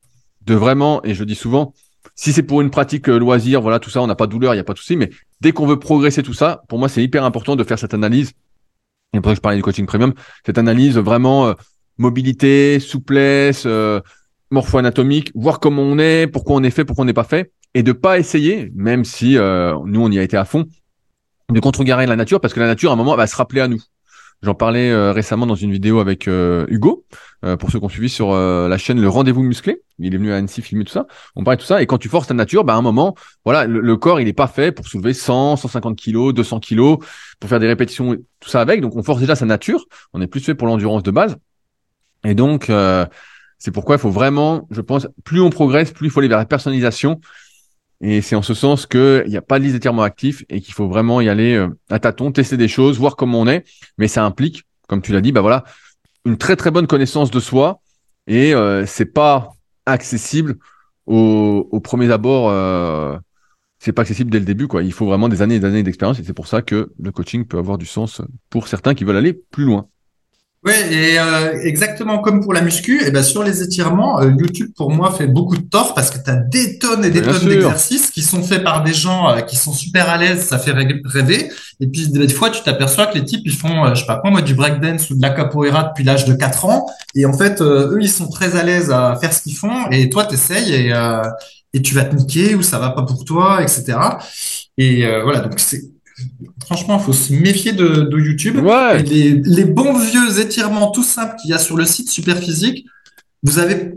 de 0.43 0.55
vraiment, 0.55 1.03
et 1.05 1.14
je 1.14 1.24
dis 1.24 1.34
souvent, 1.34 1.74
si 2.14 2.32
c'est 2.32 2.43
pour 2.43 2.61
une 2.61 2.70
pratique 2.70 3.09
euh, 3.09 3.18
loisir, 3.18 3.61
voilà, 3.61 3.78
tout 3.78 3.91
ça, 3.91 4.03
on 4.03 4.07
n'a 4.07 4.14
pas 4.14 4.26
de 4.26 4.32
douleur, 4.32 4.55
il 4.55 4.57
n'y 4.57 4.61
a 4.61 4.64
pas 4.64 4.72
de 4.72 4.78
souci, 4.78 4.97
mais 4.97 5.11
dès 5.41 5.53
qu'on 5.53 5.66
veut 5.66 5.78
progresser 5.78 6.22
tout 6.22 6.34
ça, 6.34 6.62
pour 6.68 6.78
moi 6.78 6.89
c'est 6.89 7.03
hyper 7.03 7.24
important 7.24 7.57
de 7.57 7.64
faire 7.64 7.78
cette 7.78 7.95
analyse. 7.95 8.32
Et 9.14 9.20
pour 9.20 9.30
ça 9.30 9.34
je 9.34 9.41
parlais 9.41 9.57
du 9.57 9.62
coaching 9.62 9.86
premium, 9.86 10.12
cette 10.45 10.59
analyse 10.59 10.97
vraiment 10.99 11.49
euh, 11.49 11.55
mobilité, 11.99 12.80
souplesse, 12.80 13.64
euh, 13.66 14.01
morpho-anatomique, 14.51 15.30
voir 15.34 15.61
comment 15.61 15.82
on 15.82 15.99
est, 15.99 16.26
pourquoi 16.26 16.57
on 16.57 16.62
est 16.62 16.70
fait, 16.70 16.84
pourquoi 16.84 17.03
on 17.03 17.07
n'est 17.07 17.12
pas 17.12 17.24
fait, 17.24 17.53
et 17.74 17.82
de 17.82 17.92
pas 17.92 18.18
essayer, 18.18 18.70
même 18.74 19.05
si 19.05 19.36
euh, 19.36 19.74
nous 19.84 20.01
on 20.01 20.11
y 20.11 20.18
a 20.18 20.22
été 20.22 20.36
à 20.36 20.44
fond, 20.44 20.66
de 21.51 21.61
contrecarrer 21.61 22.07
la 22.07 22.16
nature 22.16 22.40
parce 22.40 22.55
que 22.55 22.61
la 22.61 22.66
nature 22.66 22.90
à 22.90 22.94
un 22.94 22.96
moment 22.96 23.16
va 23.16 23.26
se 23.26 23.36
rappeler 23.36 23.61
à 23.61 23.68
nous. 23.68 23.80
J'en 24.42 24.55
parlais 24.55 24.90
euh, 24.90 25.12
récemment 25.12 25.46
dans 25.46 25.57
une 25.57 25.72
vidéo 25.72 25.99
avec 25.99 26.28
euh, 26.28 26.64
Hugo, 26.68 27.05
pour 27.61 27.70
ceux 27.70 27.78
qui 27.78 27.84
ont 27.84 27.88
suivi 27.88 28.09
sur 28.09 28.34
la 28.34 28.78
chaîne 28.78 29.01
Le 29.01 29.09
Rendez-vous 29.09 29.44
Musclé. 29.44 29.80
Il 30.01 30.12
est 30.12 30.18
venu 30.18 30.32
à 30.32 30.36
Annecy 30.36 30.61
filmer 30.61 30.84
tout 30.84 30.92
ça. 30.92 31.07
On 31.36 31.44
parlait 31.44 31.57
de 31.57 31.61
tout 31.61 31.68
ça. 31.68 31.80
Et 31.80 31.86
quand 31.86 31.99
tu 31.99 32.09
forces 32.09 32.28
la 32.28 32.34
nature, 32.34 32.64
bah, 32.64 32.74
à 32.74 32.76
un 32.76 32.82
moment, 32.82 33.14
voilà, 33.44 33.64
le, 33.64 33.96
corps, 33.96 34.20
il 34.20 34.24
n'est 34.24 34.32
pas 34.32 34.49
fait 34.49 34.72
pour 34.72 34.88
soulever 34.88 35.12
100, 35.12 35.55
150 35.55 35.96
kilos, 35.96 36.34
200 36.34 36.59
kilos, 36.59 36.99
pour 37.38 37.49
faire 37.49 37.61
des 37.61 37.68
répétitions, 37.68 38.16
tout 38.40 38.49
ça 38.49 38.61
avec. 38.61 38.80
Donc, 38.80 38.96
on 38.96 39.05
force 39.05 39.20
déjà 39.20 39.36
sa 39.36 39.46
nature. 39.46 39.84
On 40.12 40.20
est 40.20 40.26
plus 40.26 40.40
fait 40.40 40.57
pour 40.57 40.66
l'endurance 40.66 41.05
de 41.05 41.12
base. 41.12 41.36
Et 42.24 42.34
donc, 42.34 42.70
c'est 43.58 43.70
pourquoi 43.70 43.96
il 43.96 43.98
faut 43.98 44.10
vraiment, 44.10 44.66
je 44.70 44.80
pense, 44.80 45.08
plus 45.24 45.40
on 45.40 45.50
progresse, 45.50 45.92
plus 45.92 46.08
il 46.08 46.10
faut 46.10 46.20
aller 46.20 46.28
vers 46.28 46.38
la 46.38 46.46
personnalisation 46.46 47.20
et 48.00 48.20
c'est 48.20 48.36
en 48.36 48.42
ce 48.42 48.54
sens 48.54 48.86
qu'il 48.86 49.24
n'y 49.26 49.36
a 49.36 49.42
pas 49.42 49.58
de 49.58 49.64
liste 49.64 49.74
d'étirement 49.74 50.02
actif 50.02 50.44
et 50.48 50.60
qu'il 50.60 50.74
faut 50.74 50.88
vraiment 50.88 51.20
y 51.20 51.28
aller 51.28 51.54
euh, 51.54 51.68
à 51.90 51.98
tâtons, 51.98 52.30
tester 52.30 52.56
des 52.56 52.68
choses, 52.68 52.98
voir 52.98 53.16
comment 53.16 53.40
on 53.40 53.48
est. 53.48 53.64
Mais 53.98 54.06
ça 54.08 54.24
implique, 54.24 54.64
comme 54.86 55.02
tu 55.02 55.12
l'as 55.12 55.20
dit, 55.20 55.32
bah 55.32 55.40
voilà, 55.40 55.64
une 56.24 56.38
très 56.38 56.54
très 56.54 56.70
bonne 56.70 56.86
connaissance 56.86 57.30
de 57.30 57.40
soi. 57.40 57.80
Et 58.28 58.54
euh, 58.54 58.86
c'est 58.86 59.06
pas 59.06 59.50
accessible 59.86 60.58
au, 61.06 61.68
au 61.72 61.80
premier 61.80 62.10
abord. 62.12 62.50
Euh, 62.50 63.18
c'est 63.80 63.92
pas 63.92 64.02
accessible 64.02 64.30
dès 64.30 64.38
le 64.38 64.44
début, 64.44 64.68
quoi. 64.68 64.82
Il 64.82 64.92
faut 64.92 65.06
vraiment 65.06 65.28
des 65.28 65.42
années 65.42 65.56
et 65.56 65.60
des 65.60 65.66
années 65.66 65.82
d'expérience. 65.82 66.20
Et 66.20 66.24
c'est 66.24 66.34
pour 66.34 66.46
ça 66.46 66.62
que 66.62 66.92
le 66.98 67.12
coaching 67.12 67.46
peut 67.46 67.58
avoir 67.58 67.78
du 67.78 67.86
sens 67.86 68.22
pour 68.50 68.68
certains 68.68 68.94
qui 68.94 69.04
veulent 69.04 69.16
aller 69.16 69.32
plus 69.32 69.64
loin. 69.64 69.88
Oui, 70.64 70.72
et 70.90 71.20
euh, 71.20 71.62
exactement 71.62 72.18
comme 72.18 72.42
pour 72.42 72.52
la 72.52 72.62
muscu, 72.62 73.00
et 73.00 73.04
eh 73.06 73.11
ben 73.12 73.22
sur 73.22 73.44
les 73.44 73.62
étirements, 73.62 74.20
euh, 74.20 74.32
YouTube 74.36 74.72
pour 74.76 74.90
moi 74.90 75.12
fait 75.12 75.28
beaucoup 75.28 75.56
de 75.56 75.62
tort 75.62 75.94
parce 75.94 76.11
que 76.11 76.18
tu 76.18 76.28
as 76.28 76.34
des 76.34 76.80
tonnes 76.80 77.04
et 77.04 77.11
des 77.11 77.22
tonnes 77.22 77.46
d'exercices 77.48 78.11
qui 78.11 78.22
sont 78.22 78.42
faits 78.42 78.64
par 78.64 78.82
des 78.82 78.92
gens 78.92 79.30
euh, 79.30 79.40
qui 79.42 79.54
sont 79.54 79.72
super 79.72 80.09
à 80.09 80.16
l'aise, 80.16 80.44
ça 80.44 80.59
fait 80.59 80.72
rêver. 80.72 81.52
Et 81.78 81.86
puis 81.86 82.09
des 82.09 82.28
fois, 82.28 82.50
tu 82.50 82.61
t'aperçois 82.64 83.06
que 83.06 83.16
les 83.16 83.24
types 83.24 83.42
ils 83.44 83.54
font, 83.54 83.94
je 83.94 84.00
sais 84.00 84.06
pas 84.06 84.16
quoi, 84.16 84.32
moi 84.32 84.42
du 84.42 84.54
breakdance 84.54 85.09
ou 85.11 85.16
de 85.16 85.22
la 85.22 85.30
capoeira 85.30 85.84
depuis 85.84 86.02
l'âge 86.02 86.24
de 86.24 86.34
4 86.34 86.64
ans, 86.64 86.86
et 87.14 87.24
en 87.24 87.32
fait 87.38 87.62
eux 87.62 87.98
ils 88.00 88.11
sont 88.11 88.28
très 88.28 88.56
à 88.56 88.64
l'aise 88.64 88.90
à 88.90 89.16
faire 89.20 89.32
ce 89.32 89.42
qu'ils 89.42 89.56
font, 89.56 89.88
et 89.92 90.11
toi 90.11 90.24
t'essayes 90.24 90.74
et 90.74 90.92
et 91.74 91.82
tu 91.82 91.94
vas 91.94 92.04
te 92.04 92.16
niquer 92.16 92.54
ou 92.54 92.62
ça 92.62 92.78
va 92.78 92.90
pas 92.90 93.02
pour 93.02 93.24
toi, 93.24 93.62
etc. 93.62 93.96
Et 94.76 95.06
voilà, 95.22 95.40
donc 95.40 95.61
c'est 95.61 95.82
Franchement, 96.64 96.98
il 96.98 97.04
faut 97.04 97.12
se 97.12 97.32
méfier 97.32 97.72
de, 97.72 98.08
YouTube. 98.18 98.56
les, 99.04 99.64
bons 99.64 99.98
vieux 99.98 100.40
étirements 100.40 100.90
tout 100.90 101.02
simples 101.02 101.36
qu'il 101.40 101.50
y 101.50 101.54
a 101.54 101.58
sur 101.58 101.76
le 101.76 101.84
site 101.84 102.10
Superphysique, 102.10 102.86
vous 103.42 103.58
avez 103.58 103.94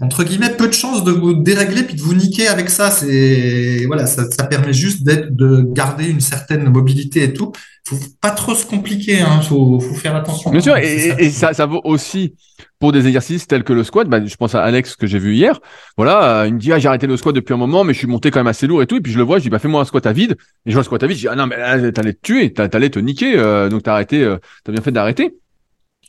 entre 0.00 0.24
guillemets 0.24 0.50
peu 0.50 0.68
de 0.68 0.72
chances 0.72 1.04
de 1.04 1.12
vous 1.12 1.34
dérégler 1.34 1.82
puis 1.82 1.94
de 1.94 2.00
vous 2.00 2.14
niquer 2.14 2.48
avec 2.48 2.70
ça. 2.70 2.90
C'est 2.90 3.84
voilà, 3.86 4.06
ça, 4.06 4.24
permet 4.44 4.72
juste 4.72 5.02
d'être 5.02 5.34
de 5.34 5.62
garder 5.62 6.06
une 6.06 6.20
certaine 6.20 6.68
mobilité 6.70 7.24
et 7.24 7.32
tout. 7.32 7.52
Faut 7.86 7.96
pas 8.20 8.30
trop 8.30 8.54
se 8.54 8.64
compliquer, 8.64 9.20
hein. 9.20 9.42
Faut, 9.42 9.78
faire 9.80 10.16
attention. 10.16 10.50
Bien 10.50 10.60
sûr, 10.60 10.76
et, 10.78 11.30
ça, 11.30 11.52
ça 11.52 11.66
vaut 11.66 11.82
aussi 11.84 12.34
pour 12.78 12.92
des 12.92 13.06
exercices 13.06 13.46
tels 13.46 13.64
que 13.64 13.72
le 13.72 13.84
squat, 13.84 14.08
bah, 14.08 14.24
je 14.24 14.36
pense 14.36 14.54
à 14.54 14.62
Alex 14.62 14.96
que 14.96 15.06
j'ai 15.06 15.18
vu 15.18 15.34
hier. 15.34 15.60
Voilà, 15.96 16.40
euh, 16.40 16.46
il 16.46 16.54
me 16.54 16.58
dit 16.58 16.72
ah, 16.72 16.78
j'ai 16.78 16.88
arrêté 16.88 17.06
le 17.06 17.16
squat 17.16 17.34
depuis 17.34 17.54
un 17.54 17.58
moment, 17.58 17.84
mais 17.84 17.92
je 17.92 17.98
suis 17.98 18.06
monté 18.06 18.30
quand 18.30 18.40
même 18.40 18.46
assez 18.46 18.66
lourd 18.66 18.82
et 18.82 18.86
tout. 18.86 18.96
Et 18.96 19.00
puis 19.00 19.12
je 19.12 19.18
le 19.18 19.24
vois, 19.24 19.38
je 19.38 19.44
dis 19.44 19.50
bah 19.50 19.58
fais-moi 19.58 19.80
un 19.80 19.84
squat 19.84 20.06
à 20.06 20.12
vide. 20.12 20.36
Et 20.66 20.70
je 20.70 20.72
vois 20.72 20.80
un 20.80 20.84
squat 20.84 21.02
à 21.02 21.06
vide, 21.06 21.16
je 21.16 21.22
dis 21.22 21.28
ah 21.28 21.36
non 21.36 21.46
mais 21.46 21.56
là 21.56 21.92
t'allais 21.92 22.14
te 22.14 22.20
tuer, 22.22 22.52
t'allais 22.52 22.90
te 22.90 22.98
niquer, 22.98 23.38
euh, 23.38 23.68
donc 23.68 23.82
t'as 23.82 23.92
arrêté, 23.92 24.22
euh, 24.22 24.38
t'as 24.64 24.72
bien 24.72 24.80
fait 24.80 24.92
d'arrêter. 24.92 25.34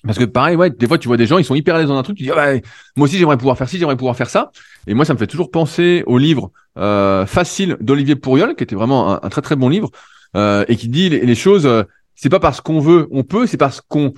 Parce 0.06 0.18
que 0.18 0.24
pareil, 0.26 0.56
ouais, 0.56 0.70
des 0.70 0.88
fois 0.88 0.98
tu 0.98 1.08
vois 1.08 1.18
des 1.18 1.26
gens, 1.26 1.38
ils 1.38 1.46
sont 1.46 1.56
hyper 1.56 1.76
à 1.76 1.80
l'aise 1.80 1.88
dans 1.88 1.98
un 1.98 2.04
truc, 2.04 2.18
tu 2.18 2.24
dis 2.24 2.32
ah, 2.32 2.36
ouais, 2.36 2.62
moi 2.96 3.06
aussi 3.06 3.18
j'aimerais 3.18 3.38
pouvoir 3.38 3.58
faire 3.58 3.70
ci, 3.70 3.78
j'aimerais 3.80 3.98
pouvoir 3.98 4.16
faire 4.16 4.30
ça. 4.30 4.52
Et 4.88 4.94
moi 4.94 5.06
ça 5.06 5.14
me 5.14 5.18
fait 5.18 5.28
toujours 5.28 5.52
penser 5.52 6.04
au 6.06 6.18
livre 6.18 6.52
euh, 6.78 7.26
Facile 7.26 7.78
d'Olivier 7.82 8.16
Pourriol, 8.16 8.56
qui 8.56 8.64
était 8.64 8.76
vraiment 8.76 9.24
un, 9.24 9.30
très 9.30 9.42
très 9.42 9.56
bon 9.56 9.70
livre, 9.70 9.90
euh, 10.36 10.66
et 10.68 10.76
qui 10.76 10.90
dit 10.90 11.10
les, 11.10 11.36
choses, 11.36 11.70
c'est 12.16 12.30
pas 12.30 12.40
parce 12.40 12.62
qu'on 12.62 12.80
veut, 12.80 13.08
on 13.12 13.24
peut, 13.24 13.48
c'est 13.48 13.58
parce 13.58 13.82
qu'on 13.82 14.14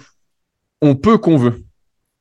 on 0.82 0.96
peut 0.96 1.18
qu'on 1.18 1.38
veut. 1.38 1.64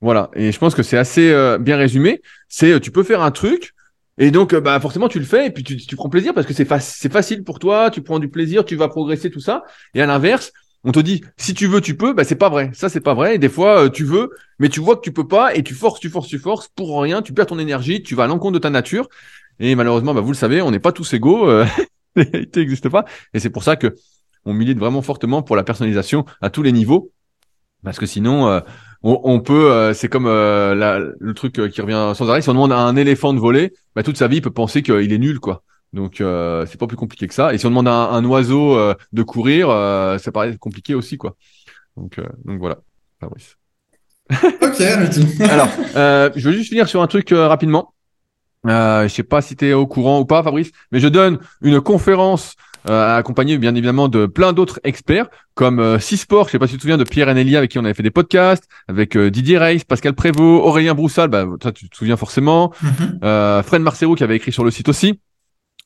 Voilà. 0.01 0.31
Et 0.35 0.53
je 0.53 0.59
pense 0.59 0.75
que 0.75 0.83
c'est 0.83 0.99
assez 0.99 1.31
euh, 1.31 1.59
bien 1.59 1.77
résumé. 1.77 2.23
C'est 2.49 2.73
euh, 2.73 2.81
tu 2.81 2.91
peux 2.91 3.03
faire 3.03 3.23
un 3.23 3.31
truc 3.31 3.73
et 4.19 4.31
donc 4.31 4.55
euh, 4.55 4.61
bah 4.61 4.79
forcément 4.81 5.09
tu 5.09 5.19
le 5.19 5.25
fais 5.25 5.47
et 5.47 5.51
puis 5.51 5.63
tu, 5.63 5.77
tu 5.77 5.97
prends 5.97 6.09
plaisir 6.09 6.33
parce 6.33 6.47
que 6.47 6.53
c'est 6.55 6.65
facile 7.13 7.45
pour 7.45 7.59
toi. 7.59 7.91
Tu 7.91 8.03
prends 8.03 8.19
du 8.19 8.29
plaisir, 8.29 8.65
tu 8.65 8.77
vas 8.77 8.89
progresser 8.89 9.31
tout 9.31 9.41
ça. 9.41 9.65
Et 9.95 10.03
à 10.03 10.07
l'inverse, 10.07 10.53
on 10.87 10.93
te 10.93 11.01
dit 11.01 11.23
si 11.37 11.53
tu 11.53 11.67
veux 11.67 11.83
tu 11.83 11.97
peux. 11.97 12.15
Bah 12.15 12.25
c'est 12.25 12.37
pas 12.37 12.49
vrai. 12.49 12.71
Ça 12.73 12.89
c'est 12.89 13.01
pas 13.01 13.13
vrai. 13.13 13.37
Des 13.37 13.51
fois 13.51 13.91
tu 13.91 14.05
veux, 14.05 14.31
mais 14.59 14.71
tu 14.71 14.81
vois 14.81 14.97
que 14.97 15.03
tu 15.03 15.13
peux 15.13 15.29
pas 15.29 15.55
et 15.55 15.63
tu 15.63 15.75
forces, 15.75 16.01
tu 16.01 16.09
forces, 16.09 16.29
tu 16.29 16.39
forces 16.39 16.69
pour 16.69 17.01
rien. 17.03 17.21
Tu 17.21 17.35
perds 17.35 17.47
ton 17.47 17.59
énergie. 17.59 18.03
Tu 18.03 18.15
vas 18.15 18.25
à 18.25 18.27
l'encontre 18.27 18.55
de 18.55 18.59
ta 18.59 18.71
nature. 18.71 19.09
Et 19.61 19.75
malheureusement, 19.75 20.15
bah 20.15 20.23
vous 20.23 20.33
le 20.33 20.37
savez, 20.37 20.63
on 20.63 20.71
n'est 20.71 20.79
pas 20.79 20.93
tous 20.93 21.13
égaux. 21.13 21.51
L'égalité 22.17 22.61
n'existe 22.61 22.89
pas. 22.89 23.05
Et 23.35 23.41
c'est 23.41 23.51
pour 23.51 23.63
ça 23.63 23.77
que 23.77 23.95
on 24.47 24.55
milite 24.55 24.79
vraiment 24.79 25.03
fortement 25.03 25.43
pour 25.43 25.57
la 25.57 25.65
personnalisation 25.65 26.25
à 26.41 26.51
tous 26.51 26.63
les 26.63 26.73
niveaux. 26.73 27.11
Parce 27.83 27.99
que 27.99 28.07
sinon, 28.07 28.63
on, 29.03 29.41
peut, 29.41 29.71
euh, 29.71 29.95
c'est 29.95 30.09
comme 30.09 30.27
euh, 30.27 31.13
le 31.19 31.35
truc 31.35 31.59
euh, 31.59 31.69
qui 31.69 31.81
revient 31.81 32.13
sans 32.17 32.29
arrêt. 32.29 32.43
Si 32.43 32.49
on 32.49 32.55
demande 32.55 32.73
à 32.73 32.79
un 32.79 32.97
éléphant 32.97 33.33
de 33.33 33.39
voler, 33.39 33.73
bah, 33.95 34.03
toute 34.03 34.17
sa 34.17 34.27
vie, 34.27 34.39
il 34.39 34.43
peut 34.43 34.51
penser 34.51 34.83
qu'il 34.83 35.13
est 35.13 35.19
nul, 35.19 35.39
quoi. 35.39 35.63
Donc 35.97 36.17
c'est 36.19 36.79
pas 36.79 36.87
plus 36.87 36.97
compliqué 36.97 37.27
que 37.27 37.35
ça. 37.35 37.53
Et 37.53 37.59
si 37.59 37.67
on 37.67 37.71
demande 37.71 37.89
à 37.89 38.11
un, 38.11 38.25
oiseau 38.25 38.79
de 39.13 39.23
courir, 39.23 39.69
ça 40.21 40.33
paraît 40.33 40.57
compliqué 40.57 40.95
aussi, 40.95 41.19
quoi. 41.19 41.37
Donc, 41.97 42.21
donc 42.45 42.59
voilà, 42.59 42.79
Fabrice. 43.21 43.57
ok, 44.31 44.81
Alors, 45.51 45.69
je 45.95 46.49
veux 46.49 46.53
juste 46.53 46.69
finir 46.69 46.89
sur 46.89 47.03
un 47.03 47.07
truc 47.07 47.31
rapidement. 47.31 47.95
Euh, 48.67 49.05
je 49.05 49.09
sais 49.09 49.23
pas 49.23 49.43
si 49.43 49.57
tu 49.57 49.67
es 49.67 49.73
au 49.73 49.87
courant 49.87 50.21
ou 50.21 50.25
pas, 50.25 50.43
Fabrice, 50.43 50.73
mais 50.91 51.01
je 51.01 51.09
donne 51.09 51.39
une 51.63 51.81
conférence 51.81 52.57
euh, 52.89 53.17
accompagné 53.17 53.59
bien 53.59 53.75
évidemment 53.75 54.09
de 54.09 54.27
plein 54.27 54.53
d'autres 54.53 54.81
experts 54.85 55.27
comme 55.55 55.81
euh, 55.81 55.99
Sport, 55.99 56.47
je 56.47 56.53
sais 56.53 56.59
pas 56.59 56.67
si 56.67 56.75
tu 56.75 56.79
te 56.79 56.83
souviens 56.83 56.99
de 56.99 57.05
Pierre 57.05 57.29
Anelia 57.29 57.59
avec 57.59 57.71
qui 57.71 57.79
on 57.79 57.85
avait 57.85 57.95
fait 57.95 58.03
des 58.03 58.11
podcasts, 58.11 58.69
avec 58.89 59.17
euh, 59.17 59.31
Didier 59.31 59.59
Reis, 59.59 59.83
Pascal 59.87 60.15
Prévost, 60.15 60.65
Aurélien 60.65 60.95
Broussal, 60.95 61.29
bah, 61.29 61.47
ça 61.63 61.73
tu 61.73 61.89
te 61.89 61.97
souviens 61.97 62.17
forcément, 62.17 62.73
mm-hmm. 62.83 63.25
euh, 63.25 63.63
Fred 63.63 63.83
Marcero 63.83 64.15
qui 64.15 64.23
avait 64.23 64.37
écrit 64.37 64.53
sur 64.53 64.65
le 64.65 64.71
site 64.71 64.89
aussi, 64.89 65.21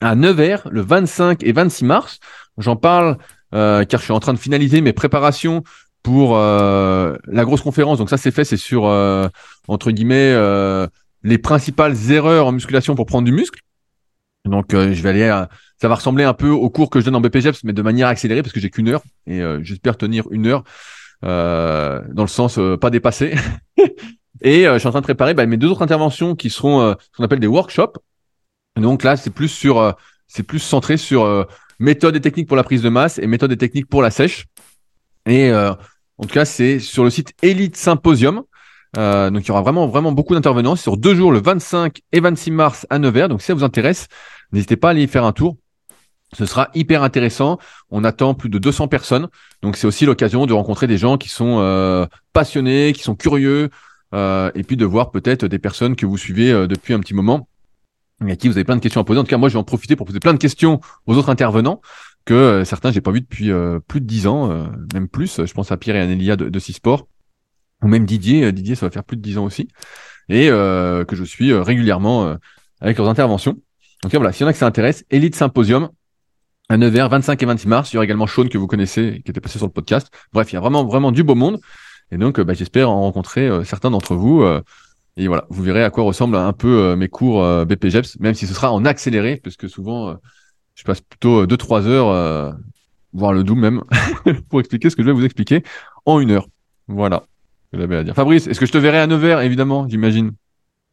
à 0.00 0.14
Nevers 0.14 0.66
le 0.70 0.80
25 0.80 1.42
et 1.42 1.52
26 1.52 1.84
mars. 1.84 2.18
J'en 2.58 2.76
parle 2.76 3.18
car 3.52 3.86
je 3.88 4.04
suis 4.04 4.12
en 4.12 4.20
train 4.20 4.32
de 4.32 4.38
finaliser 4.38 4.80
mes 4.80 4.92
préparations 4.92 5.64
pour 6.02 6.36
la 6.36 7.44
grosse 7.44 7.62
conférence. 7.62 7.98
Donc 7.98 8.10
ça 8.10 8.16
c'est 8.16 8.30
fait, 8.30 8.44
c'est 8.44 8.56
sur 8.56 8.84
entre 9.68 9.90
guillemets 9.90 10.36
les 11.22 11.38
principales 11.38 11.96
erreurs 12.10 12.46
en 12.46 12.52
musculation 12.52 12.94
pour 12.94 13.06
prendre 13.06 13.24
du 13.24 13.32
muscle. 13.32 13.60
Donc 14.44 14.68
je 14.70 15.02
vais 15.02 15.08
aller 15.08 15.44
ça 15.80 15.88
va 15.88 15.94
ressembler 15.94 16.24
un 16.24 16.34
peu 16.34 16.50
au 16.50 16.68
cours 16.68 16.90
que 16.90 17.00
je 17.00 17.06
donne 17.06 17.16
en 17.16 17.20
BPGEPS, 17.20 17.64
mais 17.64 17.72
de 17.72 17.82
manière 17.82 18.08
accélérée 18.08 18.42
parce 18.42 18.52
que 18.52 18.60
j'ai 18.60 18.68
qu'une 18.68 18.88
heure 18.88 19.02
et 19.26 19.40
euh, 19.40 19.60
j'espère 19.62 19.96
tenir 19.96 20.26
une 20.30 20.46
heure 20.46 20.62
euh, 21.24 22.02
dans 22.12 22.22
le 22.22 22.28
sens 22.28 22.58
euh, 22.58 22.76
pas 22.76 22.90
dépasser. 22.90 23.34
et 24.42 24.64
je 24.64 24.78
suis 24.78 24.88
en 24.88 24.90
train 24.90 25.00
de 25.00 25.06
préparer 25.06 25.32
bah, 25.32 25.46
mes 25.46 25.56
deux 25.56 25.68
autres 25.68 25.82
interventions 25.82 26.36
qui 26.36 26.50
seront 26.50 26.94
ce 26.94 27.16
qu'on 27.16 27.24
appelle 27.24 27.40
des 27.40 27.46
workshops. 27.46 27.98
Donc 28.80 29.02
là, 29.02 29.16
c'est 29.16 29.30
plus 29.30 29.48
sur, 29.48 29.94
c'est 30.26 30.42
plus 30.42 30.58
centré 30.58 30.96
sur 30.96 31.46
méthode 31.78 32.16
et 32.16 32.20
techniques 32.20 32.48
pour 32.48 32.56
la 32.56 32.64
prise 32.64 32.82
de 32.82 32.88
masse 32.88 33.18
et 33.18 33.26
méthode 33.26 33.52
et 33.52 33.56
techniques 33.56 33.88
pour 33.88 34.02
la 34.02 34.10
sèche. 34.10 34.46
Et 35.26 35.52
en 35.52 36.22
tout 36.22 36.34
cas, 36.34 36.44
c'est 36.44 36.78
sur 36.78 37.02
le 37.02 37.10
site 37.10 37.32
Elite 37.42 37.76
Symposium. 37.76 38.42
Euh, 38.98 39.30
donc 39.30 39.44
il 39.44 39.48
y 39.48 39.50
aura 39.52 39.62
vraiment 39.62 39.86
vraiment 39.86 40.12
beaucoup 40.12 40.34
d'intervenants 40.34 40.76
sur 40.76 40.96
deux 40.96 41.14
jours, 41.14 41.32
le 41.32 41.40
25 41.40 42.00
et 42.12 42.20
26 42.20 42.50
mars 42.50 42.86
à 42.90 42.98
Nevers. 42.98 43.28
Donc 43.28 43.40
si 43.40 43.46
ça 43.46 43.54
vous 43.54 43.64
intéresse, 43.64 44.08
n'hésitez 44.52 44.76
pas 44.76 44.88
à 44.88 44.90
aller 44.90 45.04
y 45.04 45.08
faire 45.08 45.24
un 45.24 45.32
tour. 45.32 45.56
Ce 46.36 46.46
sera 46.46 46.68
hyper 46.74 47.02
intéressant. 47.02 47.58
On 47.90 48.04
attend 48.04 48.34
plus 48.34 48.50
de 48.50 48.58
200 48.58 48.88
personnes. 48.88 49.28
Donc 49.62 49.76
c'est 49.76 49.86
aussi 49.86 50.06
l'occasion 50.06 50.46
de 50.46 50.52
rencontrer 50.52 50.86
des 50.86 50.98
gens 50.98 51.16
qui 51.16 51.28
sont 51.28 51.58
euh, 51.60 52.06
passionnés, 52.32 52.92
qui 52.92 53.02
sont 53.02 53.16
curieux, 53.16 53.70
euh, 54.14 54.50
et 54.54 54.62
puis 54.62 54.76
de 54.76 54.84
voir 54.84 55.10
peut-être 55.10 55.46
des 55.46 55.58
personnes 55.58 55.96
que 55.96 56.06
vous 56.06 56.18
suivez 56.18 56.52
euh, 56.52 56.66
depuis 56.66 56.94
un 56.94 57.00
petit 57.00 57.14
moment 57.14 57.48
à 58.20 58.36
qui 58.36 58.48
vous 58.48 58.56
avez 58.56 58.64
plein 58.64 58.76
de 58.76 58.80
questions 58.80 59.00
à 59.00 59.04
poser. 59.04 59.20
En 59.20 59.24
tout 59.24 59.30
cas, 59.30 59.38
moi, 59.38 59.48
je 59.48 59.54
vais 59.54 59.60
en 59.60 59.64
profiter 59.64 59.96
pour 59.96 60.06
poser 60.06 60.20
plein 60.20 60.32
de 60.32 60.38
questions 60.38 60.80
aux 61.06 61.16
autres 61.16 61.30
intervenants 61.30 61.80
que 62.26 62.62
certains 62.64 62.92
j'ai 62.92 63.00
pas 63.00 63.12
vu 63.12 63.22
depuis 63.22 63.50
plus 63.88 64.00
de 64.00 64.06
10 64.06 64.26
ans, 64.26 64.68
même 64.92 65.08
plus. 65.08 65.44
Je 65.44 65.52
pense 65.54 65.72
à 65.72 65.78
Pierre 65.78 65.96
et 65.96 66.00
Anélia 66.00 66.36
de, 66.36 66.50
de 66.50 66.58
Cisport, 66.58 67.08
ou 67.82 67.88
même 67.88 68.04
Didier. 68.04 68.52
Didier, 68.52 68.74
ça 68.74 68.86
va 68.86 68.90
faire 68.90 69.04
plus 69.04 69.16
de 69.16 69.22
10 69.22 69.38
ans 69.38 69.44
aussi, 69.44 69.68
et 70.28 70.48
que 70.48 71.14
je 71.14 71.24
suis 71.24 71.54
régulièrement 71.54 72.36
avec 72.80 72.98
leurs 72.98 73.08
interventions. 73.08 73.56
Donc 74.02 74.14
voilà, 74.14 74.32
s'il 74.32 74.42
y 74.42 74.44
en 74.44 74.48
a 74.48 74.52
que 74.52 74.58
ça 74.58 74.66
intéresse, 74.66 75.04
Elite 75.10 75.34
Symposium, 75.34 75.88
à 76.70 76.78
9h, 76.78 77.10
25 77.10 77.42
et 77.42 77.46
26 77.46 77.68
mars. 77.68 77.92
Il 77.92 77.96
y 77.96 77.98
aura 77.98 78.04
également 78.04 78.28
Sean 78.28 78.46
que 78.46 78.56
vous 78.56 78.68
connaissez, 78.68 79.22
qui 79.24 79.30
était 79.30 79.40
passé 79.40 79.58
sur 79.58 79.66
le 79.66 79.72
podcast. 79.72 80.08
Bref, 80.32 80.52
il 80.52 80.54
y 80.54 80.56
a 80.56 80.60
vraiment, 80.60 80.84
vraiment 80.84 81.10
du 81.10 81.24
beau 81.24 81.34
monde. 81.34 81.60
Et 82.12 82.16
donc, 82.16 82.38
euh, 82.38 82.44
bah, 82.44 82.54
j'espère 82.54 82.90
en 82.90 83.00
rencontrer 83.00 83.48
euh, 83.48 83.64
certains 83.64 83.90
d'entre 83.90 84.14
vous. 84.14 84.44
Euh, 85.20 85.24
et 85.24 85.28
voilà, 85.28 85.46
vous 85.50 85.62
verrez 85.62 85.84
à 85.84 85.90
quoi 85.90 86.04
ressemblent 86.04 86.36
un 86.36 86.52
peu 86.52 86.96
mes 86.96 87.08
cours 87.08 87.44
BPGEPS, 87.66 88.18
même 88.20 88.34
si 88.34 88.46
ce 88.46 88.54
sera 88.54 88.72
en 88.72 88.84
accéléré, 88.84 89.40
parce 89.42 89.56
que 89.56 89.68
souvent, 89.68 90.16
je 90.74 90.84
passe 90.84 91.00
plutôt 91.00 91.46
2-3 91.46 91.86
heures, 91.86 92.56
voire 93.12 93.32
le 93.32 93.44
double 93.44 93.60
même, 93.60 93.82
pour 94.48 94.60
expliquer 94.60 94.90
ce 94.90 94.96
que 94.96 95.02
je 95.02 95.08
vais 95.08 95.12
vous 95.12 95.24
expliquer 95.24 95.62
en 96.06 96.20
une 96.20 96.30
heure. 96.30 96.46
Voilà, 96.88 97.24
ce 97.66 97.76
que 97.76 97.82
j'avais 97.82 97.96
à 97.96 98.04
dire. 98.04 98.14
Fabrice, 98.14 98.46
est-ce 98.46 98.58
que 98.58 98.66
je 98.66 98.72
te 98.72 98.78
verrai 98.78 98.98
à 98.98 99.06
9h, 99.06 99.44
évidemment, 99.44 99.86
j'imagine? 99.88 100.32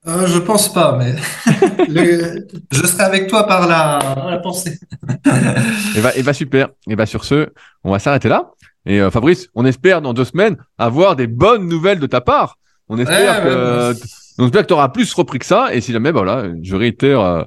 Euh, 0.07 0.25
je 0.25 0.39
pense 0.39 0.71
pas, 0.71 0.97
mais 0.97 1.15
je 2.71 2.87
serai 2.87 3.03
avec 3.03 3.27
toi 3.27 3.45
par 3.45 3.67
la, 3.67 4.37
pensée. 4.41 4.71
et 4.71 5.29
eh 5.97 6.01
bah, 6.01 6.01
ben, 6.01 6.11
et 6.15 6.23
bah 6.23 6.33
super. 6.33 6.69
Et 6.87 6.95
bah 6.95 7.05
sur 7.05 7.25
ce, 7.25 7.49
on 7.83 7.91
va 7.91 7.99
s'arrêter 7.99 8.29
là. 8.29 8.51
Et 8.85 9.01
euh, 9.01 9.11
Fabrice, 9.11 9.49
on 9.53 9.65
espère 9.65 10.01
dans 10.01 10.13
deux 10.13 10.23
semaines 10.23 10.55
avoir 10.77 11.17
des 11.17 11.27
bonnes 11.27 11.67
nouvelles 11.67 11.99
de 11.99 12.07
ta 12.07 12.21
part. 12.21 12.57
On 12.89 12.97
espère 12.97 13.43
que, 13.43 13.93
on 14.37 14.45
espère 14.45 14.61
que 14.61 14.67
tu 14.67 14.73
auras 14.73 14.89
plus 14.89 15.13
repris 15.13 15.39
que 15.39 15.45
ça. 15.45 15.73
Et 15.73 15.81
si 15.81 15.91
jamais, 15.91 16.11
bah, 16.11 16.23
voilà, 16.23 16.49
je 16.61 16.75
réitère 16.75 17.19
euh, 17.19 17.43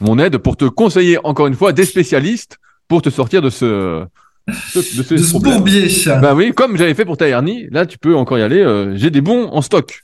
mon 0.00 0.18
aide 0.18 0.38
pour 0.38 0.56
te 0.56 0.64
conseiller 0.64 1.18
encore 1.24 1.46
une 1.46 1.54
fois 1.54 1.72
des 1.72 1.84
spécialistes 1.84 2.58
pour 2.88 3.02
te 3.02 3.10
sortir 3.10 3.42
de 3.42 3.50
ce 3.50 4.04
de, 4.46 4.52
ce, 4.82 5.14
de 5.14 5.18
ce 5.18 5.38
bourbier. 5.38 5.88
Bah 6.20 6.34
oui, 6.34 6.52
comme 6.52 6.76
j'avais 6.76 6.94
fait 6.94 7.04
pour 7.04 7.16
ta 7.16 7.28
hernie, 7.28 7.68
là 7.70 7.86
tu 7.86 7.98
peux 7.98 8.16
encore 8.16 8.38
y 8.38 8.42
aller. 8.42 8.60
Euh, 8.60 8.96
j'ai 8.96 9.10
des 9.10 9.20
bons 9.20 9.48
en 9.48 9.62
stock. 9.62 10.02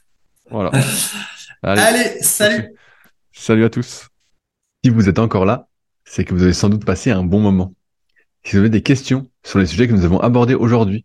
Voilà. 0.51 0.71
Allez, 1.63 2.21
salut. 2.21 2.69
Salut 3.33 3.65
à 3.65 3.71
tous. 3.71 4.09
Si 4.85 4.91
vous 4.91 5.09
êtes 5.09 5.19
encore 5.19 5.45
là, 5.45 5.67
c'est 6.05 6.25
que 6.25 6.33
vous 6.33 6.43
avez 6.43 6.53
sans 6.53 6.69
doute 6.69 6.85
passé 6.85 7.11
un 7.11 7.25
bon 7.25 7.41
moment. 7.41 7.75
Si 8.45 8.53
vous 8.53 8.59
avez 8.59 8.71
des 8.71 8.83
questions 8.83 9.29
sur 9.45 9.59
les 9.59 9.67
sujets 9.67 9.89
que 9.89 9.93
nous 9.93 10.05
avons 10.05 10.21
abordés 10.21 10.55
aujourd'hui 10.55 11.05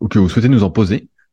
ou 0.00 0.08
que 0.08 0.18
vous 0.18 0.28
souhaitez 0.28 0.48
nous 0.48 0.64
en 0.64 0.70
poser, 0.70 1.08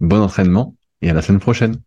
bon 0.00 0.20
entraînement 0.20 0.76
et 1.02 1.10
à 1.10 1.14
la 1.14 1.22
semaine 1.22 1.40
prochaine. 1.40 1.80